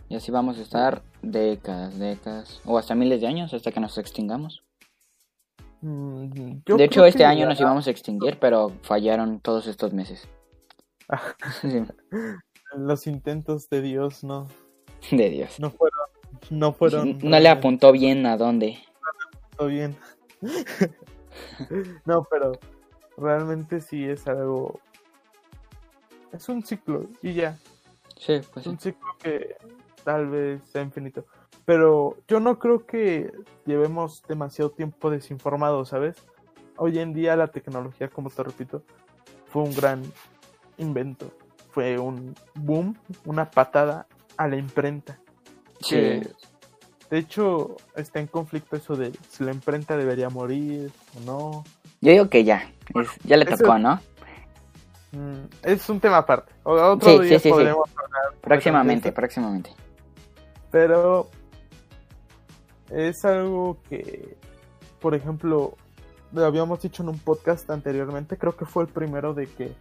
Y 0.08 0.16
así 0.16 0.32
vamos 0.32 0.58
a 0.58 0.62
estar 0.62 1.02
décadas, 1.22 1.96
décadas, 1.98 2.60
o 2.64 2.78
hasta 2.78 2.94
miles 2.96 3.20
de 3.20 3.28
años 3.28 3.54
hasta 3.54 3.70
que 3.70 3.78
nos 3.80 3.96
extingamos. 3.98 4.62
Mm, 5.82 6.60
yo 6.66 6.76
de 6.76 6.84
hecho, 6.84 7.04
este 7.06 7.24
año 7.24 7.46
nos 7.46 7.58
íbamos 7.60 7.86
a 7.86 7.90
extinguir, 7.90 8.38
pero 8.38 8.72
fallaron 8.82 9.40
todos 9.40 9.66
estos 9.66 9.92
meses. 9.92 10.28
Sí, 11.60 11.82
Los 12.76 13.06
intentos 13.06 13.68
de 13.68 13.82
Dios 13.82 14.22
no, 14.22 14.46
de 15.10 15.28
Dios. 15.30 15.58
no 15.58 15.70
fueron, 15.70 16.00
no 16.50 16.72
fueron. 16.72 17.18
No 17.22 17.38
le 17.40 17.48
apuntó 17.48 17.90
bien 17.92 18.26
a 18.26 18.36
dónde. 18.36 18.78
Todo 19.56 19.68
bien. 19.68 19.96
no, 22.04 22.26
pero 22.30 22.52
realmente 23.16 23.80
sí 23.80 24.04
es 24.04 24.26
algo. 24.26 24.80
Es 26.32 26.48
un 26.48 26.64
ciclo 26.64 27.06
y 27.22 27.34
ya. 27.34 27.58
Sí, 28.16 28.40
pues 28.52 28.58
Es 28.58 28.62
sí. 28.64 28.68
un 28.68 28.78
ciclo 28.78 29.08
que 29.22 29.56
tal 30.04 30.28
vez 30.28 30.62
sea 30.70 30.82
infinito. 30.82 31.24
Pero 31.70 32.16
yo 32.26 32.40
no 32.40 32.58
creo 32.58 32.84
que 32.84 33.30
llevemos 33.64 34.24
demasiado 34.26 34.72
tiempo 34.72 35.08
desinformados, 35.08 35.90
¿sabes? 35.90 36.16
Hoy 36.76 36.98
en 36.98 37.12
día 37.14 37.36
la 37.36 37.46
tecnología, 37.46 38.08
como 38.08 38.28
te 38.28 38.42
repito, 38.42 38.82
fue 39.52 39.62
un 39.62 39.72
gran 39.76 40.02
invento. 40.78 41.30
Fue 41.70 41.96
un 41.96 42.34
boom, 42.56 42.96
una 43.24 43.48
patada 43.52 44.08
a 44.36 44.48
la 44.48 44.56
imprenta. 44.56 45.20
Sí. 45.80 45.94
Que, 45.94 46.28
de 47.08 47.18
hecho, 47.18 47.76
está 47.94 48.18
en 48.18 48.26
conflicto 48.26 48.74
eso 48.74 48.96
de 48.96 49.12
si 49.28 49.44
la 49.44 49.52
imprenta 49.52 49.96
debería 49.96 50.28
morir 50.28 50.90
o 51.18 51.20
no. 51.24 51.64
Yo 52.00 52.10
digo 52.10 52.28
que 52.28 52.42
ya. 52.42 52.68
es- 52.96 53.16
ya 53.22 53.36
le 53.36 53.44
tocó, 53.44 53.78
¿no? 53.78 54.00
Mm, 55.12 55.44
es 55.62 55.88
un 55.88 56.00
tema 56.00 56.16
aparte. 56.16 56.52
Otro 56.64 57.18
Sí, 57.18 57.28
día 57.28 57.38
sí, 57.38 57.44
sí, 57.44 57.48
podremos 57.48 57.88
hablar 57.90 58.34
Próximamente, 58.40 59.12
próximamente. 59.12 59.70
Pero 60.72 61.30
es 62.90 63.24
algo 63.24 63.78
que, 63.88 64.36
por 65.00 65.14
ejemplo, 65.14 65.74
lo 66.32 66.44
habíamos 66.44 66.80
dicho 66.82 67.02
en 67.02 67.08
un 67.10 67.18
podcast 67.18 67.68
anteriormente, 67.70 68.36
creo 68.36 68.56
que 68.56 68.64
fue 68.64 68.84
el 68.84 68.88
primero 68.88 69.34
de 69.34 69.46
que 69.46 69.72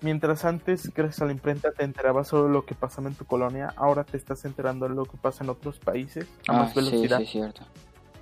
mientras 0.00 0.44
antes 0.44 0.92
gracias 0.94 1.22
a 1.22 1.26
la 1.26 1.32
imprenta 1.32 1.72
te 1.72 1.84
enterabas 1.84 2.28
solo 2.28 2.48
lo 2.48 2.64
que 2.64 2.74
pasaba 2.74 3.08
en 3.08 3.14
tu 3.14 3.24
colonia, 3.24 3.72
ahora 3.76 4.04
te 4.04 4.16
estás 4.16 4.44
enterando 4.44 4.88
de 4.88 4.94
lo 4.94 5.04
que 5.04 5.16
pasa 5.16 5.44
en 5.44 5.50
otros 5.50 5.78
países 5.78 6.26
a 6.46 6.52
Ah, 6.52 6.58
más 6.62 6.72
sí, 6.72 6.76
velocidad. 6.76 7.18
sí, 7.18 7.26
cierto. 7.26 7.62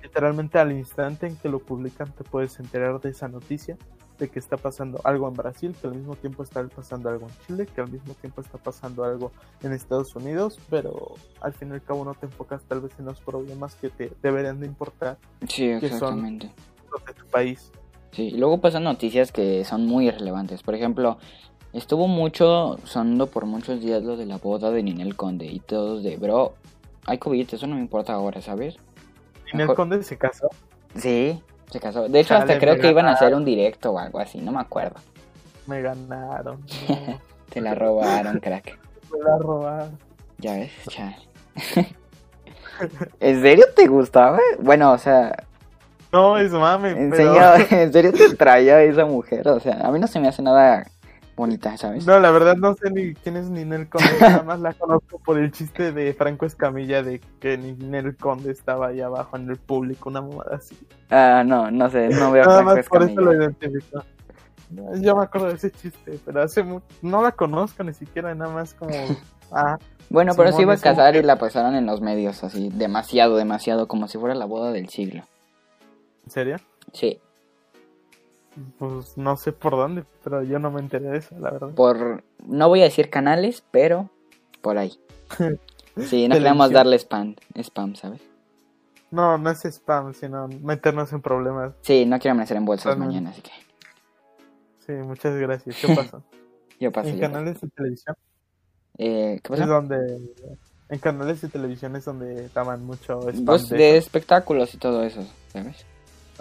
Literalmente 0.01 0.57
al 0.59 0.71
instante 0.71 1.27
en 1.27 1.35
que 1.37 1.49
lo 1.49 1.59
publican 1.59 2.11
te 2.13 2.23
puedes 2.23 2.59
enterar 2.59 2.99
de 3.01 3.09
esa 3.09 3.27
noticia, 3.27 3.77
de 4.19 4.29
que 4.29 4.39
está 4.39 4.57
pasando 4.57 4.99
algo 5.03 5.27
en 5.27 5.33
Brasil, 5.35 5.75
que 5.79 5.87
al 5.87 5.95
mismo 5.95 6.15
tiempo 6.15 6.41
está 6.43 6.63
pasando 6.67 7.09
algo 7.09 7.27
en 7.27 7.33
Chile, 7.45 7.67
que 7.67 7.81
al 7.81 7.91
mismo 7.91 8.13
tiempo 8.15 8.41
está 8.41 8.57
pasando 8.57 9.03
algo 9.03 9.31
en 9.61 9.73
Estados 9.73 10.15
Unidos, 10.15 10.59
pero 10.69 11.13
al 11.41 11.53
fin 11.53 11.69
y 11.69 11.73
al 11.73 11.83
cabo 11.83 12.03
no 12.03 12.13
te 12.15 12.25
enfocas 12.25 12.63
tal 12.63 12.81
vez 12.81 12.91
en 12.99 13.05
los 13.05 13.19
problemas 13.21 13.75
que 13.75 13.89
te 13.89 14.11
deberían 14.23 14.59
de 14.59 14.65
importar 14.65 15.17
Sí, 15.47 15.67
que 15.79 15.89
son- 15.89 15.93
exactamente. 15.97 16.51
los 16.91 17.05
de 17.05 17.13
tu 17.13 17.25
país. 17.27 17.71
Sí, 18.11 18.23
y 18.29 18.37
luego 18.37 18.59
pasan 18.59 18.83
noticias 18.85 19.31
que 19.31 19.63
son 19.65 19.85
muy 19.85 20.07
irrelevantes. 20.07 20.63
Por 20.63 20.73
ejemplo, 20.73 21.19
estuvo 21.73 22.07
mucho 22.07 22.77
sonando 22.85 23.27
por 23.27 23.45
muchos 23.45 23.81
días 23.81 24.01
lo 24.03 24.17
de 24.17 24.25
la 24.25 24.37
boda 24.37 24.71
de 24.71 24.81
Ninel 24.81 25.15
Conde 25.15 25.45
y 25.45 25.59
todos 25.59 26.01
de, 26.03 26.17
bro, 26.17 26.55
hay 27.05 27.19
COVID, 27.19 27.53
eso 27.53 27.67
no 27.67 27.75
me 27.75 27.81
importa 27.81 28.13
ahora, 28.13 28.41
¿sabes? 28.41 28.77
¿En 29.53 29.59
el 29.61 29.67
Mejor- 29.67 29.75
conde 29.75 30.01
se 30.03 30.17
casó? 30.17 30.49
Sí, 30.95 31.39
se 31.69 31.79
casó. 31.79 32.07
De 32.07 32.19
hecho, 32.19 32.29
Chale, 32.29 32.41
hasta 32.41 32.59
creo 32.59 32.79
que 32.79 32.89
iban 32.89 33.07
a 33.07 33.11
hacer 33.13 33.33
un 33.35 33.45
directo 33.45 33.91
o 33.91 33.99
algo 33.99 34.19
así, 34.19 34.39
no 34.39 34.51
me 34.51 34.59
acuerdo. 34.61 34.95
Me 35.65 35.81
ganaron. 35.81 36.63
Te 37.49 37.61
la 37.61 37.75
robaron, 37.75 38.39
crack. 38.39 38.77
me 39.11 39.19
la 39.19 39.37
robaron. 39.37 39.97
Ya 40.37 40.53
ves, 40.53 40.71
chale. 40.89 41.17
¿En 43.19 43.41
serio 43.41 43.65
te 43.75 43.87
gustaba? 43.87 44.37
Bueno, 44.59 44.91
o 44.91 44.97
sea, 44.99 45.35
No, 46.11 46.37
es 46.37 46.51
mame, 46.51 46.91
en 46.91 47.09
pero... 47.09 47.33
serio, 47.33 47.81
en 47.81 47.91
serio 47.93 48.13
te 48.13 48.35
traía 48.35 48.81
esa 48.83 49.05
mujer. 49.05 49.47
O 49.47 49.59
sea, 49.59 49.81
a 49.83 49.91
mí 49.91 49.99
no 49.99 50.05
se 50.07 50.19
me 50.19 50.27
hace 50.27 50.41
nada 50.43 50.85
bonita, 51.37 51.77
¿sabes? 51.77 52.05
No, 52.05 52.19
la 52.19 52.31
verdad 52.31 52.57
no 52.57 52.73
sé 52.73 52.91
ni 52.91 53.13
quién 53.13 53.37
es 53.37 53.49
Ninel 53.49 53.87
Conde, 53.87 54.17
nada 54.19 54.43
más 54.43 54.59
la 54.59 54.73
conozco 54.73 55.19
por 55.19 55.37
el 55.37 55.51
chiste 55.53 55.93
de 55.93 56.13
Franco 56.13 56.45
Escamilla 56.45 57.01
de 57.03 57.21
que 57.39 57.57
Ninel 57.57 58.17
Conde 58.17 58.51
estaba 58.51 58.87
ahí 58.87 58.99
abajo 58.99 59.37
en 59.37 59.49
el 59.49 59.55
público, 59.57 60.09
una 60.09 60.21
mamada 60.21 60.57
así. 60.57 60.75
Ah, 61.09 61.43
no, 61.45 61.71
no 61.71 61.89
sé, 61.89 62.09
no 62.09 62.31
veo 62.31 62.43
Nada 62.43 62.63
Franco 62.63 62.75
más 62.75 62.87
por 62.87 63.03
eso 63.03 63.11
Escamilla. 63.11 63.21
lo 63.21 63.41
identifico. 63.43 64.03
Yo 64.99 65.15
me 65.15 65.23
acuerdo 65.23 65.47
de 65.47 65.53
ese 65.53 65.71
chiste, 65.71 66.19
pero 66.25 66.41
hace 66.41 66.61
mu- 66.61 66.81
no 67.01 67.21
la 67.21 67.31
conozco 67.31 67.83
ni 67.85 67.93
siquiera, 67.93 68.35
nada 68.35 68.51
más 68.51 68.73
como... 68.73 68.89
Ah, 69.49 69.77
Bueno, 70.09 70.33
pero 70.35 70.51
se 70.51 70.63
iba 70.63 70.73
a 70.73 70.77
casar 70.77 71.15
y 71.15 71.21
la 71.23 71.37
pasaron 71.37 71.73
en 71.75 71.85
los 71.85 72.01
medios, 72.01 72.43
así, 72.43 72.69
demasiado, 72.73 73.37
demasiado, 73.37 73.87
como 73.87 74.09
si 74.09 74.17
fuera 74.17 74.35
la 74.35 74.43
boda 74.43 74.73
del 74.73 74.89
siglo. 74.89 75.23
¿en 76.25 76.31
serio? 76.31 76.55
Sí, 76.91 77.21
Pues 78.79 79.17
no 79.17 79.37
sé 79.37 79.51
por 79.51 79.73
dónde, 79.73 80.03
pero 80.23 80.43
yo 80.43 80.59
no 80.59 80.71
me 80.71 80.79
enteré 80.79 81.09
de 81.09 81.17
eso, 81.19 81.37
la 81.39 81.51
verdad. 81.51 81.69
por, 81.75 82.23
no 82.45 82.67
voy 82.69 82.81
a 82.81 82.85
decir 82.85 83.09
canales, 83.09 83.63
pero 83.71 84.09
por 84.61 84.77
ahí. 84.77 84.99
Sí, 85.97 86.27
no 86.27 86.35
queremos 86.35 86.69
darle 86.69 86.95
spam, 86.99 87.35
spam, 87.55 87.95
¿sabes? 87.95 88.21
No, 89.09 89.39
no 89.39 89.49
es 89.49 89.65
spam, 89.65 90.13
sino 90.13 90.47
meternos 90.47 91.11
en 91.11 91.21
problemas. 91.23 91.73
Sí, 91.81 92.05
no 92.05 92.19
quiero 92.19 92.33
amanecer 92.33 92.55
en 92.57 92.65
bolsas 92.65 92.95
mañana, 92.99 93.31
así 93.31 93.41
que 93.41 93.49
Sí, 94.85 94.91
muchas 94.91 95.35
gracias. 95.37 95.75
¿Qué 95.81 95.95
pasó? 95.95 96.23
yo 96.79 96.91
paso. 96.91 97.09
en 97.09 97.15
yo 97.15 97.21
paso. 97.21 97.33
canales 97.33 97.59
de 97.61 97.67
televisión 97.69 98.15
Eh, 98.99 99.39
¿Qué 99.43 99.53
es 99.53 99.59
pasó? 99.59 99.65
donde... 99.73 99.97
En 100.89 100.99
canales 100.99 101.41
de 101.41 101.49
televisión 101.49 101.95
es 101.95 102.05
donde 102.05 102.47
daban 102.49 102.85
mucho 102.85 103.27
spam 103.29 103.45
Pues 103.45 103.67
de 103.69 103.97
espectáculos 103.97 104.75
y 104.75 104.77
todo 104.77 105.03
eso, 105.03 105.25
¿sabes? 105.51 105.83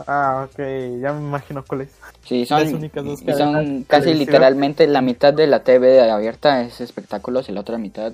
Ah, 0.07 0.47
ok, 0.49 0.59
ya 1.01 1.13
me 1.13 1.21
imagino 1.21 1.65
cuál 1.65 1.83
es. 1.83 1.91
Sí, 2.25 2.45
son, 2.45 2.65
Las 2.65 2.73
únicas 2.73 3.05
dos 3.05 3.21
son 3.21 3.85
casi 3.85 4.15
literalmente 4.15 4.87
la 4.87 5.01
mitad 5.01 5.33
de 5.33 5.47
la 5.47 5.63
TV 5.63 6.11
abierta 6.11 6.63
es 6.63 6.81
espectáculos 6.81 7.49
y 7.49 7.53
la 7.53 7.61
otra 7.61 7.79
mitad 7.79 8.13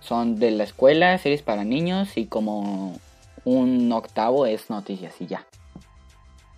son 0.00 0.38
de 0.38 0.50
la 0.50 0.64
escuela, 0.64 1.16
series 1.18 1.42
para 1.42 1.64
niños 1.64 2.16
y 2.16 2.26
como 2.26 2.98
un 3.44 3.90
octavo 3.92 4.46
es 4.46 4.68
noticias 4.68 5.18
y 5.20 5.26
ya. 5.26 5.46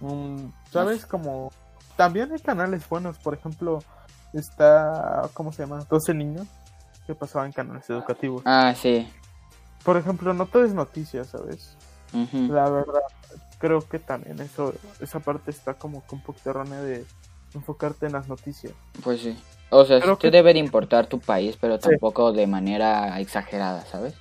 Mm, 0.00 0.48
¿Sabes? 0.70 1.06
Como... 1.06 1.52
También 1.96 2.30
hay 2.32 2.40
canales 2.40 2.86
buenos, 2.88 3.18
por 3.18 3.34
ejemplo, 3.34 3.78
está... 4.32 5.30
¿Cómo 5.32 5.52
se 5.52 5.62
llama? 5.62 5.84
12 5.88 6.12
niños 6.12 6.46
que 7.06 7.14
pasaban 7.14 7.52
canales 7.52 7.88
educativos. 7.88 8.42
Ah, 8.44 8.74
sí. 8.76 9.08
Por 9.84 9.96
ejemplo, 9.96 10.34
no 10.34 10.46
todo 10.46 10.64
es 10.64 10.74
noticias, 10.74 11.28
¿sabes? 11.28 11.76
La 12.12 12.68
verdad, 12.68 13.02
creo 13.66 13.80
que 13.80 13.98
también 13.98 14.38
eso, 14.40 14.72
esa 15.00 15.18
parte 15.18 15.50
está 15.50 15.74
como 15.74 16.06
que 16.06 16.14
un 16.14 16.20
poquito 16.22 16.50
errónea 16.50 16.80
de 16.80 17.04
enfocarte 17.54 18.06
en 18.06 18.12
las 18.12 18.28
noticias. 18.28 18.72
Pues 19.02 19.20
sí. 19.22 19.36
O 19.70 19.84
sea, 19.84 20.00
Creo 20.00 20.14
sí 20.14 20.20
te 20.20 20.30
que- 20.30 20.36
debe 20.36 20.52
de 20.52 20.60
importar 20.60 21.08
tu 21.08 21.18
país, 21.18 21.56
pero 21.60 21.74
Sí. 21.76 21.88
tampoco 21.90 22.32
de 22.32 22.46
manera 22.46 23.18
exagerada, 23.20 23.84
¿sabes? 23.86 24.14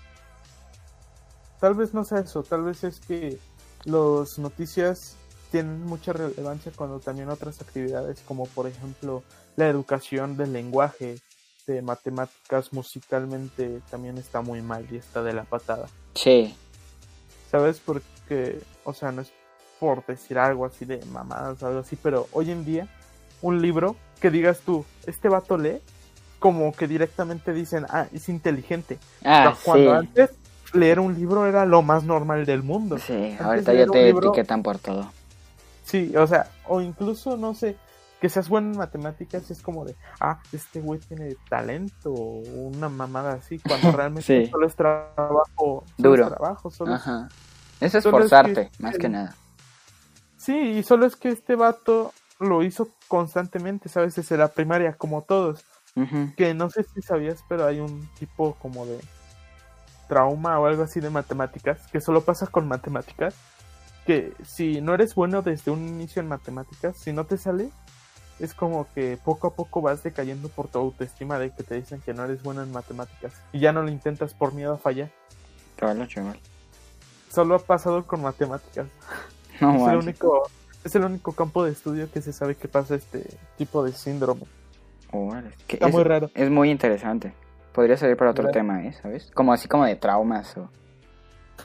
Tal 1.59 1.75
vez 1.75 1.93
no 1.93 2.03
sea 2.03 2.19
eso, 2.19 2.41
tal 2.43 2.63
vez 2.63 2.83
es 2.83 2.99
que 2.99 3.37
las 3.85 4.39
noticias 4.39 5.15
tienen 5.51 5.83
mucha 5.85 6.11
relevancia 6.13 6.71
cuando 6.75 6.99
también 6.99 7.29
otras 7.29 7.61
actividades 7.61 8.19
como 8.27 8.45
por 8.47 8.67
ejemplo 8.67 9.23
la 9.55 9.67
educación 9.67 10.35
del 10.37 10.51
lenguaje, 10.53 11.19
de 11.67 11.81
matemáticas 11.81 12.73
musicalmente 12.73 13.81
también 13.89 14.17
está 14.17 14.41
muy 14.41 14.61
mal 14.61 14.85
y 14.91 14.97
está 14.97 15.21
de 15.23 15.33
la 15.33 15.43
patada. 15.43 15.87
Sí. 16.15 16.55
¿Sabes? 17.51 17.79
Porque, 17.83 18.05
o 18.83 18.93
sea, 18.93 19.11
no 19.11 19.21
es 19.21 19.31
por 19.79 20.05
decir 20.05 20.37
algo 20.39 20.65
así 20.65 20.85
de 20.85 21.03
mamadas 21.07 21.61
o 21.61 21.67
algo 21.67 21.79
así, 21.79 21.95
pero 22.01 22.27
hoy 22.31 22.51
en 22.51 22.63
día 22.65 22.87
un 23.41 23.61
libro 23.61 23.95
que 24.21 24.31
digas 24.31 24.59
tú, 24.61 24.85
este 25.05 25.27
vato 25.29 25.57
lee, 25.57 25.81
como 26.39 26.71
que 26.71 26.87
directamente 26.87 27.53
dicen, 27.53 27.85
ah, 27.89 28.07
es 28.13 28.29
inteligente. 28.29 28.97
Ah, 29.23 29.41
Pero 29.53 29.57
cuando 29.63 29.91
sí. 29.91 29.97
antes 29.97 30.29
leer 30.73 30.99
un 30.99 31.13
libro 31.15 31.45
era 31.45 31.65
lo 31.65 31.81
más 31.81 32.03
normal 32.03 32.45
del 32.45 32.63
mundo. 32.63 32.97
Sí, 32.97 33.13
antes 33.13 33.41
ahorita 33.41 33.73
ya 33.73 33.85
te 33.87 34.05
libro- 34.05 34.29
etiquetan 34.29 34.63
por 34.63 34.77
todo. 34.79 35.11
Sí, 35.83 36.15
o 36.15 36.25
sea, 36.25 36.47
o 36.67 36.81
incluso, 36.81 37.37
no 37.37 37.53
sé, 37.53 37.75
que 38.21 38.29
seas 38.29 38.49
bueno 38.49 38.71
en 38.71 38.77
matemáticas 38.77 39.51
es 39.51 39.61
como 39.61 39.85
de, 39.85 39.95
ah, 40.19 40.39
este 40.51 40.79
güey 40.81 40.99
tiene 40.99 41.35
talento 41.49 42.11
o 42.11 42.39
una 42.39 42.89
mamada 42.89 43.33
así, 43.33 43.59
cuando 43.59 43.91
realmente 43.91 44.45
Sí. 44.45 44.49
solo 44.49 44.65
es 44.67 44.75
trabajo, 44.75 45.45
solo 45.57 45.83
Duro. 45.97 46.23
es 46.23 46.29
trabajo, 46.35 46.71
solo 46.71 46.93
Ajá. 46.95 47.27
Es 47.29 47.54
es 47.79 47.95
esforzarte, 47.95 48.69
que- 48.69 48.83
más 48.83 48.97
que 48.97 49.09
nada. 49.09 49.35
Sí, 50.37 50.55
y 50.57 50.83
solo 50.83 51.05
es 51.05 51.15
que 51.15 51.29
este 51.29 51.55
vato 51.55 52.13
lo 52.39 52.63
hizo 52.63 52.89
constantemente, 53.07 53.89
¿sabes? 53.89 54.15
Desde 54.15 54.37
la 54.37 54.49
primaria, 54.49 54.93
como 54.93 55.23
todos. 55.23 55.63
Que 56.35 56.53
no 56.53 56.69
sé 56.69 56.83
si 56.83 57.01
sabías, 57.01 57.39
pero 57.47 57.65
hay 57.65 57.79
un 57.79 58.07
tipo 58.19 58.55
como 58.55 58.85
de 58.85 58.99
trauma 60.07 60.59
o 60.59 60.65
algo 60.65 60.83
así 60.83 60.99
de 60.99 61.09
matemáticas, 61.09 61.79
que 61.91 62.01
solo 62.01 62.21
pasa 62.21 62.47
con 62.47 62.67
matemáticas. 62.67 63.33
Que 64.05 64.33
si 64.43 64.81
no 64.81 64.93
eres 64.93 65.15
bueno 65.15 65.41
desde 65.41 65.71
un 65.71 65.87
inicio 65.87 66.21
en 66.21 66.27
matemáticas, 66.27 66.95
si 66.97 67.11
no 67.11 67.23
te 67.25 67.37
sale, 67.37 67.71
es 68.39 68.53
como 68.53 68.87
que 68.93 69.17
poco 69.23 69.47
a 69.47 69.53
poco 69.55 69.81
vas 69.81 70.03
decayendo 70.03 70.49
por 70.49 70.67
tu 70.67 70.77
autoestima 70.77 71.39
de 71.39 71.51
que 71.51 71.63
te 71.63 71.75
dicen 71.75 72.01
que 72.01 72.13
no 72.13 72.25
eres 72.25 72.43
bueno 72.43 72.61
en 72.61 72.71
matemáticas. 72.71 73.33
Y 73.53 73.59
ya 73.61 73.71
no 73.71 73.81
lo 73.81 73.89
intentas 73.89 74.33
por 74.33 74.53
miedo 74.53 74.73
a 74.73 74.77
fallar. 74.77 75.09
Claro, 75.77 76.05
chaval. 76.05 76.39
Solo 77.35 77.55
ha 77.55 77.59
pasado 77.59 78.05
con 78.07 78.21
matemáticas. 78.21 78.87
No 79.61 79.87
es, 79.87 79.93
el 79.93 79.99
único, 79.99 80.49
es 80.83 80.95
el 80.95 81.05
único 81.05 81.31
campo 81.31 81.63
de 81.63 81.71
estudio 81.71 82.11
que 82.11 82.21
se 82.21 82.33
sabe 82.33 82.55
que 82.55 82.67
pasa 82.67 82.95
este 82.95 83.25
tipo 83.57 83.83
de 83.85 83.93
síndrome. 83.93 84.41
Órale, 85.13 85.51
que 85.65 85.77
Está 85.77 85.87
es, 85.87 85.93
muy 85.93 86.03
raro. 86.03 86.29
es 86.33 86.49
muy 86.49 86.69
interesante. 86.69 87.31
Podría 87.71 87.95
servir 87.95 88.17
para 88.17 88.31
otro 88.31 88.43
¿Verdad? 88.43 88.53
tema, 88.59 88.83
¿eh? 88.83 88.91
¿Sabes? 89.01 89.31
Como 89.33 89.53
así 89.53 89.69
como 89.69 89.85
de 89.85 89.95
traumas 89.95 90.57
o 90.57 90.67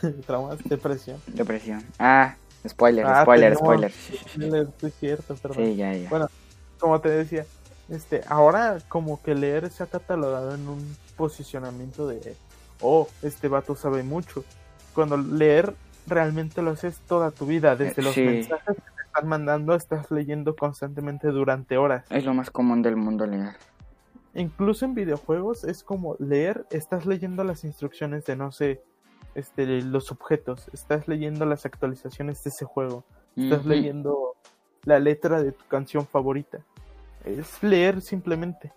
Traumas, 0.26 0.58
depresión. 0.62 1.20
depresión. 1.26 1.82
Ah, 1.98 2.36
spoiler, 2.68 3.04
Ah, 3.06 3.22
spoiler, 3.22 3.56
spoiler. 3.56 3.90
Spoiler, 3.92 4.68
sí, 4.78 4.86
es 4.86 4.94
cierto, 5.00 5.34
perdón. 5.34 5.64
Sí, 5.64 5.74
ya, 5.74 5.92
ya. 5.92 6.08
Bueno, 6.10 6.28
Como 6.78 7.00
te 7.00 7.08
decía, 7.08 7.44
este, 7.88 8.20
ahora 8.28 8.78
como 8.88 9.20
que 9.20 9.34
leer 9.34 9.68
se 9.70 9.82
ha 9.82 9.86
catalogado 9.86 10.54
en 10.54 10.68
un 10.68 10.96
posicionamiento 11.16 12.06
de, 12.06 12.36
oh, 12.80 13.08
este 13.22 13.48
vato 13.48 13.74
sabe 13.74 14.04
mucho. 14.04 14.44
Cuando 14.94 15.16
leer 15.16 15.74
realmente 16.06 16.62
lo 16.62 16.70
haces 16.70 16.98
toda 17.06 17.30
tu 17.30 17.46
vida, 17.46 17.76
desde 17.76 18.00
Eh, 18.00 18.04
los 18.04 18.14
sí. 18.14 18.22
mensajes 18.22 18.76
que 18.76 18.82
te 18.96 19.02
están 19.06 19.28
mandando, 19.28 19.74
estás 19.74 20.10
leyendo 20.10 20.56
constantemente 20.56 21.28
durante 21.28 21.76
horas. 21.76 22.04
Es 22.10 22.24
lo 22.24 22.34
más 22.34 22.50
común 22.50 22.82
del 22.82 22.96
mundo 22.96 23.26
leer. 23.26 23.54
incluso 24.34 24.84
en 24.84 24.94
videojuegos 24.94 25.64
es 25.64 25.82
como 25.82 26.14
leer, 26.20 26.64
estás 26.70 27.04
leyendo 27.04 27.42
las 27.42 27.64
instrucciones 27.64 28.24
de 28.26 28.36
no 28.36 28.52
sé, 28.52 28.80
este, 29.34 29.66
los 29.82 30.12
objetos, 30.12 30.68
estás 30.72 31.08
leyendo 31.08 31.46
las 31.46 31.66
actualizaciones 31.66 32.42
de 32.44 32.50
ese 32.50 32.64
juego, 32.64 33.04
estás 33.36 33.66
leyendo 33.66 34.36
la 34.84 34.98
letra 35.00 35.42
de 35.42 35.50
tu 35.52 35.64
canción 35.66 36.06
favorita. 36.06 36.60
Es 37.24 37.60
leer 37.62 38.00
simplemente, 38.02 38.72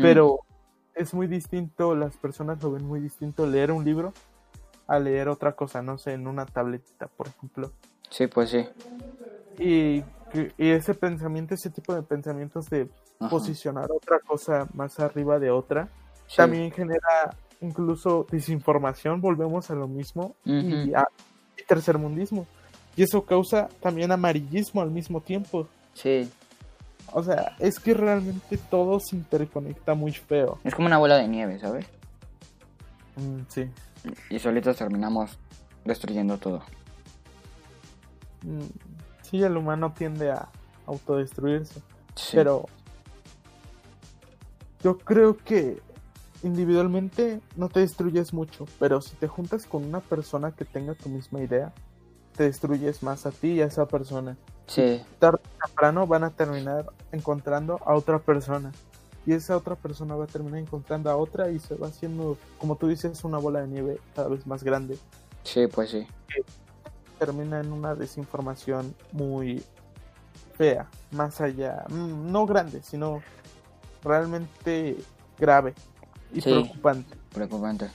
pero 0.00 0.40
es 0.94 1.12
muy 1.14 1.26
distinto, 1.26 1.94
las 1.94 2.16
personas 2.16 2.62
lo 2.62 2.72
ven 2.72 2.86
muy 2.86 3.00
distinto 3.00 3.46
leer 3.46 3.72
un 3.72 3.84
libro 3.84 4.12
a 4.86 4.98
leer 4.98 5.28
otra 5.28 5.52
cosa, 5.52 5.82
no 5.82 5.98
sé, 5.98 6.12
en 6.12 6.26
una 6.26 6.46
tableta, 6.46 7.06
por 7.16 7.28
ejemplo. 7.28 7.70
Sí, 8.10 8.26
pues 8.26 8.50
sí. 8.50 8.66
Y, 9.58 10.02
y 10.58 10.70
ese 10.70 10.94
pensamiento, 10.94 11.54
ese 11.54 11.70
tipo 11.70 11.94
de 11.94 12.02
pensamientos 12.02 12.68
de 12.70 12.88
Ajá. 13.20 13.30
posicionar 13.30 13.90
otra 13.90 14.18
cosa 14.20 14.66
más 14.74 14.98
arriba 15.00 15.38
de 15.38 15.50
otra, 15.50 15.88
Sí. 16.26 16.36
también 16.38 16.70
genera 16.72 17.36
incluso 17.60 18.26
desinformación, 18.30 19.20
volvemos 19.20 19.70
a 19.70 19.74
lo 19.74 19.86
mismo, 19.86 20.34
y, 20.44 20.92
a- 20.94 21.06
y 21.56 21.62
tercermundismo. 21.64 22.46
Y 22.96 23.02
eso 23.02 23.24
causa 23.24 23.68
también 23.80 24.10
amarillismo 24.12 24.80
al 24.82 24.90
mismo 24.90 25.20
tiempo. 25.20 25.68
Sí. 25.94 26.30
O 27.12 27.22
sea, 27.22 27.54
es 27.58 27.78
que 27.78 27.92
realmente 27.94 28.56
todo 28.70 28.98
se 28.98 29.16
interconecta 29.16 29.94
muy 29.94 30.12
feo. 30.12 30.58
Es 30.64 30.74
como 30.74 30.86
una 30.86 30.98
bola 30.98 31.16
de 31.18 31.28
nieve, 31.28 31.58
¿sabes? 31.58 31.86
Mm, 33.16 33.40
sí. 33.48 33.70
Y 34.30 34.38
solitos 34.38 34.76
terminamos 34.76 35.38
destruyendo 35.84 36.38
todo. 36.38 36.62
Mm, 38.42 38.66
sí, 39.22 39.42
el 39.42 39.56
humano 39.56 39.92
tiende 39.96 40.30
a 40.30 40.48
autodestruirse. 40.86 41.80
Sí. 42.14 42.36
Pero 42.36 42.66
yo 44.82 44.98
creo 44.98 45.36
que 45.36 45.80
individualmente 46.42 47.40
no 47.56 47.68
te 47.68 47.80
destruyes 47.80 48.32
mucho, 48.32 48.66
pero 48.78 49.00
si 49.00 49.14
te 49.16 49.28
juntas 49.28 49.66
con 49.66 49.84
una 49.84 50.00
persona 50.00 50.52
que 50.52 50.64
tenga 50.64 50.94
tu 50.94 51.08
misma 51.08 51.40
idea, 51.40 51.72
te 52.36 52.44
destruyes 52.44 53.02
más 53.02 53.26
a 53.26 53.30
ti 53.30 53.52
y 53.52 53.60
a 53.60 53.66
esa 53.66 53.86
persona. 53.86 54.36
Sí. 54.66 55.02
Tarde 55.18 55.38
o 55.38 55.66
temprano 55.66 56.06
van 56.06 56.24
a 56.24 56.30
terminar 56.30 56.86
encontrando 57.12 57.80
a 57.84 57.94
otra 57.94 58.18
persona. 58.18 58.72
Y 59.24 59.32
esa 59.32 59.56
otra 59.56 59.76
persona 59.76 60.16
va 60.16 60.24
a 60.24 60.26
terminar 60.26 60.58
encontrando 60.58 61.10
a 61.10 61.16
otra 61.16 61.50
y 61.50 61.58
se 61.60 61.76
va 61.76 61.88
haciendo, 61.88 62.36
como 62.58 62.76
tú 62.76 62.88
dices, 62.88 63.22
una 63.24 63.38
bola 63.38 63.60
de 63.60 63.68
nieve 63.68 64.00
cada 64.14 64.28
vez 64.28 64.46
más 64.46 64.64
grande. 64.64 64.98
Sí, 65.44 65.66
pues 65.68 65.90
sí. 65.90 66.06
Termina 67.18 67.60
en 67.60 67.72
una 67.72 67.94
desinformación 67.94 68.94
muy 69.12 69.62
fea, 70.56 70.88
más 71.12 71.40
allá, 71.40 71.84
mm, 71.88 72.32
no 72.32 72.46
grande, 72.46 72.82
sino 72.82 73.22
realmente 74.02 74.96
grave 75.38 75.74
y 76.32 76.40
Sí. 76.40 76.50
preocupante. 76.50 77.16
Preocupante. 77.32 77.90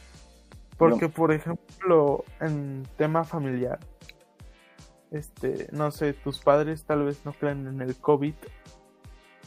Porque, 0.77 1.09
por 1.09 1.31
ejemplo, 1.33 2.23
en 2.39 2.87
tema 2.97 3.23
familiar, 3.23 3.79
este, 5.11 5.67
no 5.71 5.91
sé, 5.91 6.13
tus 6.13 6.39
padres 6.39 6.83
tal 6.83 7.03
vez 7.03 7.25
no 7.25 7.33
creen 7.33 7.67
en 7.67 7.81
el 7.81 7.95
COVID 7.95 8.35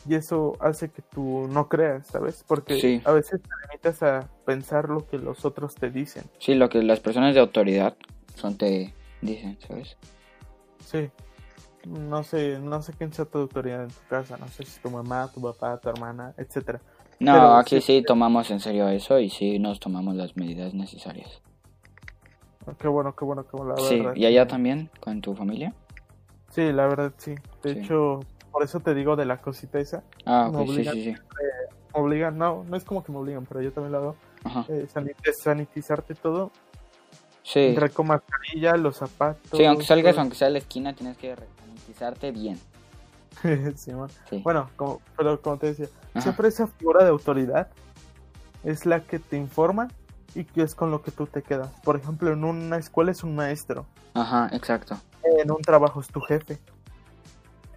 y 0.09 0.15
eso 0.15 0.57
hace 0.61 0.91
que 0.91 1.03
tú 1.03 1.47
no 1.51 1.69
creas, 1.69 2.07
¿sabes? 2.07 2.45
Porque 2.47 2.81
Sí. 2.81 3.03
a 3.05 3.13
veces 3.13 3.41
te 3.43 3.49
limitas 3.69 4.03
a 4.03 4.29
pensar 4.45 4.89
lo 4.89 5.07
que 5.07 5.19
los 5.19 5.45
otros 5.45 5.75
te 5.75 5.91
dicen. 5.91 6.25
Sí, 6.39 6.55
lo 6.55 6.69
que 6.69 6.83
las 6.83 7.01
personas 7.01 7.35
de 7.35 7.41
autoridad 7.41 7.97
son 8.35 8.57
te 8.57 8.95
dicen, 9.21 9.59
¿sabes? 9.67 9.97
Sí. 10.85 11.11
No 11.87 12.23
sé, 12.25 12.59
no 12.59 12.83
sé 12.83 12.93
quién 12.93 13.13
sea 13.13 13.25
tu 13.25 13.39
autoridad 13.39 13.85
en 13.85 13.89
tu 13.91 14.01
casa, 14.09 14.37
no 14.37 14.49
sé 14.49 14.65
si 14.65 14.81
tu 14.81 14.91
mamá, 14.91 15.31
tu 15.33 15.41
papá, 15.41 15.79
tu 15.79 15.89
hermana, 15.89 16.35
etcétera. 16.37 16.81
No, 17.19 17.33
Pero 17.33 17.55
aquí 17.57 17.81
sí- 17.81 17.99
sí 17.99 18.03
tomamos 18.05 18.51
en 18.51 18.61
serio 18.61 18.89
eso 18.89 19.19
y 19.19 19.29
sí 19.31 19.59
nos 19.59 19.81
tomamos 19.81 20.15
las 20.15 20.37
medidas 20.37 20.75
necesarias. 20.75 21.41
Qué 22.79 22.89
bueno, 22.89 23.15
qué 23.17 23.25
bueno, 23.25 23.45
qué 23.45 23.57
bueno, 23.57 23.75
la 23.75 23.83
Sí, 23.83 23.97
verdad. 23.99 24.15
¿y 24.17 24.27
allá 24.27 24.47
también 24.47 24.91
con 25.01 25.21
tu 25.21 25.35
familia? 25.35 25.75
Sí, 26.51 26.73
la 26.73 26.87
verdad 26.87 27.13
sí. 27.17 27.35
De 27.63 27.73
Sí. 27.75 27.79
hecho, 27.79 28.21
por 28.53 28.63
eso 28.63 28.81
te 28.81 28.95
digo 28.95 29.17
de 29.17 29.25
la 29.25 29.39
cosita 29.39 29.79
esa. 29.79 30.03
Ah, 30.27 30.51
Me 30.53 30.65
sí, 30.65 30.71
obligan. 30.71 30.95
sí, 30.95 31.05
sí. 31.05 31.11
Me 31.95 32.01
obligan, 32.01 32.39
no, 32.39 32.65
no 32.69 32.77
es 32.77 32.85
como 32.85 33.03
que 33.03 33.11
me 33.13 33.19
obligan, 33.19 33.45
pero 33.47 33.61
yo 33.63 33.73
también 33.73 33.93
lo 33.93 33.99
hago. 33.99 34.17
Ajá. 34.45 34.65
eh, 34.69 34.87
sanit- 34.93 35.17
sanitizarte 35.43 36.15
todo, 36.15 36.51
Sí. 37.43 37.77
con 37.95 38.07
mascarilla, 38.07 38.75
los 38.77 38.97
zapatos. 38.97 39.51
Sí, 39.53 39.65
aunque 39.65 39.85
salgas, 39.85 40.13
todo. 40.15 40.21
aunque 40.23 40.37
sea 40.37 40.49
a 40.49 40.51
la 40.51 40.59
esquina, 40.59 40.95
tienes 40.95 41.17
que 41.19 41.35
sanitizarte 41.59 42.31
bien. 42.33 42.59
Sí. 43.77 43.93
Bueno, 44.43 44.71
como, 44.77 45.01
pero 45.17 45.41
como 45.41 45.57
te 45.59 45.67
decía, 45.69 45.87
Ajá. 46.15 46.21
siempre 46.23 46.49
esa 46.49 46.67
figura 46.67 47.05
de 47.05 47.11
autoridad 47.11 47.69
es 48.65 48.87
la 48.87 49.01
que 49.01 49.19
te 49.19 49.37
informa 49.37 49.89
y 50.35 50.45
que 50.45 50.63
es 50.63 50.75
con 50.75 50.91
lo 50.91 51.03
que 51.03 51.11
tú 51.11 51.27
te 51.27 51.43
quedas. 51.43 51.71
Por 51.85 51.97
ejemplo, 51.97 52.33
en 52.33 52.45
una 52.45 52.77
escuela 52.77 53.11
es 53.11 53.23
un 53.23 53.35
maestro, 53.35 53.87
Ajá, 54.15 54.49
exacto. 54.53 54.97
en 55.23 55.51
un 55.51 55.61
trabajo 55.63 56.01
es 56.01 56.09
tu 56.09 56.21
jefe, 56.21 56.59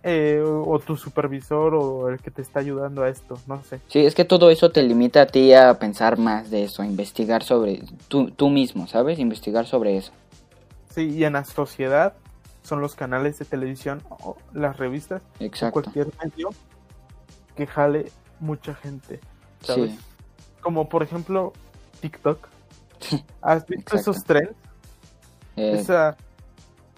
eh, 0.04 0.42
o, 0.46 0.70
o 0.70 0.80
tu 0.80 0.98
supervisor 0.98 1.74
o 1.76 2.10
el 2.10 2.20
que 2.20 2.30
te 2.30 2.42
está 2.42 2.60
ayudando 2.60 3.04
a 3.04 3.10
esto, 3.10 3.40
no 3.48 3.64
sé. 3.64 3.80
Sí, 3.88 4.06
es 4.06 4.16
que 4.16 4.26
todo 4.26 4.50
eso 4.50 4.70
te 4.72 4.84
limita 4.84 5.22
a 5.22 5.26
ti 5.28 5.54
a 5.54 5.74
pensar 5.80 6.18
más 6.18 6.50
de 6.52 6.66
eso, 6.66 6.82
a 6.82 6.86
investigar 6.86 7.44
sobre 7.44 7.84
tú, 8.10 8.30
tú 8.32 8.50
mismo, 8.50 8.88
¿sabes? 8.88 9.18
Investigar 9.20 9.66
sobre 9.66 9.98
eso. 9.98 10.12
Sí, 10.94 11.10
y 11.10 11.24
en 11.24 11.34
la 11.34 11.46
sociedad 11.46 12.14
son 12.64 12.82
los 12.82 12.96
canales 12.96 13.40
de 13.40 13.46
televisión 13.46 14.02
o 14.10 14.38
las 14.54 14.78
revistas 14.78 15.22
o 15.40 15.44
Exacto. 15.44 15.82
cualquier 15.82 16.08
medio 16.24 16.50
que 17.56 17.66
jale 17.68 18.12
mucha 18.40 18.74
gente, 18.76 19.20
¿sabes? 19.62 19.92
Sí, 19.92 20.00
Como 20.62 20.88
por 20.90 21.04
ejemplo 21.04 21.54
TikTok. 22.02 22.48
¿Has 23.42 23.66
visto 23.68 23.96
esos 23.96 24.24
trends? 24.24 24.54
eh, 25.56 25.78
esa, 25.80 26.16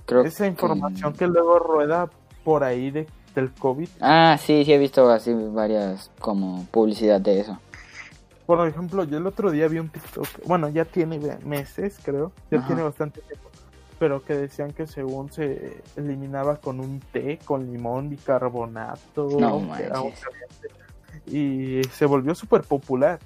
creo 0.06 0.24
esa 0.24 0.46
información 0.48 1.14
que... 1.14 1.20
que 1.20 1.28
luego 1.28 1.60
rueda 1.60 2.10
por 2.46 2.64
ahí 2.64 2.92
de, 2.92 3.08
del 3.34 3.52
COVID. 3.52 3.90
Ah, 4.00 4.38
sí, 4.40 4.64
sí 4.64 4.72
he 4.72 4.78
visto 4.78 5.10
así 5.10 5.34
varias 5.34 6.10
como 6.20 6.64
publicidad 6.72 7.20
de 7.20 7.42
eso. 7.42 7.60
Por 8.46 8.66
ejemplo, 8.68 9.04
yo 9.04 9.18
el 9.18 9.26
otro 9.26 9.50
día 9.52 9.68
vi 9.68 9.80
un 9.80 9.90
TikTok, 9.90 10.28
bueno, 10.46 10.70
ya 10.70 10.86
tiene 10.86 11.20
meses, 11.44 12.00
creo, 12.04 12.32
ya 12.52 12.60
Ajá. 12.60 12.68
tiene 12.68 12.84
bastante 12.84 13.20
tiempo, 13.22 13.50
pero 13.98 14.24
que 14.24 14.36
decían 14.36 14.72
que 14.72 14.86
según 14.86 15.32
se 15.32 15.82
eliminaba 15.96 16.58
con 16.58 16.80
un 16.80 17.00
té, 17.00 17.40
con 17.44 17.66
limón, 17.72 18.10
bicarbonato, 18.12 19.28
No 19.40 19.60
y 21.26 21.82
se 21.92 22.06
volvió 22.06 22.36
súper 22.36 22.62
popular. 22.62 23.20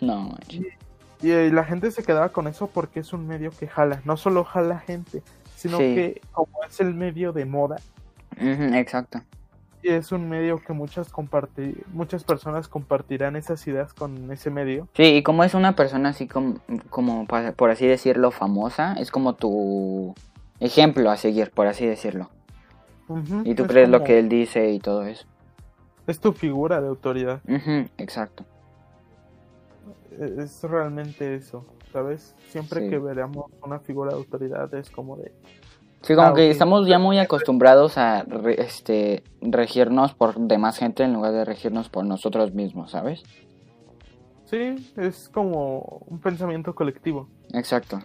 No, 0.00 0.30
manches. 0.30 0.66
Y 1.22 1.30
eh, 1.30 1.50
la 1.52 1.64
gente 1.64 1.90
se 1.90 2.02
quedaba 2.02 2.30
con 2.30 2.48
eso 2.48 2.66
porque 2.66 3.00
es 3.00 3.12
un 3.12 3.26
medio 3.28 3.50
que 3.50 3.68
jala, 3.68 4.00
no 4.04 4.16
solo 4.16 4.42
jala 4.42 4.80
gente, 4.80 5.22
sino 5.54 5.76
Sí. 5.78 5.94
que 5.94 6.20
como 6.32 6.64
es 6.68 6.80
el 6.80 6.94
medio 6.94 7.32
de 7.32 7.44
moda, 7.44 7.76
exacto. 8.38 9.20
y 9.82 9.88
es 9.88 10.12
un 10.12 10.28
medio 10.28 10.58
que 10.58 10.72
muchas 10.72 11.08
comparti 11.08 11.74
muchas 11.92 12.22
personas 12.24 12.68
compartirán 12.68 13.36
esas 13.36 13.66
ideas 13.66 13.94
con 13.94 14.30
ese 14.30 14.50
medio. 14.50 14.88
Sí, 14.94 15.04
y 15.04 15.22
como 15.22 15.42
es 15.44 15.54
una 15.54 15.74
persona 15.74 16.10
así 16.10 16.26
como, 16.28 16.56
como 16.90 17.26
por 17.26 17.70
así 17.70 17.86
decirlo, 17.86 18.30
famosa, 18.30 18.92
es 18.94 19.10
como 19.10 19.34
tu 19.34 20.14
ejemplo 20.60 21.10
a 21.10 21.16
seguir, 21.16 21.50
por 21.50 21.66
así 21.66 21.86
decirlo. 21.86 22.30
Y 23.44 23.54
tú 23.54 23.64
es 23.64 23.68
crees 23.68 23.88
lo 23.88 24.04
que 24.04 24.18
él 24.18 24.28
dice 24.28 24.70
y 24.70 24.78
todo 24.78 25.04
eso. 25.04 25.26
Es 26.06 26.20
tu 26.20 26.32
figura 26.32 26.80
de 26.80 26.88
autoridad. 26.88 27.40
Exacto. 27.98 28.44
Es 30.18 30.62
realmente 30.62 31.34
eso, 31.34 31.64
¿sabes? 31.92 32.34
Siempre 32.48 32.82
Sí. 32.82 32.90
que 32.90 32.98
veamos 32.98 33.46
una 33.64 33.78
figura 33.80 34.10
de 34.10 34.16
autoridad 34.18 34.72
es 34.74 34.90
como 34.90 35.16
de... 35.16 35.32
Sí, 36.02 36.14
como 36.14 36.28
Ah, 36.28 36.34
que 36.34 36.50
estamos 36.50 36.86
ya 36.88 36.98
muy 36.98 37.18
acostumbrados 37.18 37.98
a 37.98 38.22
re- 38.22 38.60
este 38.60 39.22
regirnos 39.42 40.14
por 40.14 40.38
demás 40.38 40.78
gente 40.78 41.02
en 41.02 41.12
lugar 41.12 41.32
de 41.32 41.44
regirnos 41.44 41.88
por 41.90 42.04
nosotros 42.06 42.54
mismos, 42.54 42.92
¿sabes? 42.92 43.22
Sí, 44.46 44.92
es 44.96 45.28
como 45.28 46.02
un 46.08 46.18
pensamiento 46.20 46.74
colectivo, 46.74 47.28
Exacto. 47.52 48.00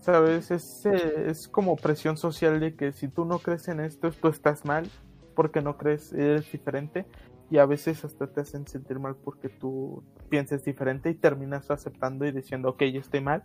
¿sabes? 0.00 0.50
Es, 0.50 0.84
eh, 0.86 1.30
es 1.30 1.48
como 1.48 1.76
presión 1.76 2.16
social 2.16 2.58
de 2.60 2.74
que 2.74 2.92
si 2.92 3.08
tú 3.08 3.24
no 3.24 3.38
crees 3.38 3.68
en 3.68 3.80
esto, 3.80 4.10
tú 4.10 4.28
estás 4.28 4.64
mal, 4.64 4.86
porque 5.34 5.62
no 5.62 5.76
crees, 5.76 6.12
eres 6.12 6.50
diferente, 6.50 7.06
y 7.50 7.58
a 7.58 7.66
veces 7.66 8.04
hasta 8.04 8.26
te 8.26 8.40
hacen 8.42 8.66
sentir 8.66 8.98
mal 8.98 9.16
porque 9.16 9.48
tú 9.48 10.02
pienses 10.28 10.64
diferente 10.64 11.08
y 11.10 11.14
terminas 11.14 11.70
aceptando 11.70 12.26
y 12.26 12.32
diciendo, 12.32 12.70
ok, 12.70 12.82
yo 12.84 13.00
estoy 13.00 13.20
mal, 13.20 13.44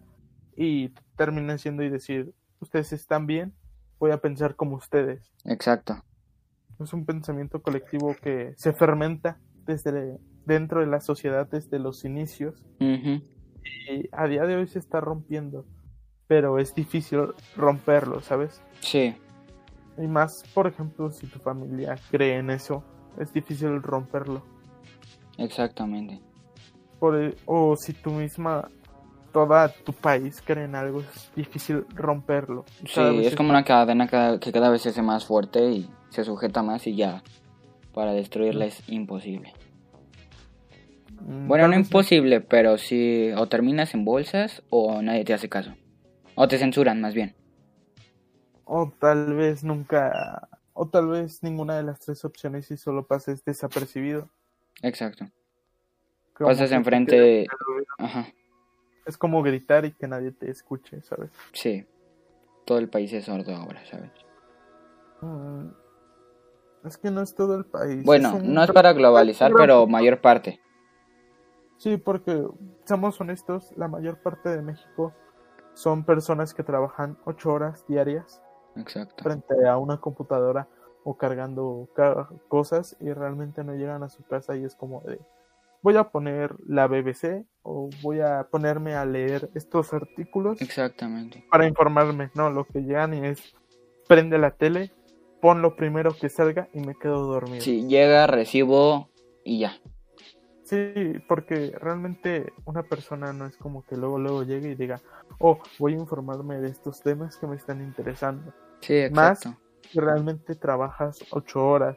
y 0.58 0.90
terminas 1.16 1.62
siendo 1.62 1.84
y 1.84 1.90
decir, 1.90 2.34
ustedes 2.66 2.92
están 2.94 3.26
bien, 3.28 3.56
voy 4.00 4.12
a 4.12 4.18
pensar 4.18 4.56
como 4.56 4.76
ustedes. 4.76 5.32
Exacto. 5.46 6.04
Es 6.80 6.92
un 6.94 7.06
pensamiento 7.06 7.62
colectivo 7.62 8.16
que 8.22 8.54
se 8.58 8.74
fermenta 8.74 9.40
desde 9.66 10.18
dentro 10.46 10.82
de 10.82 10.88
la 10.88 11.00
sociedad 11.00 11.48
desde 11.50 11.80
los 11.80 12.04
inicios 12.06 12.62
y 13.88 14.10
a 14.12 14.28
día 14.28 14.44
de 14.46 14.56
hoy 14.58 14.68
se 14.68 14.80
está 14.80 15.00
rompiendo, 15.00 15.66
pero 16.28 16.60
es 16.60 16.74
difícil 16.76 17.20
romperlo, 17.56 18.22
¿sabes? 18.22 18.62
Sí, 18.82 19.16
Y 19.98 20.08
más, 20.08 20.44
por 20.54 20.68
ejemplo, 20.68 21.10
si 21.12 21.28
tu 21.28 21.40
familia 21.40 21.96
cree 22.12 22.38
en 22.38 22.50
eso, 22.50 22.84
es 23.18 23.32
difícil 23.32 23.82
romperlo. 23.82 24.44
Exactamente. 25.38 26.20
Por, 27.00 27.16
e- 27.22 27.38
o 27.46 27.76
si 27.78 27.94
tú 27.94 28.12
misma, 28.12 28.70
toda 29.36 29.68
tu 29.68 29.92
país 29.92 30.42
cree 30.46 30.64
en 30.64 30.76
algo, 30.76 31.02
es 31.02 31.30
difícil 31.36 31.86
romperlo. 31.94 32.64
Sí, 32.86 33.02
es 33.26 33.36
como 33.36 33.50
una 33.50 33.66
cadena 33.66 34.08
que 34.40 34.52
cada 34.54 34.70
vez 34.70 34.84
se 34.84 34.90
hace 34.90 35.02
más 35.02 35.26
fuerte 35.26 35.60
y 35.72 35.90
se 36.08 36.24
sujeta 36.24 36.64
más 36.64 36.88
y 36.88 36.96
ya 36.96 37.22
para 37.94 38.14
destruirla 38.14 38.64
es 38.64 38.82
imposible. 38.88 39.52
Bueno, 41.20 41.68
no 41.68 41.76
imposible, 41.76 42.40
pero 42.40 42.78
si 42.78 43.34
o 43.36 43.46
terminas 43.50 43.94
en 43.94 44.06
bolsas 44.06 44.64
o 44.70 45.02
nadie 45.02 45.26
te 45.26 45.34
hace 45.34 45.50
caso. 45.50 45.76
O 46.36 46.48
te 46.48 46.58
censuran 46.58 47.02
más 47.02 47.14
bien. 47.14 47.36
O 48.64 48.90
tal 48.98 49.34
vez 49.34 49.66
nunca, 49.66 50.48
o 50.72 50.88
tal 50.88 51.10
vez 51.10 51.44
ninguna 51.44 51.76
de 51.76 51.84
las 51.84 52.00
tres 52.00 52.24
opciones 52.24 52.72
y 52.72 52.78
solo 52.78 53.06
pases 53.06 53.44
desapercibido. 53.44 54.30
Exacto. 54.82 55.28
Pasas 56.40 56.72
enfrente... 56.72 57.48
Ajá. 57.98 58.28
Es 59.06 59.18
como 59.18 59.42
gritar 59.44 59.86
y 59.86 59.92
que 59.94 60.08
nadie 60.08 60.32
te 60.32 60.50
escuche, 60.50 61.02
¿sabes? 61.04 61.30
Sí. 61.54 61.86
Todo 62.66 62.80
el 62.80 62.90
país 62.90 63.14
es 63.14 63.26
sordo 63.26 63.56
ahora, 63.56 63.86
¿sabes? 63.86 64.12
Mm, 65.22 65.68
Es 66.86 66.98
que 66.98 67.12
no 67.12 67.22
es 67.22 67.34
todo 67.36 67.56
el 67.56 67.66
país. 67.66 68.04
Bueno, 68.04 68.36
un 68.36 68.54
no 68.54 68.64
es 68.64 68.72
para 68.72 68.94
globalizar, 68.94 69.52
pero 69.56 69.86
mayor 69.88 70.22
parte. 70.22 70.60
Sí, 71.78 71.98
porque, 71.98 72.48
seamos 72.86 73.20
honestos, 73.22 73.74
la 73.76 73.88
mayor 73.88 74.18
parte 74.18 74.50
de 74.50 74.62
México 74.62 75.14
son 75.74 76.04
personas 76.06 76.54
que 76.54 76.64
trabajan 76.64 77.18
ocho 77.26 77.52
horas 77.52 77.86
diarias 77.88 78.42
Exacto. 78.76 79.24
frente 79.24 79.68
a 79.68 79.78
una 79.78 80.00
computadora 80.00 80.68
o 81.04 81.18
cargando 81.18 81.90
ca- 81.94 82.30
cosas 82.48 82.96
y 83.00 83.12
realmente 83.12 83.64
no 83.64 83.74
llegan 83.76 84.04
a 84.04 84.10
su 84.10 84.24
casa 84.24 84.56
y 84.56 84.64
es 84.64 84.76
como 84.76 85.02
de 85.02 85.20
voy 85.86 85.98
a 85.98 86.06
poner 86.06 86.56
la 86.66 86.88
BBC 86.88 87.46
o 87.62 87.92
voy 88.02 88.20
a 88.20 88.48
ponerme 88.50 88.96
a 88.96 89.06
leer 89.06 89.52
estos 89.54 89.94
artículos 89.94 90.60
Exactamente. 90.60 91.46
para 91.52 91.68
informarme, 91.68 92.32
no, 92.34 92.50
lo 92.50 92.66
que 92.66 92.80
llegan 92.82 93.14
y 93.14 93.24
es 93.24 93.54
prende 94.08 94.40
la 94.40 94.50
tele, 94.50 94.92
pon 95.42 95.62
lo 95.62 95.76
primero 95.76 96.18
que 96.20 96.28
salga 96.30 96.70
y 96.74 96.80
me 96.80 96.96
quedo 96.96 97.28
dormido. 97.28 97.62
Sí, 97.62 97.86
llega, 97.88 98.26
recibo 98.26 99.10
y 99.44 99.60
ya. 99.60 99.80
Sí, 100.64 100.92
porque 101.28 101.72
realmente 101.80 102.52
una 102.66 102.82
persona 102.82 103.32
no 103.32 103.46
es 103.46 103.56
como 103.56 103.86
que 103.86 103.96
luego 103.96 104.18
luego 104.18 104.42
llegue 104.42 104.72
y 104.72 104.76
diga, 104.76 105.00
oh, 105.38 105.60
voy 105.78 105.94
a 105.94 105.98
informarme 105.98 106.60
de 106.62 106.70
estos 106.70 107.02
temas 107.02 107.38
que 107.38 107.46
me 107.46 107.58
están 107.58 107.82
interesando. 107.84 108.52
Sí, 108.82 109.04
Más- 109.12 109.38
exacto. 109.38 109.62
Si 109.92 110.00
realmente 110.00 110.56
trabajas 110.56 111.20
ocho 111.30 111.64
horas, 111.64 111.96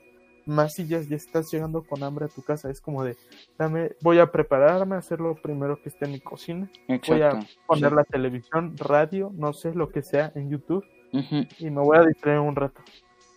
más 0.48 0.74
si 0.74 0.86
ya, 0.86 1.00
ya 1.00 1.16
estás 1.16 1.50
llegando 1.52 1.82
con 1.84 2.02
hambre 2.02 2.24
a 2.24 2.28
tu 2.28 2.42
casa, 2.42 2.70
es 2.70 2.80
como 2.80 3.04
de, 3.04 3.16
dame, 3.58 3.92
voy 4.00 4.18
a 4.18 4.32
prepararme, 4.32 4.96
a 4.96 4.98
hacer 4.98 5.20
lo 5.20 5.34
primero 5.34 5.80
que 5.80 5.90
esté 5.90 6.06
en 6.06 6.12
mi 6.12 6.20
cocina, 6.20 6.70
voy 7.06 7.22
a 7.22 7.38
poner 7.66 7.90
sí. 7.90 7.96
la 7.96 8.04
televisión, 8.04 8.76
radio, 8.76 9.30
no 9.34 9.52
sé, 9.52 9.74
lo 9.74 9.90
que 9.90 10.02
sea 10.02 10.32
en 10.34 10.50
YouTube 10.50 10.84
y 11.58 11.70
me 11.70 11.80
voy 11.80 11.98
a 11.98 12.02
distraer 12.02 12.40
un 12.40 12.56
rato. 12.56 12.80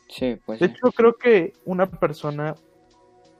Sí, 0.10 0.38
pues 0.46 0.60
De 0.60 0.68
sí. 0.68 0.74
hecho, 0.74 0.92
creo 0.92 1.16
que 1.16 1.54
una 1.66 1.86
persona 1.86 2.56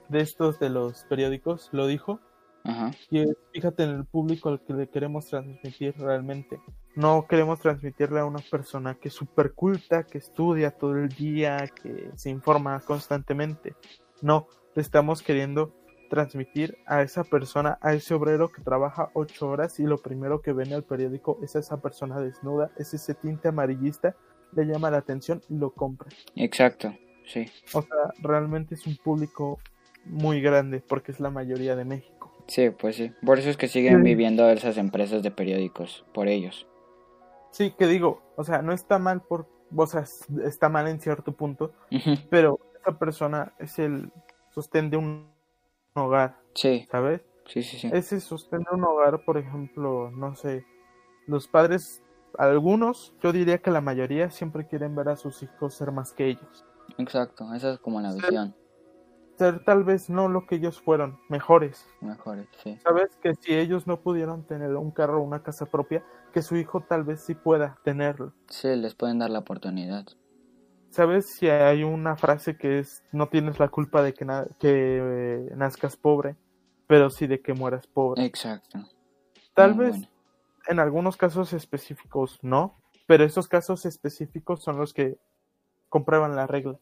de 0.08 0.20
estos 0.20 0.58
de 0.58 0.70
los 0.70 1.04
periódicos 1.04 1.68
lo 1.72 1.86
dijo, 1.86 2.20
Ajá. 2.64 2.92
y 3.10 3.20
es, 3.20 3.36
fíjate 3.52 3.82
en 3.84 3.90
el 3.90 4.04
público 4.04 4.48
al 4.48 4.60
que 4.60 4.72
le 4.72 4.88
queremos 4.88 5.26
transmitir 5.26 5.94
realmente. 5.98 6.60
No 6.94 7.26
queremos 7.26 7.58
transmitirle 7.60 8.20
a 8.20 8.24
una 8.26 8.40
persona 8.50 8.94
que 8.94 9.08
es 9.08 9.14
súper 9.14 9.52
culta, 9.52 10.04
que 10.04 10.18
estudia 10.18 10.70
todo 10.72 10.96
el 10.96 11.08
día, 11.08 11.68
que 11.68 12.10
se 12.16 12.28
informa 12.30 12.80
constantemente. 12.80 13.74
No, 14.20 14.46
le 14.74 14.82
estamos 14.82 15.22
queriendo 15.22 15.72
transmitir 16.10 16.76
a 16.86 17.00
esa 17.00 17.24
persona, 17.24 17.78
a 17.80 17.94
ese 17.94 18.12
obrero 18.12 18.52
que 18.52 18.60
trabaja 18.60 19.08
ocho 19.14 19.48
horas 19.48 19.80
y 19.80 19.84
lo 19.84 19.96
primero 19.96 20.42
que 20.42 20.52
ve 20.52 20.64
en 20.64 20.72
el 20.72 20.82
periódico 20.82 21.38
es 21.42 21.56
a 21.56 21.60
esa 21.60 21.80
persona 21.80 22.20
desnuda, 22.20 22.70
es 22.76 22.92
ese 22.92 23.14
tinte 23.14 23.48
amarillista, 23.48 24.14
le 24.54 24.66
llama 24.66 24.90
la 24.90 24.98
atención 24.98 25.40
y 25.48 25.56
lo 25.56 25.70
compra. 25.70 26.10
Exacto. 26.36 26.94
Sí. 27.24 27.46
O 27.72 27.80
sea, 27.80 28.12
realmente 28.20 28.74
es 28.74 28.86
un 28.86 28.96
público 28.96 29.58
muy 30.04 30.42
grande 30.42 30.82
porque 30.86 31.12
es 31.12 31.20
la 31.20 31.30
mayoría 31.30 31.74
de 31.76 31.86
México. 31.86 32.30
Sí, 32.48 32.68
pues 32.68 32.96
sí. 32.96 33.12
Por 33.24 33.38
eso 33.38 33.48
es 33.48 33.56
que 33.56 33.68
siguen 33.68 33.98
Sí. 33.98 34.02
viviendo 34.02 34.50
esas 34.50 34.76
empresas 34.76 35.22
de 35.22 35.30
periódicos, 35.30 36.04
por 36.12 36.28
ellos. 36.28 36.66
Sí, 37.52 37.70
que 37.78 37.86
digo, 37.86 38.22
o 38.36 38.42
sea, 38.44 38.62
no 38.62 38.72
está 38.72 38.98
mal 38.98 39.20
por, 39.22 39.46
o 39.76 39.86
sea, 39.86 40.00
es- 40.00 40.26
está 40.44 40.68
mal 40.68 40.88
en 40.88 41.00
cierto 41.00 41.32
punto, 41.32 41.72
pero 42.30 42.58
esa 42.80 42.98
persona 42.98 43.52
es 43.58 43.78
el 43.78 44.10
sostén 44.50 44.90
de 44.90 44.96
un 44.96 45.32
hogar, 45.94 46.38
Sí, 46.54 46.88
¿sabes? 46.90 47.20
sí, 47.46 47.62
sí, 47.62 47.78
sí. 47.78 47.90
Ese 47.92 48.20
sostén 48.20 48.60
de 48.60 48.74
un 48.74 48.82
hogar, 48.84 49.24
por 49.24 49.36
ejemplo, 49.36 50.10
no 50.10 50.34
sé, 50.34 50.64
los 51.26 51.46
padres, 51.46 52.02
algunos, 52.38 53.14
yo 53.22 53.32
diría 53.32 53.58
que 53.58 53.70
la 53.70 53.80
mayoría 53.82 54.30
siempre 54.30 54.66
quieren 54.66 54.94
ver 54.96 55.10
a 55.10 55.16
sus 55.16 55.42
hijos 55.42 55.74
ser 55.74 55.92
más 55.92 56.12
que 56.12 56.26
ellos. 56.26 56.64
Exacto. 56.98 57.52
Esa 57.54 57.72
es 57.74 57.78
como 57.78 58.00
la 58.00 58.12
visión. 58.14 58.54
Ser 59.36 59.64
tal 59.64 59.84
vez 59.84 60.08
no 60.10 60.28
lo 60.28 60.46
que 60.46 60.56
ellos 60.56 60.80
fueron, 60.80 61.18
mejores. 61.28 61.86
Mejor, 62.00 62.46
sí. 62.62 62.78
Sabes 62.82 63.14
que 63.22 63.34
si 63.34 63.54
ellos 63.54 63.86
no 63.86 64.00
pudieron 64.00 64.46
tener 64.46 64.74
un 64.76 64.90
carro 64.90 65.18
o 65.20 65.22
una 65.22 65.42
casa 65.42 65.66
propia, 65.66 66.04
que 66.32 66.42
su 66.42 66.56
hijo 66.56 66.80
tal 66.88 67.04
vez 67.04 67.24
sí 67.24 67.34
pueda 67.34 67.76
tenerlo. 67.84 68.32
Sí, 68.48 68.68
les 68.76 68.94
pueden 68.94 69.18
dar 69.20 69.30
la 69.30 69.40
oportunidad. 69.40 70.06
¿Sabes 70.90 71.26
si 71.38 71.48
hay 71.48 71.84
una 71.84 72.16
frase 72.16 72.56
que 72.56 72.80
es 72.80 73.02
no 73.12 73.28
tienes 73.28 73.58
la 73.58 73.68
culpa 73.68 74.02
de 74.02 74.12
que, 74.12 74.24
na- 74.24 74.46
que 74.58 74.98
eh, 75.00 75.50
nazcas 75.56 75.96
pobre, 75.96 76.36
pero 76.86 77.08
sí 77.08 77.26
de 77.26 77.40
que 77.40 77.54
mueras 77.54 77.86
pobre? 77.86 78.24
Exacto. 78.24 78.80
Tal 79.54 79.74
muy 79.74 79.84
vez 79.84 79.92
bueno. 79.98 80.08
en 80.68 80.78
algunos 80.80 81.16
casos 81.16 81.52
específicos 81.54 82.38
no, 82.42 82.76
pero 83.06 83.24
esos 83.24 83.48
casos 83.48 83.86
específicos 83.86 84.62
son 84.62 84.76
los 84.76 84.92
que 84.92 85.16
comprueban 85.88 86.36
la 86.36 86.46
regla. 86.46 86.78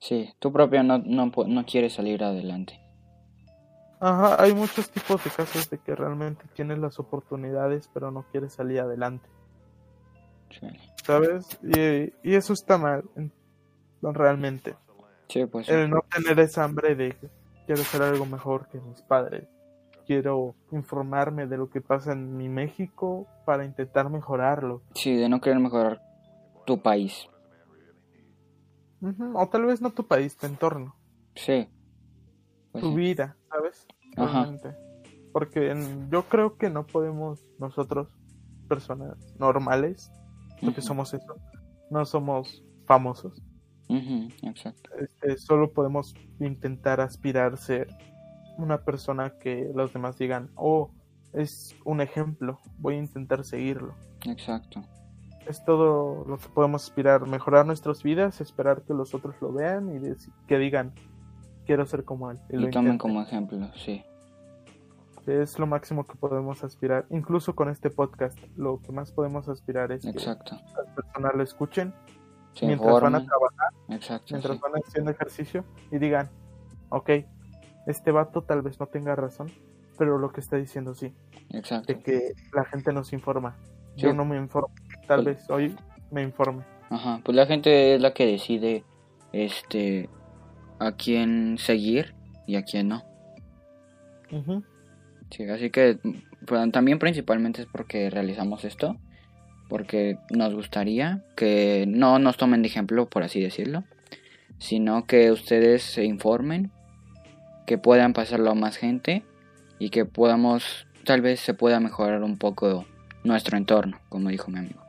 Sí, 0.00 0.32
tú 0.38 0.52
propio 0.52 0.84
no, 0.84 0.98
no, 0.98 1.26
no 1.46 1.66
quieres 1.66 1.94
salir 1.94 2.22
adelante. 2.22 2.80
Ajá, 4.00 4.40
hay 4.42 4.54
muchos 4.54 4.90
tipos 4.90 5.22
de 5.24 5.30
casos 5.30 5.68
de 5.70 5.78
que 5.78 5.94
realmente 5.94 6.44
tienes 6.54 6.78
las 6.78 6.98
oportunidades, 7.00 7.88
pero 7.92 8.10
no 8.10 8.24
quieres 8.30 8.52
salir 8.54 8.80
adelante. 8.80 9.28
Sí, 10.50 10.66
¿Sabes? 11.04 11.58
Y, 11.62 12.12
y 12.28 12.34
eso 12.34 12.52
está 12.52 12.78
mal, 12.78 13.04
en- 13.16 13.32
realmente. 14.00 14.76
Sí, 15.28 15.44
pues 15.46 15.66
sí. 15.66 15.72
El 15.72 15.90
no 15.90 16.02
tener 16.10 16.38
esa 16.40 16.64
hambre 16.64 16.94
de 16.94 17.16
quiero 17.66 17.82
ser 17.82 18.02
algo 18.02 18.24
mejor 18.24 18.68
que 18.68 18.80
mis 18.80 19.02
padres. 19.02 19.48
Quiero 20.06 20.54
informarme 20.70 21.46
de 21.46 21.58
lo 21.58 21.68
que 21.68 21.80
pasa 21.82 22.12
en 22.12 22.36
mi 22.36 22.48
México 22.48 23.26
para 23.44 23.64
intentar 23.64 24.08
mejorarlo. 24.08 24.82
Sí, 24.94 25.14
de 25.16 25.28
no 25.28 25.40
querer 25.40 25.58
mejorar 25.58 26.00
tu 26.64 26.80
país. 26.80 27.28
Ujú, 29.00 29.38
O 29.38 29.48
tal 29.48 29.66
vez 29.66 29.80
no 29.80 29.90
tu 29.90 30.06
país, 30.06 30.36
tu 30.36 30.46
entorno, 30.46 30.94
Sí. 31.34 31.68
Pues 32.72 32.82
tu 32.82 32.94
vida, 32.94 33.36
¿sabes? 33.50 33.86
Ajá. 34.16 34.50
Porque 35.32 35.70
en- 35.70 36.10
yo 36.10 36.24
creo 36.24 36.56
que 36.56 36.70
no 36.70 36.86
podemos 36.86 37.44
nosotros, 37.58 38.08
personas 38.68 39.16
normales, 39.38 40.10
porque 40.62 40.80
somos 40.82 41.14
eso, 41.14 41.36
no 41.90 42.04
somos 42.04 42.64
famosos. 42.86 43.42
ujú, 43.88 44.28
Exacto. 44.42 44.90
Este, 44.98 45.38
solo 45.38 45.72
podemos 45.72 46.14
intentar 46.40 47.00
aspirar 47.00 47.54
a 47.54 47.56
ser 47.56 47.88
una 48.58 48.78
persona 48.84 49.38
que 49.38 49.70
los 49.74 49.92
demás 49.92 50.18
digan, 50.18 50.50
oh, 50.56 50.90
es 51.32 51.74
un 51.84 52.00
ejemplo, 52.00 52.58
voy 52.78 52.96
a 52.96 52.98
intentar 52.98 53.44
seguirlo. 53.44 53.94
Exacto. 54.26 54.82
Es 55.46 55.64
todo 55.64 56.24
lo 56.26 56.36
que 56.36 56.48
podemos 56.48 56.84
aspirar, 56.84 57.26
mejorar 57.26 57.64
nuestras 57.64 58.02
vidas, 58.02 58.40
esperar 58.42 58.82
que 58.82 58.92
los 58.92 59.14
otros 59.14 59.34
lo 59.40 59.52
vean 59.52 59.88
y 59.88 60.00
que 60.46 60.58
digan, 60.58 60.92
quiero 61.68 61.84
ser 61.84 62.02
como 62.04 62.30
él. 62.30 62.38
Y 62.48 62.54
lo 62.56 62.70
tomen 62.70 62.92
intenten. 62.94 62.98
como 62.98 63.20
ejemplo, 63.22 63.70
sí. 63.74 64.02
Es 65.26 65.58
lo 65.58 65.66
máximo 65.66 66.04
que 66.06 66.14
podemos 66.14 66.64
aspirar. 66.64 67.04
Incluso 67.10 67.54
con 67.54 67.68
este 67.68 67.90
podcast, 67.90 68.38
lo 68.56 68.80
que 68.80 68.90
más 68.92 69.12
podemos 69.12 69.46
aspirar 69.50 69.92
es 69.92 70.06
Exacto. 70.06 70.56
que 70.56 70.72
las 70.82 70.94
personas 70.94 71.34
lo 71.34 71.42
escuchen 71.42 71.92
Se 72.54 72.64
mientras 72.64 72.90
van 73.02 73.14
a 73.16 73.22
trabajar. 73.26 73.68
Exacto. 73.90 74.28
mientras 74.30 74.56
sí. 74.56 74.62
van 74.62 74.82
haciendo 74.82 75.10
ejercicio 75.10 75.64
y 75.92 75.98
digan, 75.98 76.30
ok, 76.88 77.10
este 77.86 78.10
vato 78.10 78.40
tal 78.42 78.62
vez 78.62 78.80
no 78.80 78.86
tenga 78.86 79.14
razón, 79.14 79.50
pero 79.98 80.16
lo 80.16 80.32
que 80.32 80.40
está 80.40 80.56
diciendo 80.56 80.94
sí, 80.94 81.12
Exacto. 81.50 81.92
de 81.92 82.00
que 82.02 82.32
la 82.54 82.64
gente 82.64 82.94
nos 82.94 83.12
informa. 83.12 83.56
Yo 83.96 84.14
no 84.14 84.24
me 84.24 84.38
informo, 84.38 84.70
tal 85.06 85.24
Pues- 85.24 85.36
vez 85.36 85.50
hoy 85.50 85.76
me 86.10 86.22
informe. 86.22 86.64
Ajá. 86.88 87.20
Pues 87.22 87.36
la 87.36 87.44
gente 87.44 87.94
es 87.96 88.00
la 88.00 88.14
que 88.14 88.24
decide, 88.24 88.82
este, 89.32 90.08
a 90.78 90.92
quién 90.92 91.58
seguir 91.58 92.14
y 92.46 92.56
a 92.56 92.62
quién 92.62 92.88
no. 92.88 93.04
Sí, 95.30 95.44
así 95.44 95.70
que 95.70 95.98
pues, 96.46 96.72
también 96.72 96.98
principalmente 96.98 97.62
es 97.62 97.68
porque 97.68 98.10
realizamos 98.10 98.64
esto, 98.64 98.96
porque 99.68 100.18
nos 100.30 100.54
gustaría 100.54 101.24
que 101.36 101.84
no 101.86 102.18
nos 102.18 102.36
tomen 102.36 102.62
de 102.62 102.68
ejemplo, 102.68 103.08
por 103.08 103.22
así 103.22 103.40
decirlo, 103.40 103.84
sino 104.58 105.06
que 105.06 105.30
ustedes 105.30 105.82
se 105.82 106.04
informen, 106.04 106.70
que 107.66 107.78
puedan 107.78 108.12
pasarlo 108.12 108.50
a 108.50 108.54
más 108.54 108.76
gente 108.76 109.22
y 109.78 109.90
que 109.90 110.04
podamos, 110.04 110.86
tal 111.04 111.20
vez 111.20 111.40
se 111.40 111.54
pueda 111.54 111.80
mejorar 111.80 112.22
un 112.22 112.38
poco 112.38 112.86
nuestro 113.24 113.56
entorno, 113.56 114.00
como 114.08 114.30
dijo 114.30 114.50
mi 114.50 114.58
amigo. 114.58 114.82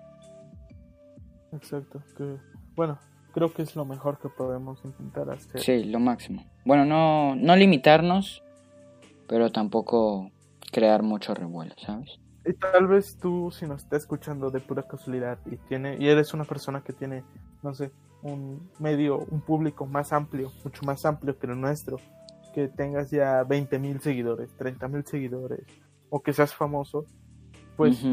Exacto, 1.52 2.02
que 2.16 2.38
bueno, 2.76 3.00
creo 3.34 3.54
que 3.54 3.62
es 3.62 3.76
lo 3.76 3.86
mejor 3.86 4.20
que 4.20 4.30
podemos 4.30 4.84
intentar 4.84 5.30
hacer. 5.30 5.62
Sí, 5.62 5.84
lo 5.84 6.00
máximo. 6.00 6.46
Bueno, 6.66 6.86
no, 6.86 7.36
no 7.36 7.56
limitarnos, 7.56 8.44
pero 9.28 9.52
tampoco 9.52 10.32
crear 10.72 11.04
mucho 11.04 11.34
revuelo, 11.34 11.74
¿sabes? 11.78 12.20
Y 12.46 12.54
tal 12.54 12.88
vez 12.88 13.18
tú, 13.18 13.52
si 13.52 13.66
nos 13.66 13.84
está 13.84 13.98
escuchando 13.98 14.50
de 14.50 14.60
pura 14.60 14.84
casualidad 14.84 15.38
y 15.46 15.58
tiene 15.58 15.98
y 16.00 16.08
eres 16.08 16.34
una 16.34 16.46
persona 16.46 16.82
que 16.82 16.94
tiene, 16.94 17.24
no 17.62 17.74
sé, 17.74 17.92
un 18.22 18.70
medio, 18.80 19.20
un 19.30 19.42
público 19.42 19.86
más 19.86 20.14
amplio, 20.14 20.52
mucho 20.64 20.84
más 20.84 21.06
amplio 21.06 21.38
que 21.38 21.48
el 21.48 21.60
nuestro, 21.60 21.98
que 22.54 22.68
tengas 22.68 23.12
ya 23.12 23.44
20 23.44 23.78
mil 23.80 24.00
seguidores, 24.02 24.52
30 24.58 24.88
mil 24.88 25.06
seguidores, 25.06 25.66
o 26.10 26.22
que 26.22 26.34
seas 26.34 26.54
famoso, 26.54 27.06
pues 27.76 28.04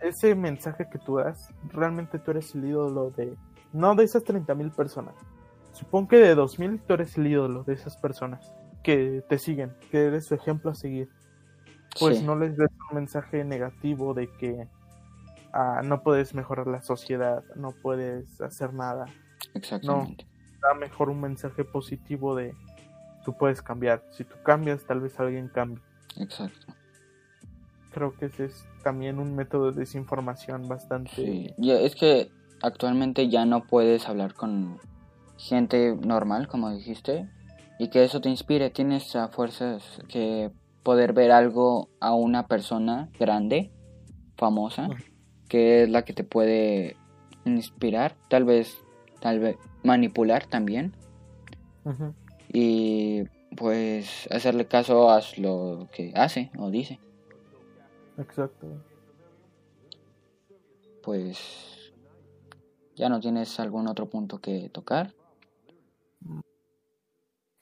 ese 0.00 0.34
mensaje 0.34 0.86
que 0.90 0.98
tú 0.98 1.16
das, 1.16 1.52
realmente 1.72 2.18
tú 2.18 2.30
eres 2.30 2.54
el 2.54 2.66
ídolo 2.66 3.10
de, 3.10 3.34
no 3.76 3.94
de 3.94 4.04
esas 4.04 4.24
30 4.24 4.54
mil 4.54 4.70
personas. 4.70 5.14
Supongo 5.72 6.08
que 6.08 6.16
de 6.16 6.34
2 6.34 6.58
mil 6.58 6.80
tú 6.80 6.94
eres 6.94 7.16
el 7.18 7.26
ídolo 7.26 7.62
de 7.62 7.74
esas 7.74 7.96
personas 7.96 8.54
que 8.82 9.22
te 9.28 9.38
siguen, 9.38 9.74
que 9.90 10.06
eres 10.06 10.26
su 10.26 10.34
ejemplo 10.34 10.70
a 10.70 10.74
seguir. 10.74 11.10
Pues 11.98 12.18
sí, 12.18 12.24
no 12.24 12.36
les 12.36 12.56
des 12.56 12.70
un 12.90 12.96
mensaje 12.96 13.44
negativo 13.44 14.14
de 14.14 14.28
que 14.38 14.68
ah, 15.52 15.82
no 15.84 16.02
puedes 16.02 16.34
mejorar 16.34 16.66
la 16.66 16.82
sociedad, 16.82 17.44
no 17.54 17.70
puedes 17.70 18.40
hacer 18.40 18.72
nada. 18.72 19.06
exactamente. 19.54 20.26
Da 20.62 20.74
mejor 20.74 21.10
un 21.10 21.20
mensaje 21.20 21.64
positivo 21.64 22.34
de 22.34 22.54
tú 23.24 23.36
puedes 23.36 23.60
cambiar. 23.60 24.02
Si 24.10 24.24
tú 24.24 24.36
cambias, 24.42 24.84
tal 24.84 25.00
vez 25.00 25.18
alguien 25.20 25.48
cambie. 25.48 25.82
Exacto. 26.16 26.66
Creo 27.92 28.14
que 28.14 28.26
ese 28.26 28.46
es 28.46 28.64
también 28.82 29.18
un 29.18 29.34
método 29.34 29.72
de 29.72 29.80
desinformación 29.80 30.68
bastante... 30.68 31.10
Sí, 31.14 31.54
es 31.58 31.94
que 31.94 32.30
actualmente 32.62 33.28
ya 33.28 33.44
no 33.44 33.64
puedes 33.64 34.08
hablar 34.08 34.34
con 34.34 34.78
gente 35.36 35.94
normal, 35.94 36.48
como 36.48 36.70
dijiste, 36.70 37.28
y 37.78 37.88
que 37.88 38.04
eso 38.04 38.20
te 38.20 38.28
inspire. 38.28 38.70
Tienes 38.70 39.14
a 39.16 39.28
fuerzas 39.28 40.00
que 40.08 40.50
poder 40.82 41.12
ver 41.12 41.32
algo 41.32 41.88
a 42.00 42.14
una 42.14 42.46
persona 42.46 43.08
grande, 43.18 43.70
famosa, 44.36 44.88
que 45.48 45.82
es 45.82 45.90
la 45.90 46.04
que 46.04 46.12
te 46.12 46.24
puede 46.24 46.96
inspirar, 47.44 48.16
tal 48.28 48.44
vez, 48.44 48.76
tal 49.20 49.40
vez 49.40 49.56
manipular 49.82 50.46
también, 50.46 50.94
y 52.52 53.24
pues 53.56 54.28
hacerle 54.30 54.66
caso 54.66 55.10
a 55.10 55.20
lo 55.38 55.88
que 55.92 56.12
hace 56.14 56.50
o 56.58 56.70
dice. 56.70 57.00
Exacto. 58.18 58.66
Pues 61.02 61.75
ya 62.96 63.08
no 63.08 63.20
tienes 63.20 63.60
algún 63.60 63.86
otro 63.86 64.08
punto 64.08 64.40
que 64.40 64.68
tocar. 64.70 65.14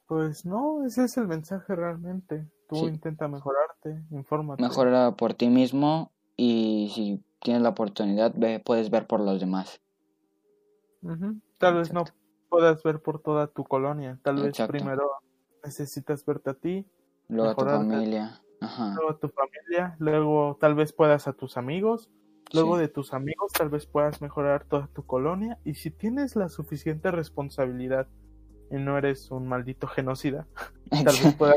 Pues 0.07 0.45
no, 0.45 0.85
ese 0.85 1.05
es 1.05 1.17
el 1.17 1.27
mensaje 1.27 1.75
realmente. 1.75 2.47
Tú 2.69 2.77
Sí. 2.77 2.87
intenta 2.87 3.29
mejorarte, 3.29 4.03
infórmate. 4.11 4.63
Mejora 4.63 5.13
por 5.13 5.35
ti 5.35 5.49
mismo 5.49 6.13
y 6.37 6.91
si 6.95 7.25
tienes 7.41 7.63
la 7.63 7.71
oportunidad, 7.71 8.33
ve, 8.37 8.61
puedes 8.61 8.91
ver 8.91 9.07
por 9.07 9.21
los 9.21 9.41
demás. 9.41 9.81
Tal 11.59 11.75
vez 11.77 11.93
no 11.93 12.05
puedas 12.49 12.83
ver 12.83 13.01
por 13.03 13.21
toda 13.21 13.49
tu 13.49 13.65
colonia. 13.65 14.19
Tal 14.23 14.37
vez 14.37 14.57
primero 14.69 15.11
necesitas 15.63 16.25
verte 16.25 16.51
a 16.51 16.55
ti, 16.55 16.87
Luego 17.29 17.51
a 17.51 17.55
tu 17.55 17.65
familia. 17.65 18.41
Ajá. 18.61 18.95
luego 18.95 19.11
a 19.11 19.19
tu 19.19 19.29
familia, 19.29 19.97
luego 19.99 20.57
tal 20.59 20.75
vez 20.75 20.93
puedas 20.93 21.29
a 21.29 21.33
tus 21.35 21.57
amigos, 21.59 22.11
luego 22.53 22.77
Sí. 22.77 22.83
de 22.83 22.89
tus 22.89 23.13
amigos 23.15 23.53
tal 23.53 23.69
vez 23.71 23.87
puedas 23.87 24.21
mejorar 24.21 24.65
toda 24.65 24.89
tu 24.95 25.05
colonia 25.05 25.59
y 25.65 25.75
si 25.75 25.91
tienes 25.91 26.37
la 26.37 26.49
suficiente 26.49 27.11
responsabilidad 27.11 28.07
y 28.71 28.77
no 28.77 28.97
eres 28.99 29.31
un 29.31 29.47
maldito 29.49 29.87
genocida, 29.87 30.47
tal 30.91 31.05
vez 31.23 31.35
puedas, 31.37 31.57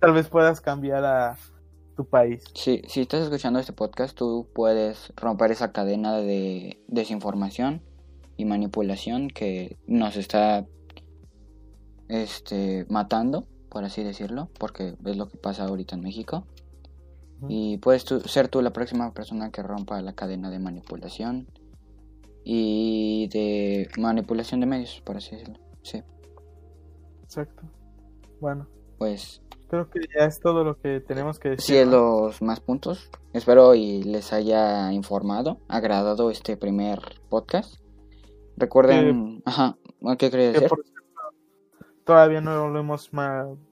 tal 0.00 0.12
vez 0.12 0.28
puedas 0.28 0.60
cambiar 0.60 1.04
a 1.04 1.36
tu 1.96 2.04
país. 2.06 2.44
Sí, 2.54 2.82
si 2.86 3.00
estás 3.02 3.24
escuchando 3.24 3.58
este 3.58 3.72
podcast, 3.72 4.16
tú 4.16 4.48
puedes 4.54 5.12
romper 5.16 5.50
esa 5.50 5.72
cadena 5.72 6.16
de 6.18 6.80
desinformación 6.86 7.82
y 8.36 8.44
manipulación 8.44 9.28
que 9.28 9.76
nos 9.86 10.16
está 10.16 10.64
este 12.08 12.86
matando, 12.88 13.46
por 13.68 13.84
así 13.84 14.02
decirlo, 14.02 14.48
porque 14.58 14.94
es 15.04 15.16
lo 15.16 15.28
que 15.28 15.36
pasa 15.38 15.64
ahorita 15.64 15.96
en 15.96 16.02
México. 16.02 16.46
Y 17.46 17.78
puedes 17.78 18.04
tú- 18.04 18.20
ser 18.20 18.48
tú 18.48 18.60
la 18.62 18.72
próxima 18.72 19.12
persona 19.12 19.50
que 19.50 19.62
rompa 19.62 20.00
la 20.02 20.14
cadena 20.14 20.50
de 20.50 20.58
manipulación 20.58 21.46
y 22.44 23.28
de 23.28 23.88
manipulación 23.98 24.60
de 24.60 24.66
medios, 24.66 25.00
por 25.04 25.16
así 25.18 25.36
decirlo. 25.36 25.58
Sí, 25.82 26.02
Exacto. 27.22 27.62
Bueno, 28.40 28.66
pues 28.98 29.42
creo 29.68 29.90
que 29.90 30.00
ya 30.18 30.24
es 30.24 30.40
todo 30.40 30.64
lo 30.64 30.78
que 30.80 31.00
tenemos 31.00 31.38
que 31.38 31.50
decir. 31.50 31.64
sí 31.64 31.76
es 31.76 31.86
los 31.86 32.40
más 32.42 32.60
puntos. 32.60 33.10
Espero 33.34 33.74
y 33.74 34.02
les 34.02 34.32
haya 34.32 34.92
informado, 34.92 35.58
agradado 35.68 36.30
este 36.30 36.56
primer 36.56 37.00
podcast. 37.28 37.76
Recuerden, 38.56 39.42
ajá, 39.44 39.76
¿qué 40.18 40.30
querías 40.30 40.54
Que 40.54 40.60
decir? 40.60 40.68
por 40.68 40.84
todavía 42.04 42.40
no 42.40 42.68
lo 42.68 42.80
hemos 42.80 43.10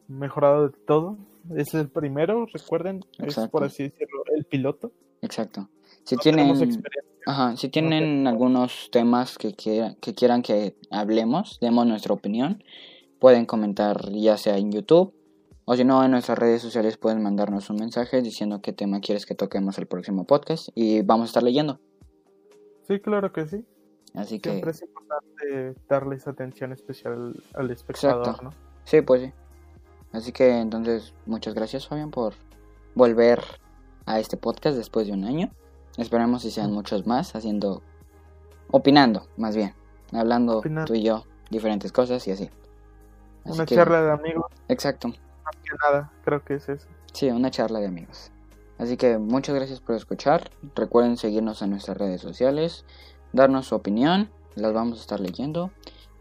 mejorado 0.07 0.69
de 0.69 0.77
todo. 0.87 1.17
Es 1.55 1.75
el 1.75 1.89
primero, 1.89 2.47
recuerden, 2.47 3.05
es 3.19 3.37
por 3.51 3.65
así 3.65 3.85
decirlo, 3.85 4.25
el 4.35 4.45
piloto. 4.45 4.93
Exacto. 5.23 5.69
Si 6.05 6.15
No 6.15 6.21
tienen, 6.21 6.83
ajá, 7.27 7.57
si 7.57 7.69
tienen 7.69 8.27
algunos 8.27 8.89
temas 8.91 9.39
que 9.39 9.55
quieran, 9.55 9.97
que 9.97 10.15
quieran 10.15 10.43
que 10.43 10.77
hablemos, 10.91 11.59
demos 11.61 11.87
nuestra 11.87 12.15
opinión, 12.15 12.63
pueden 13.19 13.47
comentar 13.47 14.11
ya 14.13 14.37
sea 14.37 14.57
en 14.57 14.73
YouTube 14.73 15.15
o 15.65 15.75
si 15.75 15.85
no 15.85 16.05
en 16.05 16.13
nuestras 16.13 16.39
redes 16.39 16.63
sociales 16.63 16.97
pueden 16.97 17.23
mandarnos 17.23 17.71
un 17.71 17.77
mensaje 17.77 18.23
diciendo 18.23 18.63
qué 18.63 18.73
tema 18.73 19.01
quieres 19.01 19.27
que 19.27 19.35
toquemos 19.35 19.79
el 19.79 19.87
próximo 19.87 20.25
podcast 20.25 20.69
y 20.75 21.03
vamos 21.03 21.25
a 21.25 21.31
estar 21.31 21.43
leyendo. 21.43 21.81
Sí, 22.87 23.01
claro 23.01 23.33
que 23.33 23.47
sí. 23.49 23.65
Así 24.15 24.39
que 24.39 24.51
Siempre 24.51 24.71
es 24.71 24.83
importante 24.83 25.75
darles 25.89 26.29
atención 26.29 26.73
especial 26.73 27.35
al 27.55 27.71
espectador, 27.71 28.21
Exacto. 28.21 28.45
¿no? 28.45 28.51
sí, 28.85 29.01
pues 29.03 29.23
sí. 29.23 29.33
Así 30.17 30.33
que 30.33 30.59
entonces 30.61 31.13
muchas 31.27 31.53
gracias 31.55 31.87
Fabián 31.87 32.11
por 32.11 32.33
volver 32.95 33.43
a 34.07 34.19
este 34.19 34.39
podcast 34.39 34.77
después 34.77 35.07
de 35.07 35.13
un 35.13 35.25
año. 35.25 35.51
Esperemos 35.99 36.41
si 36.43 36.51
sean 36.51 36.73
muchos 36.73 37.07
más 37.07 37.35
haciendo 37.37 37.83
opinando, 38.71 39.27
más 39.37 39.55
bien, 39.57 39.75
hablando 40.13 40.59
Opinando. 40.59 40.87
tú 40.87 40.95
y 40.95 41.03
yo 41.03 41.25
diferentes 41.51 41.93
cosas 41.93 42.27
y 42.29 42.31
así. 42.31 42.51
Así 43.45 43.55
Una 43.55 43.67
que- 43.67 43.75
charla 43.75 44.01
de 44.03 44.11
amigos, 44.13 44.47
Exacto. 44.69 45.09
más 45.09 45.57
que 45.63 45.77
nada, 45.85 46.11
creo 46.25 46.43
que 46.43 46.55
es 46.55 46.69
eso. 46.71 46.87
Sí, 47.13 47.29
una 47.31 47.51
charla 47.51 47.79
de 47.81 47.87
amigos. 47.87 48.33
Así 48.79 48.97
que 48.97 49.19
muchas 49.19 49.55
gracias 49.55 49.81
por 49.81 49.95
escuchar. 49.97 50.51
Recuerden 50.75 51.17
seguirnos 51.19 51.61
en 51.63 51.71
nuestras 51.71 51.97
redes 51.99 52.23
sociales, 52.23 52.85
darnos 53.35 53.67
su 53.67 53.75
opinión, 53.75 54.31
las 54.55 54.73
vamos 54.73 54.99
a 54.99 55.01
estar 55.03 55.21
leyendo 55.21 55.71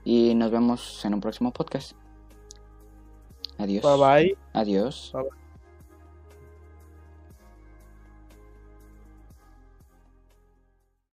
y 0.04 0.36
nos 0.36 0.52
vemos 0.52 1.04
en 1.06 1.14
un 1.14 1.22
próximo 1.22 1.52
podcast. 1.54 1.94
Adiós. 3.58 3.84
Bye 3.84 3.98
bye. 3.98 4.38
Adiós. 4.54 5.14
Bye 5.14 5.24
bye. 5.24 5.45